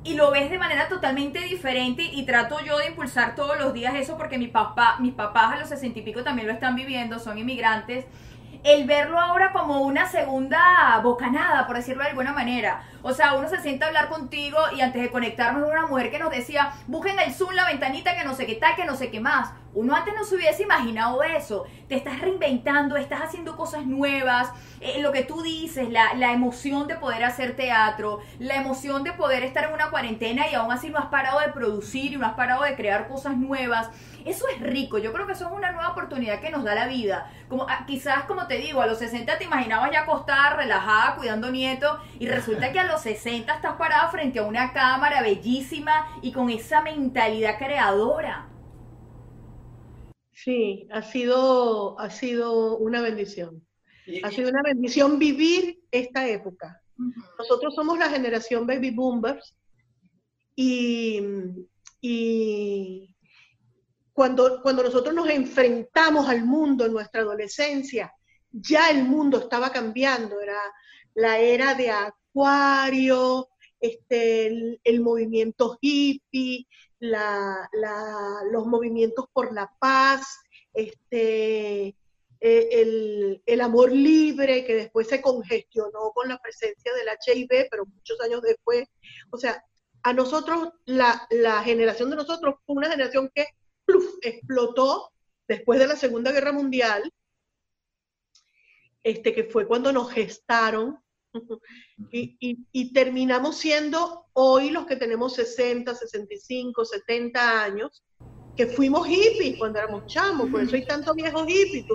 y 0.05 0.15
lo 0.15 0.31
ves 0.31 0.49
de 0.49 0.57
manera 0.57 0.89
totalmente 0.89 1.39
diferente 1.39 2.03
y 2.03 2.25
trato 2.25 2.59
yo 2.59 2.77
de 2.77 2.88
impulsar 2.88 3.36
todos 3.36 3.57
los 3.57 3.73
días 3.73 3.95
eso 3.95 4.17
porque 4.17 4.38
mi 4.38 4.47
papá, 4.47 4.97
mis 4.99 5.13
papás 5.13 5.53
a 5.53 5.57
los 5.57 5.69
sesenta 5.69 5.99
y 5.99 6.01
pico 6.01 6.23
también 6.23 6.47
lo 6.47 6.53
están 6.53 6.75
viviendo, 6.75 7.19
son 7.19 7.38
inmigrantes. 7.38 8.05
El 8.63 8.86
verlo 8.86 9.19
ahora 9.19 9.51
como 9.51 9.81
una 9.81 10.07
segunda 10.07 10.99
bocanada, 11.03 11.67
por 11.67 11.75
decirlo 11.75 12.03
de 12.03 12.09
alguna 12.09 12.34
manera. 12.34 12.84
O 13.03 13.13
sea, 13.13 13.33
uno 13.33 13.49
se 13.49 13.59
sienta 13.61 13.85
a 13.85 13.87
hablar 13.89 14.09
contigo 14.09 14.57
y 14.75 14.81
antes 14.81 15.01
de 15.01 15.11
conectarnos 15.11 15.69
una 15.69 15.87
mujer 15.87 16.09
que 16.09 16.19
nos 16.19 16.31
decía, 16.31 16.71
busquen 16.87 17.19
el 17.19 17.33
Zoom, 17.33 17.53
la 17.53 17.67
ventanita, 17.67 18.15
que 18.15 18.23
no 18.23 18.33
sé 18.33 18.45
qué 18.45 18.55
tal, 18.55 18.75
que 18.75 18.85
no 18.85 18.95
sé 18.95 19.11
qué 19.11 19.19
más. 19.19 19.51
Uno 19.75 19.95
antes 19.95 20.13
no 20.15 20.23
se 20.23 20.35
hubiese 20.35 20.63
imaginado 20.63 21.23
eso. 21.23 21.65
Te 21.89 21.95
estás 21.95 22.21
reinventando, 22.21 22.95
estás 22.95 23.21
haciendo 23.21 23.57
cosas 23.57 23.85
nuevas. 23.85 24.51
Eh, 24.79 25.01
lo 25.01 25.11
que 25.11 25.23
tú 25.23 25.41
dices, 25.41 25.89
la, 25.89 26.13
la 26.13 26.31
emoción 26.31 26.87
de 26.87 26.95
poder 26.95 27.23
hacer 27.23 27.55
teatro, 27.55 28.19
la 28.39 28.55
emoción 28.55 29.03
de 29.03 29.13
poder 29.13 29.43
estar 29.43 29.65
en 29.65 29.73
una 29.73 29.89
cuarentena 29.89 30.47
y 30.49 30.53
aún 30.53 30.71
así 30.71 30.89
no 30.89 30.99
has 30.99 31.07
parado 31.07 31.39
de 31.39 31.49
producir 31.49 32.13
y 32.13 32.17
no 32.17 32.25
has 32.25 32.33
parado 32.33 32.63
de 32.63 32.75
crear 32.75 33.07
cosas 33.07 33.35
nuevas. 33.35 33.89
Eso 34.25 34.45
es 34.47 34.61
rico, 34.61 34.99
yo 34.99 35.11
creo 35.11 35.25
que 35.25 35.33
eso 35.33 35.47
es 35.47 35.51
una 35.51 35.71
nueva 35.71 35.89
oportunidad 35.89 36.39
que 36.39 36.49
nos 36.49 36.63
da 36.63 36.75
la 36.75 36.87
vida. 36.87 37.29
Como 37.49 37.67
ah, 37.67 37.83
quizás 37.85 38.23
como 38.23 38.47
te 38.47 38.57
digo, 38.57 38.81
a 38.81 38.85
los 38.85 38.99
60 38.99 39.37
te 39.37 39.43
imaginabas 39.43 39.91
ya 39.91 40.01
acostada, 40.01 40.51
relajada, 40.51 41.15
cuidando 41.15 41.51
nietos 41.51 41.99
y 42.19 42.27
resulta 42.27 42.71
que 42.71 42.79
a 42.79 42.85
los 42.85 42.92
60 43.01 43.55
estás 43.55 43.75
parada 43.77 44.09
frente 44.09 44.39
a 44.39 44.43
una 44.43 44.73
cámara 44.73 45.21
bellísima 45.21 46.19
y 46.21 46.31
con 46.31 46.49
esa 46.49 46.81
mentalidad 46.81 47.57
creadora. 47.57 48.49
Sí, 50.33 50.87
ha 50.91 51.01
sido, 51.01 51.99
ha 51.99 52.09
sido 52.09 52.77
una 52.77 53.01
bendición. 53.01 53.65
Ha 54.23 54.31
sido 54.31 54.49
una 54.49 54.61
bendición 54.61 55.17
vivir 55.17 55.79
esta 55.89 56.27
época. 56.27 56.81
Nosotros 57.37 57.73
somos 57.73 57.97
la 57.97 58.09
generación 58.09 58.67
baby 58.67 58.91
boomers 58.91 59.55
y, 60.55 61.21
y 62.01 63.15
cuando, 64.11 64.61
cuando 64.61 64.83
nosotros 64.83 65.15
nos 65.15 65.29
enfrentamos 65.29 66.27
al 66.27 66.43
mundo 66.43 66.85
en 66.85 66.93
nuestra 66.93 67.21
adolescencia, 67.21 68.13
ya 68.51 68.89
el 68.89 69.05
mundo 69.05 69.39
estaba 69.39 69.71
cambiando, 69.71 70.39
era 70.39 70.59
la 71.15 71.39
era 71.39 71.73
de 71.73 71.91
Acuario, 72.34 73.49
este, 73.79 74.79
el, 74.84 75.01
movimiento 75.01 75.77
hippie, 75.79 76.65
la, 76.99 77.69
los 78.51 78.65
movimientos 78.65 79.25
por 79.31 79.53
la 79.53 79.71
paz, 79.79 80.25
este, 80.73 81.95
e, 82.39 82.69
el, 82.81 83.43
el, 83.45 83.61
amor 83.61 83.91
libre 83.91 84.65
que 84.65 84.73
después 84.73 85.07
se 85.07 85.21
congestionó 85.21 86.11
con 86.15 86.27
la 86.27 86.39
presencia 86.39 86.91
del 86.93 87.07
HIV, 87.07 87.67
pero 87.69 87.86
muchos 87.86 88.19
años 88.21 88.41
después. 88.41 88.88
O 89.29 89.38
sea, 89.38 89.63
a 90.01 90.13
nosotros, 90.13 90.69
la, 90.86 91.27
la 91.29 91.61
generación 91.61 92.09
de 92.09 92.15
nosotros 92.15 92.55
fue 92.65 92.75
una 92.77 92.89
generación 92.89 93.29
que 93.36 93.45
explotó 94.21 95.11
después 95.47 95.79
de 95.79 95.88
la 95.88 95.95
Segunda 95.95 96.31
Guerra 96.31 96.51
Mundial, 96.51 97.11
este, 99.03 99.34
que 99.34 99.43
fue 99.43 99.67
cuando 99.67 99.91
nos 99.91 100.11
gestaron, 100.11 101.02
y, 102.11 102.93
terminamos 102.93 103.57
siendo 103.57 104.25
hoy 104.34 104.69
los 104.69 104.86
que 104.86 104.95
tenemos 104.95 105.34
60, 105.36 105.93
65, 105.93 106.86
70 106.86 107.63
años, 107.63 108.03
que 108.55 108.67
fuimos 108.67 109.07
hippies 109.07 109.57
cuando 109.57 109.79
éramos 109.79 110.05
chamos, 110.05 110.49
por 110.49 110.61
eso 110.61 110.75
hay 110.75 110.86
tanto 110.86 111.13
viejo 111.13 111.43
hippie, 111.47 111.86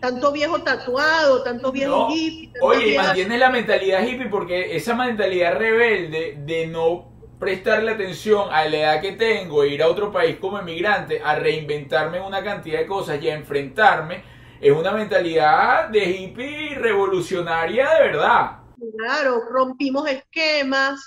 tanto, 0.00 0.32
viejo 0.32 0.62
tatuado, 0.62 1.42
tanto 1.42 1.72
viejo 1.72 2.08
hippie. 2.10 2.52
oye, 2.60 2.96
mantiene 2.96 3.38
la 3.38 3.50
mentalidad 3.50 4.06
hippie 4.06 4.28
porque 4.28 4.76
esa 4.76 4.94
mentalidad 4.94 5.56
rebelde 5.56 6.36
de 6.44 6.66
no 6.66 7.10
prestarle 7.38 7.92
atención 7.92 8.48
a 8.52 8.66
la 8.66 8.76
edad 8.76 9.00
que 9.00 9.12
tengo 9.12 9.64
ir 9.64 9.82
a 9.82 9.88
otro 9.88 10.12
país 10.12 10.36
como 10.36 10.58
emigrante 10.58 11.22
a 11.24 11.36
reinventarme 11.36 12.20
una 12.20 12.44
cantidad 12.44 12.78
de 12.78 12.86
cosas 12.86 13.20
y 13.22 13.30
a 13.30 13.34
enfrentarme, 13.34 14.22
es 14.60 14.72
una 14.72 14.92
mentalidad 14.92 15.88
de 15.88 16.04
hippie 16.04 16.74
revolucionaria 16.74 17.88
de 17.94 18.00
verdad. 18.00 18.58
Claro, 18.98 19.40
rompimos 19.48 20.08
esquemas, 20.08 21.00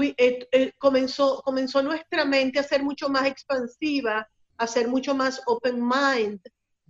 eh, 0.00 0.48
eh, 0.50 0.72
comenzó, 0.78 1.42
comenzó 1.42 1.82
nuestra 1.82 2.24
mente 2.24 2.58
a 2.58 2.64
ser 2.64 2.82
mucho 2.82 3.08
más 3.08 3.26
expansiva, 3.26 4.28
a 4.56 4.66
ser 4.66 4.88
mucho 4.88 5.14
más 5.14 5.40
open 5.46 5.80
mind, 5.80 6.40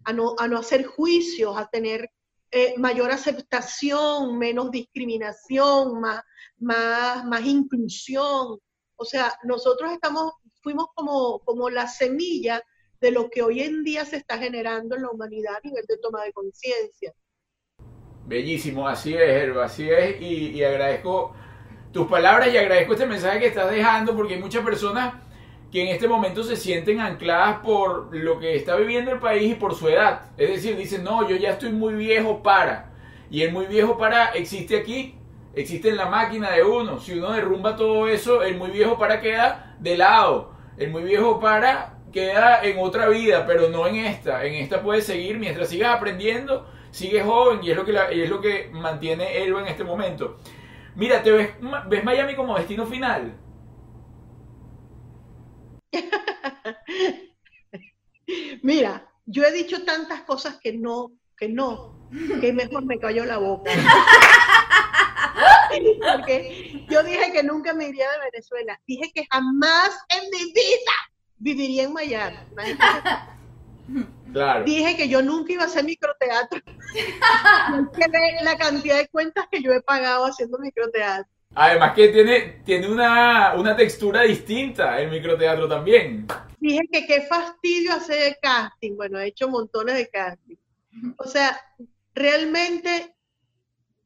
a 0.04 0.12
no, 0.12 0.34
a 0.38 0.48
no 0.48 0.58
hacer 0.58 0.84
juicios, 0.84 1.56
a 1.56 1.66
tener 1.66 2.10
eh, 2.50 2.74
mayor 2.78 3.10
aceptación, 3.10 4.38
menos 4.38 4.70
discriminación, 4.70 6.00
más, 6.00 6.22
más, 6.58 7.24
más 7.24 7.44
inclusión. 7.44 8.58
O 8.96 9.04
sea, 9.04 9.34
nosotros 9.44 9.92
estamos, 9.92 10.32
fuimos 10.62 10.86
como, 10.94 11.40
como 11.40 11.68
la 11.68 11.86
semilla 11.86 12.62
de 13.02 13.10
lo 13.10 13.28
que 13.28 13.42
hoy 13.42 13.60
en 13.60 13.82
día 13.82 14.04
se 14.04 14.16
está 14.16 14.38
generando 14.38 14.94
en 14.94 15.02
la 15.02 15.10
humanidad 15.10 15.56
a 15.56 15.66
nivel 15.66 15.84
de 15.86 15.98
toma 15.98 16.22
de 16.22 16.32
conciencia. 16.32 17.12
Bellísimo, 18.24 18.86
así 18.86 19.14
es, 19.14 19.54
así 19.56 19.90
es, 19.90 20.20
y, 20.22 20.50
y, 20.50 20.62
agradezco 20.62 21.34
tus 21.92 22.06
palabras 22.06 22.54
y 22.54 22.56
agradezco 22.56 22.92
este 22.92 23.06
mensaje 23.06 23.40
que 23.40 23.46
estás 23.48 23.72
dejando 23.72 24.14
porque 24.14 24.34
hay 24.34 24.40
muchas 24.40 24.64
personas 24.64 25.14
que 25.72 25.82
en 25.82 25.88
este 25.88 26.06
momento 26.06 26.44
se 26.44 26.54
sienten 26.54 27.00
ancladas 27.00 27.58
por 27.58 28.14
lo 28.14 28.38
que 28.38 28.54
está 28.54 28.76
viviendo 28.76 29.10
el 29.10 29.18
país 29.18 29.50
y 29.50 29.54
por 29.56 29.74
su 29.74 29.88
edad. 29.88 30.30
Es 30.36 30.50
decir, 30.50 30.76
dicen, 30.76 31.02
no, 31.02 31.28
yo 31.28 31.34
ya 31.34 31.50
estoy 31.50 31.72
muy 31.72 31.94
viejo 31.94 32.40
para. 32.42 32.92
Y 33.30 33.42
el 33.42 33.52
muy 33.52 33.66
viejo 33.66 33.98
para 33.98 34.26
existe 34.32 34.76
aquí, 34.76 35.16
existe 35.54 35.88
en 35.88 35.96
la 35.96 36.06
máquina 36.06 36.52
de 36.52 36.62
uno. 36.62 37.00
Si 37.00 37.18
uno 37.18 37.32
derrumba 37.32 37.74
todo 37.74 38.06
eso, 38.06 38.42
el 38.42 38.56
muy 38.56 38.70
viejo 38.70 38.96
para 38.96 39.20
queda 39.20 39.76
de 39.80 39.96
lado. 39.96 40.52
El 40.76 40.90
muy 40.90 41.02
viejo 41.02 41.40
para 41.40 41.91
queda 42.12 42.62
en 42.62 42.78
otra 42.78 43.08
vida, 43.08 43.46
pero 43.46 43.68
no 43.68 43.86
en 43.86 43.96
esta. 43.96 44.44
En 44.44 44.54
esta 44.54 44.82
puedes 44.82 45.06
seguir 45.06 45.38
mientras 45.38 45.68
sigas 45.68 45.96
aprendiendo, 45.96 46.68
sigues 46.90 47.24
joven 47.24 47.60
y 47.62 47.70
es 47.70 47.76
lo 47.76 47.84
que, 47.84 47.94
es 48.10 48.30
lo 48.30 48.40
que 48.40 48.70
mantiene 48.72 49.42
Elba 49.42 49.62
en 49.62 49.68
este 49.68 49.84
momento. 49.84 50.38
Mira, 50.94 51.22
¿te 51.22 51.32
ves, 51.32 51.50
ves 51.88 52.04
Miami 52.04 52.36
como 52.36 52.56
destino 52.56 52.86
final? 52.86 53.34
Mira, 58.62 59.08
yo 59.26 59.44
he 59.44 59.52
dicho 59.52 59.84
tantas 59.84 60.22
cosas 60.22 60.58
que 60.62 60.72
no, 60.72 61.12
que 61.36 61.48
no, 61.48 62.08
que 62.40 62.52
mejor 62.52 62.84
me 62.84 62.98
cayó 62.98 63.24
la 63.24 63.38
boca. 63.38 63.70
Porque 66.16 66.84
yo 66.90 67.02
dije 67.02 67.32
que 67.32 67.42
nunca 67.42 67.72
me 67.72 67.88
iría 67.88 68.06
de 68.10 68.18
Venezuela. 68.30 68.78
Dije 68.86 69.10
que 69.14 69.26
jamás 69.30 69.98
en 70.10 70.20
mi 70.30 70.52
vida 70.52 70.92
viviría 71.42 71.84
en 71.84 71.92
Miami. 71.92 72.36
Claro. 74.32 74.64
Dije 74.64 74.96
que 74.96 75.08
yo 75.08 75.20
nunca 75.20 75.52
iba 75.52 75.64
a 75.64 75.66
hacer 75.66 75.84
microteatro. 75.84 76.60
la 78.42 78.56
cantidad 78.56 78.96
de 78.96 79.08
cuentas 79.08 79.44
que 79.50 79.60
yo 79.60 79.72
he 79.72 79.82
pagado 79.82 80.24
haciendo 80.24 80.58
microteatro. 80.58 81.30
Además 81.54 81.92
que 81.92 82.08
tiene, 82.08 82.62
tiene 82.64 82.88
una, 82.88 83.52
una 83.54 83.76
textura 83.76 84.22
distinta 84.22 84.98
el 84.98 85.10
microteatro 85.10 85.68
también. 85.68 86.26
Dije 86.60 86.80
que 86.90 87.06
qué 87.06 87.22
fastidio 87.22 87.92
hacer 87.92 88.38
casting. 88.40 88.96
Bueno, 88.96 89.18
he 89.18 89.26
hecho 89.26 89.50
montones 89.50 89.96
de 89.96 90.08
casting. 90.08 90.56
O 91.18 91.24
sea, 91.24 91.60
realmente 92.14 93.14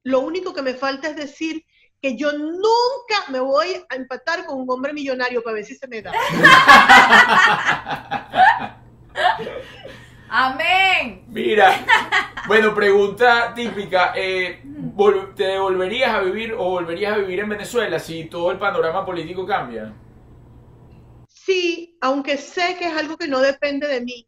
lo 0.03 0.21
único 0.21 0.53
que 0.53 0.63
me 0.63 0.75
falta 0.75 1.11
es 1.11 1.17
decir 1.17 1.65
que 2.01 2.17
yo 2.17 2.33
nunca 2.33 3.31
me 3.31 3.41
voy 3.41 3.69
a 3.89 3.95
empatar 3.95 4.45
con 4.45 4.61
un 4.61 4.71
hombre 4.71 4.93
millonario 4.93 5.43
para 5.43 5.55
ver 5.55 5.65
si 5.65 5.75
se 5.75 5.89
me 5.89 6.03
da. 6.03 6.13
Amén. 10.29 11.25
Mira, 11.29 11.85
bueno, 12.47 12.75
pregunta 12.75 13.53
típica. 13.55 14.13
Eh, 14.17 14.63
¿Te 15.37 15.59
volverías 15.59 16.15
a 16.15 16.21
vivir 16.21 16.53
o 16.53 16.71
volverías 16.71 17.15
a 17.15 17.19
vivir 17.19 17.41
en 17.41 17.49
Venezuela 17.49 17.99
si 17.99 18.25
todo 18.25 18.51
el 18.51 18.59
panorama 18.59 19.05
político 19.05 19.47
cambia? 19.47 19.93
Sí, 21.29 21.97
aunque 22.01 22.39
sé 22.39 22.77
que 22.79 22.89
es 22.89 22.97
algo 22.97 23.17
que 23.17 23.29
no 23.29 23.41
depende 23.41 23.87
de 23.87 24.01
mí. 24.01 24.27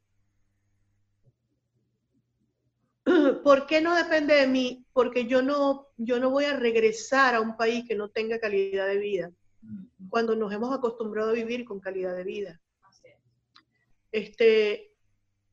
¿Por 3.42 3.66
qué 3.66 3.80
no 3.80 3.94
depende 3.94 4.34
de 4.34 4.46
mí? 4.46 4.84
Porque 4.92 5.26
yo 5.26 5.42
no, 5.42 5.88
yo 5.96 6.18
no 6.18 6.30
voy 6.30 6.44
a 6.44 6.56
regresar 6.56 7.34
a 7.34 7.40
un 7.40 7.56
país 7.56 7.84
que 7.86 7.94
no 7.94 8.10
tenga 8.10 8.38
calidad 8.38 8.86
de 8.86 8.98
vida, 8.98 9.32
cuando 10.08 10.36
nos 10.36 10.52
hemos 10.52 10.74
acostumbrado 10.74 11.30
a 11.30 11.34
vivir 11.34 11.64
con 11.64 11.80
calidad 11.80 12.16
de 12.16 12.24
vida. 12.24 12.60
Este, 14.10 14.92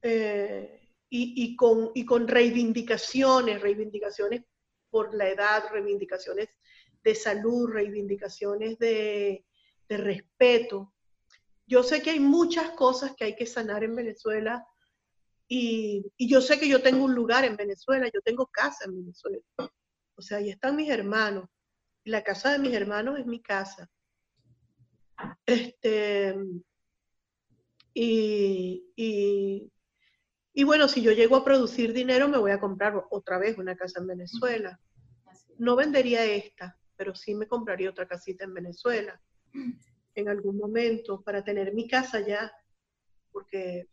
eh, 0.01 0.89
y, 1.09 1.55
con, 1.55 1.91
y 1.93 2.05
con 2.05 2.27
reivindicaciones, 2.27 3.61
reivindicaciones 3.61 4.43
por 4.89 5.13
la 5.15 5.29
edad, 5.29 5.63
reivindicaciones 5.71 6.49
de 7.03 7.15
salud, 7.15 7.69
reivindicaciones 7.69 8.77
de, 8.79 9.45
de 9.87 9.97
respeto. 9.97 10.93
Yo 11.65 11.83
sé 11.83 12.01
que 12.01 12.11
hay 12.11 12.19
muchas 12.19 12.71
cosas 12.71 13.15
que 13.15 13.23
hay 13.23 13.35
que 13.35 13.45
sanar 13.45 13.83
en 13.85 13.95
Venezuela 13.95 14.67
y, 15.47 16.11
yo 16.17 16.41
sé 16.41 16.59
que 16.59 16.67
yo 16.67 16.81
tengo 16.81 17.05
un 17.05 17.15
lugar 17.15 17.45
en 17.45 17.55
Venezuela, 17.55 18.09
yo 18.13 18.21
tengo 18.21 18.47
casa 18.47 18.85
en 18.85 18.95
Venezuela. 18.95 19.39
O 20.15 20.21
sea, 20.21 20.37
ahí 20.37 20.49
están 20.49 20.75
mis 20.75 20.89
hermanos. 20.89 21.49
Y 22.03 22.09
la 22.11 22.23
casa 22.23 22.51
de 22.51 22.59
mis 22.59 22.73
hermanos 22.73 23.19
es 23.19 23.25
mi 23.25 23.41
casa. 23.41 23.89
Este, 25.45 26.35
y, 27.93 28.85
y, 28.95 29.71
y 30.53 30.63
bueno, 30.63 30.87
si 30.87 31.01
yo 31.01 31.11
llego 31.11 31.35
a 31.35 31.45
producir 31.45 31.93
dinero, 31.93 32.27
me 32.27 32.37
voy 32.37 32.51
a 32.51 32.59
comprar 32.59 33.05
otra 33.09 33.37
vez 33.37 33.57
una 33.57 33.75
casa 33.75 33.99
en 33.99 34.07
Venezuela. 34.07 34.79
No 35.57 35.75
vendería 35.75 36.25
esta, 36.25 36.77
pero 36.95 37.15
sí 37.15 37.35
me 37.35 37.47
compraría 37.47 37.89
otra 37.89 38.07
casita 38.07 38.43
en 38.43 38.53
Venezuela 38.53 39.21
en 40.15 40.29
algún 40.29 40.57
momento 40.57 41.21
para 41.21 41.43
tener 41.43 41.73
mi 41.73 41.87
casa 41.87 42.21
ya, 42.21 42.51
porque 43.31 43.89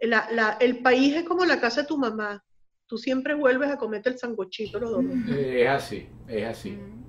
la- 0.00 0.28
la- 0.30 0.56
el 0.60 0.78
país 0.78 1.14
es 1.16 1.24
como 1.24 1.44
la 1.44 1.60
casa 1.60 1.82
de 1.82 1.86
tu 1.88 1.98
mamá. 1.98 2.42
Tú 2.86 2.96
siempre 2.98 3.34
vuelves 3.34 3.70
a 3.70 3.76
comerte 3.76 4.08
el 4.08 4.18
sancochito 4.18 4.78
los 4.80 4.90
domingos. 4.92 5.36
Eh, 5.36 5.62
Es 5.64 5.68
así, 5.68 6.08
es 6.26 6.46
así. 6.46 6.70
Mm. 6.72 7.04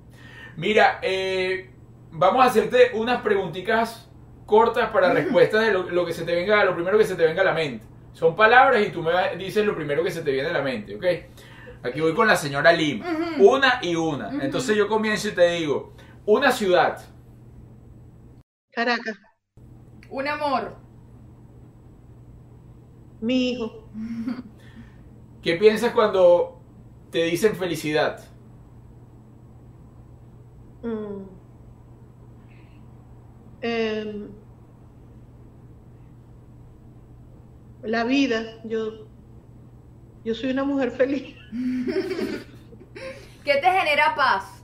Mira, 0.56 0.98
eh, 1.02 1.70
vamos 2.10 2.44
a 2.44 2.48
hacerte 2.48 2.90
unas 2.94 3.22
preguntitas 3.22 4.08
cortas 4.44 4.90
para 4.90 5.12
respuestas 5.14 5.64
de 5.64 5.72
lo, 5.72 5.88
lo 5.88 6.04
que 6.04 6.12
se 6.12 6.24
te 6.24 6.34
venga, 6.34 6.64
lo 6.64 6.74
primero 6.74 6.98
que 6.98 7.04
se 7.04 7.14
te 7.14 7.24
venga 7.24 7.42
a 7.42 7.46
la 7.46 7.54
mente. 7.54 7.86
Son 8.12 8.34
palabras 8.34 8.84
y 8.84 8.90
tú 8.90 9.02
me 9.02 9.12
dices 9.36 9.64
lo 9.64 9.74
primero 9.76 10.02
que 10.02 10.10
se 10.10 10.22
te 10.22 10.32
viene 10.32 10.48
a 10.48 10.52
la 10.52 10.62
mente, 10.62 10.96
¿ok? 10.96 11.04
Aquí 11.84 12.00
voy 12.00 12.12
con 12.12 12.26
la 12.26 12.36
señora 12.36 12.72
Lim. 12.72 13.00
Ujú. 13.00 13.48
Una 13.54 13.78
y 13.80 13.94
una. 13.94 14.28
Ujú. 14.28 14.40
Entonces 14.42 14.76
yo 14.76 14.88
comienzo 14.88 15.28
y 15.28 15.32
te 15.32 15.48
digo, 15.52 15.94
una 16.26 16.50
ciudad, 16.50 16.98
Caracas, 18.72 19.16
Un 20.10 20.26
amor. 20.28 20.76
Mi 23.20 23.50
hijo, 23.50 23.84
¿qué 25.42 25.56
piensas 25.56 25.92
cuando 25.92 26.60
te 27.10 27.24
dicen 27.24 27.54
felicidad? 27.56 28.24
Mm. 30.82 31.24
Em, 33.62 34.28
la 37.82 38.04
vida, 38.04 38.62
yo, 38.64 39.06
yo 40.24 40.34
soy 40.34 40.50
una 40.50 40.64
mujer 40.64 40.90
feliz. 40.90 41.36
¿Qué 43.44 43.54
te 43.54 43.66
genera 43.66 44.14
paz? 44.14 44.62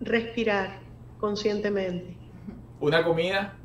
Respirar 0.00 0.80
conscientemente. 1.18 2.16
Una 2.80 3.02
comida, 3.02 3.56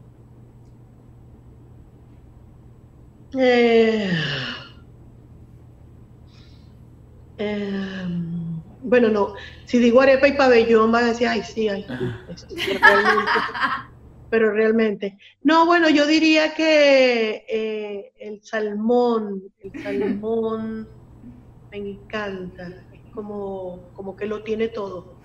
Eh, 3.37 4.11
em, 7.37 8.61
bueno, 8.81 9.09
no, 9.09 9.33
si 9.65 9.77
digo 9.79 10.01
arepa 10.01 10.27
y 10.27 10.33
pabellón 10.33 10.91
van 10.91 11.05
a 11.05 11.07
decir, 11.09 11.27
ay, 11.27 11.43
sí, 11.43 11.67
ay, 11.69 11.85
sí, 12.35 12.55
sí, 12.57 12.73
realmente. 12.73 13.31
pero 14.29 14.51
realmente. 14.51 15.17
No, 15.41 15.65
bueno, 15.65 15.89
yo 15.89 16.05
diría 16.05 16.53
que 16.53 17.45
eh, 17.49 18.13
el 18.19 18.43
salmón, 18.43 19.53
el 19.59 19.81
salmón 19.81 20.87
me 21.71 21.77
encanta, 21.77 22.67
es 22.91 23.01
como, 23.11 23.91
como 23.93 24.15
que 24.15 24.25
lo 24.27 24.43
tiene 24.43 24.69
todo. 24.69 25.19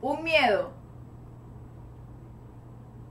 Un 0.00 0.22
miedo. 0.22 0.76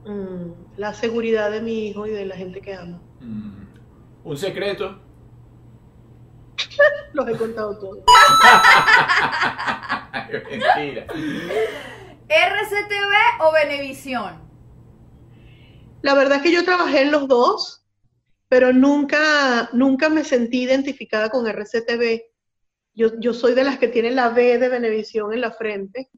Mm, 0.04 0.52
la 0.76 0.92
seguridad 0.92 1.50
de 1.50 1.62
mi 1.62 1.88
hijo 1.88 2.06
y 2.06 2.10
de 2.10 2.26
la 2.26 2.36
gente 2.36 2.60
que 2.60 2.74
amo. 2.74 3.02
mm, 3.20 3.63
un 4.24 4.36
secreto, 4.36 5.00
Los 7.12 7.28
he 7.28 7.36
contado 7.36 7.78
todos. 7.78 7.98
mentira. 10.50 11.06
RCTV 12.28 13.12
o 13.40 13.52
Venevisión. 13.52 14.42
La 16.02 16.14
verdad 16.14 16.38
es 16.38 16.42
que 16.42 16.52
yo 16.52 16.64
trabajé 16.64 17.02
en 17.02 17.12
los 17.12 17.28
dos, 17.28 17.84
pero 18.48 18.72
nunca, 18.72 19.68
nunca 19.72 20.08
me 20.08 20.24
sentí 20.24 20.62
identificada 20.62 21.30
con 21.30 21.46
RCTV. 21.46 22.22
Yo, 22.94 23.10
yo 23.20 23.32
soy 23.32 23.54
de 23.54 23.64
las 23.64 23.78
que 23.78 23.88
tienen 23.88 24.16
la 24.16 24.28
B 24.30 24.58
de 24.58 24.68
Venevisión 24.68 25.32
en 25.32 25.40
la 25.40 25.50
frente. 25.52 26.10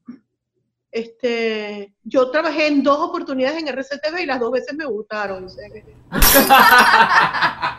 Este, 0.91 1.95
yo 2.05 2.31
trabajé 2.31 2.69
en 2.69 2.83
dos 2.83 2.99
oportunidades 2.99 3.59
en 3.63 3.69
RCTV 3.69 4.21
y 4.23 4.27
las 4.27 4.41
dos 4.41 4.51
veces 4.53 4.75
me 4.75 4.87
gustaron. 4.87 5.45
o 5.45 5.49
sea 5.49 5.69
que- 5.69 5.85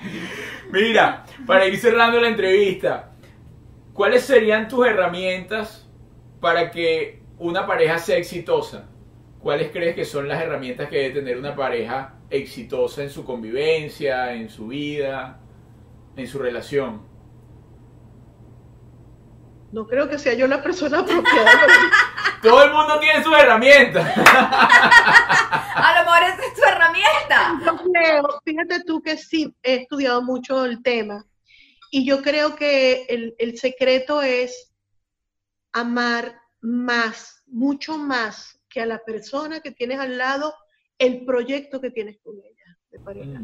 Mira, 0.70 1.24
para 1.46 1.66
ir 1.66 1.76
cerrando 1.76 2.20
la 2.20 2.28
entrevista, 2.28 3.12
¿cuáles 3.92 4.24
serían 4.24 4.68
tus 4.68 4.86
herramientas 4.86 5.88
para 6.40 6.70
que 6.70 7.22
una 7.38 7.66
pareja 7.66 7.98
sea 7.98 8.16
exitosa? 8.16 8.88
¿Cuáles 9.40 9.70
crees 9.70 9.94
que 9.94 10.04
son 10.04 10.28
las 10.28 10.42
herramientas 10.42 10.88
que 10.88 10.96
debe 10.96 11.14
tener 11.14 11.38
una 11.38 11.54
pareja 11.54 12.14
exitosa 12.28 13.02
en 13.02 13.10
su 13.10 13.24
convivencia, 13.24 14.34
en 14.34 14.48
su 14.50 14.68
vida, 14.68 15.40
en 16.16 16.26
su 16.26 16.38
relación? 16.38 17.10
no 19.72 19.86
creo 19.86 20.08
que 20.08 20.18
sea 20.18 20.34
yo 20.34 20.46
la 20.46 20.62
persona 20.62 21.00
apropiada. 21.00 21.50
Todo 22.42 22.64
el 22.64 22.72
mundo 22.72 22.98
tiene 22.98 23.22
sus 23.22 23.36
herramientas. 23.36 24.16
A 24.16 25.94
lo 25.98 26.04
mejor 26.04 26.22
es 26.24 26.52
herramienta. 26.90 27.60
Yo 27.64 27.90
creo, 27.90 28.40
fíjate 28.44 28.84
tú 28.84 29.02
que 29.02 29.16
sí 29.16 29.54
he 29.62 29.82
estudiado 29.82 30.22
mucho 30.22 30.64
el 30.64 30.82
tema 30.82 31.24
y 31.90 32.04
yo 32.04 32.22
creo 32.22 32.56
que 32.56 33.04
el, 33.08 33.34
el 33.38 33.58
secreto 33.58 34.22
es 34.22 34.72
amar 35.72 36.40
más, 36.60 37.42
mucho 37.46 37.96
más 37.96 38.60
que 38.68 38.80
a 38.80 38.86
la 38.86 38.98
persona 38.98 39.60
que 39.60 39.72
tienes 39.72 39.98
al 39.98 40.16
lado, 40.16 40.54
el 40.98 41.24
proyecto 41.24 41.80
que 41.80 41.90
tienes 41.90 42.18
con 42.22 42.36
ella 42.36 42.78
de 42.90 42.98
pareja. 43.00 43.40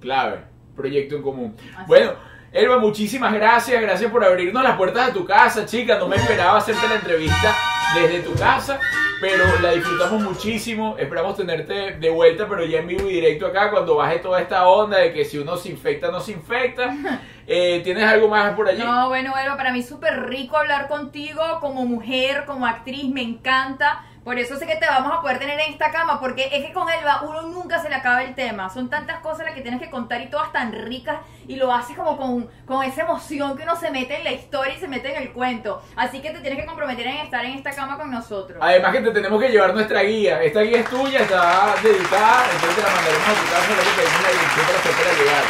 Clave, 0.00 0.44
proyecto 0.74 1.16
en 1.16 1.22
común. 1.22 1.56
Así. 1.76 1.86
Bueno, 1.86 2.18
Elba, 2.54 2.78
muchísimas 2.78 3.32
gracias. 3.32 3.82
Gracias 3.82 4.08
por 4.12 4.24
abrirnos 4.24 4.62
las 4.62 4.76
puertas 4.76 5.08
de 5.08 5.12
tu 5.12 5.24
casa, 5.24 5.66
chica. 5.66 5.98
No 5.98 6.06
me 6.06 6.14
esperaba 6.14 6.58
hacerte 6.58 6.86
la 6.86 6.94
entrevista 6.94 7.52
desde 7.96 8.20
tu 8.20 8.32
casa, 8.34 8.78
pero 9.20 9.44
la 9.60 9.72
disfrutamos 9.72 10.22
muchísimo. 10.22 10.94
Esperamos 10.96 11.36
tenerte 11.36 11.96
de 11.98 12.10
vuelta, 12.10 12.46
pero 12.48 12.64
ya 12.64 12.78
en 12.78 12.86
vivo 12.86 13.10
y 13.10 13.14
directo 13.14 13.48
acá 13.48 13.72
cuando 13.72 13.96
baje 13.96 14.20
toda 14.20 14.40
esta 14.40 14.68
onda 14.68 14.98
de 14.98 15.12
que 15.12 15.24
si 15.24 15.36
uno 15.36 15.56
se 15.56 15.70
infecta, 15.70 16.12
no 16.12 16.20
se 16.20 16.30
infecta. 16.32 16.94
Eh, 17.46 17.82
¿Tienes 17.84 18.04
algo 18.04 18.26
más 18.26 18.54
por 18.54 18.66
allí? 18.66 18.82
No, 18.82 19.08
bueno, 19.08 19.34
Elba, 19.36 19.58
para 19.58 19.70
mí 19.70 19.80
es 19.80 19.86
súper 19.86 20.30
rico 20.30 20.56
hablar 20.56 20.88
contigo 20.88 21.42
como 21.60 21.84
mujer, 21.84 22.44
como 22.46 22.64
actriz, 22.64 23.04
me 23.10 23.20
encanta. 23.20 24.02
Por 24.24 24.38
eso 24.38 24.56
sé 24.56 24.66
que 24.66 24.76
te 24.76 24.86
vamos 24.86 25.12
a 25.12 25.20
poder 25.20 25.38
tener 25.38 25.60
en 25.60 25.72
esta 25.72 25.90
cama, 25.90 26.18
porque 26.18 26.48
es 26.50 26.64
que 26.64 26.72
con 26.72 26.88
Elba 26.88 27.22
uno 27.28 27.42
nunca 27.42 27.78
se 27.80 27.90
le 27.90 27.94
acaba 27.94 28.22
el 28.22 28.34
tema. 28.34 28.70
Son 28.70 28.88
tantas 28.88 29.20
cosas 29.20 29.44
las 29.44 29.54
que 29.54 29.60
tienes 29.60 29.80
que 29.80 29.90
contar 29.90 30.22
y 30.22 30.30
todas 30.30 30.50
tan 30.50 30.72
ricas 30.72 31.18
y 31.46 31.56
lo 31.56 31.72
haces 31.72 31.94
como 31.94 32.16
con, 32.16 32.48
con 32.64 32.82
esa 32.82 33.02
emoción 33.02 33.54
que 33.54 33.64
uno 33.64 33.76
se 33.76 33.90
mete 33.90 34.16
en 34.16 34.24
la 34.24 34.32
historia 34.32 34.74
y 34.74 34.80
se 34.80 34.88
mete 34.88 35.14
en 35.14 35.22
el 35.22 35.32
cuento. 35.32 35.82
Así 35.94 36.20
que 36.20 36.30
te 36.30 36.40
tienes 36.40 36.58
que 36.58 36.64
comprometer 36.64 37.06
en 37.06 37.16
estar 37.18 37.44
en 37.44 37.52
esta 37.52 37.72
cama 37.72 37.98
con 37.98 38.10
nosotros. 38.10 38.58
Además 38.62 38.92
que 38.92 39.02
te 39.02 39.10
tenemos 39.10 39.40
que 39.42 39.50
llevar 39.50 39.74
nuestra 39.74 40.00
guía. 40.02 40.42
Esta 40.42 40.62
guía 40.62 40.80
es 40.80 40.88
tuya, 40.88 41.20
está 41.20 41.74
dedicada, 41.82 42.44
entonces 42.50 42.76
te 42.76 42.82
la 42.82 42.94
mandaremos 42.94 43.28
a 43.28 43.34
tu 43.34 43.50
casa, 43.50 43.66
luego 43.68 43.90
te 43.90 44.02
pedimos 44.02 44.22
la 44.22 44.30
dirección 44.30 44.66
para 44.66 44.78
hacértela 44.78 45.12
llegar. 45.18 45.44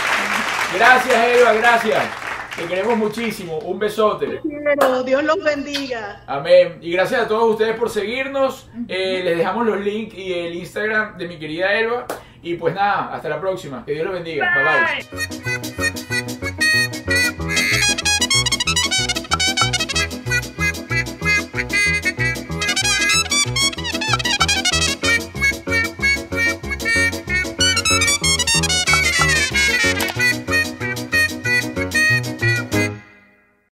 Gracias, 0.75 1.27
Elba, 1.27 1.53
gracias. 1.53 2.24
Te 2.57 2.67
queremos 2.67 2.97
muchísimo. 2.97 3.59
Un 3.59 3.79
besote. 3.79 4.41
Quiero, 4.43 5.03
Dios 5.03 5.25
los 5.25 5.43
bendiga. 5.43 6.23
Amén. 6.27 6.79
Y 6.81 6.93
gracias 6.93 7.23
a 7.23 7.29
todos 7.29 7.53
ustedes 7.53 7.77
por 7.77 7.91
seguirnos. 7.91 8.69
Eh, 8.89 9.23
les 9.25 9.39
dejamos 9.39 9.67
los 9.67 9.81
links 9.81 10.15
y 10.15 10.33
el 10.33 10.55
Instagram 10.55 11.19
de 11.19 11.29
mi 11.29 11.39
querida 11.39 11.73
Elba. 11.75 12.07
Y 12.43 12.55
pues 12.55 12.75
nada, 12.75 13.13
hasta 13.15 13.29
la 13.29 13.41
próxima. 13.41 13.85
Que 13.85 13.93
Dios 13.93 14.05
los 14.05 14.15
bendiga. 14.15 14.53
bye. 14.55 15.45
bye. 15.45 15.54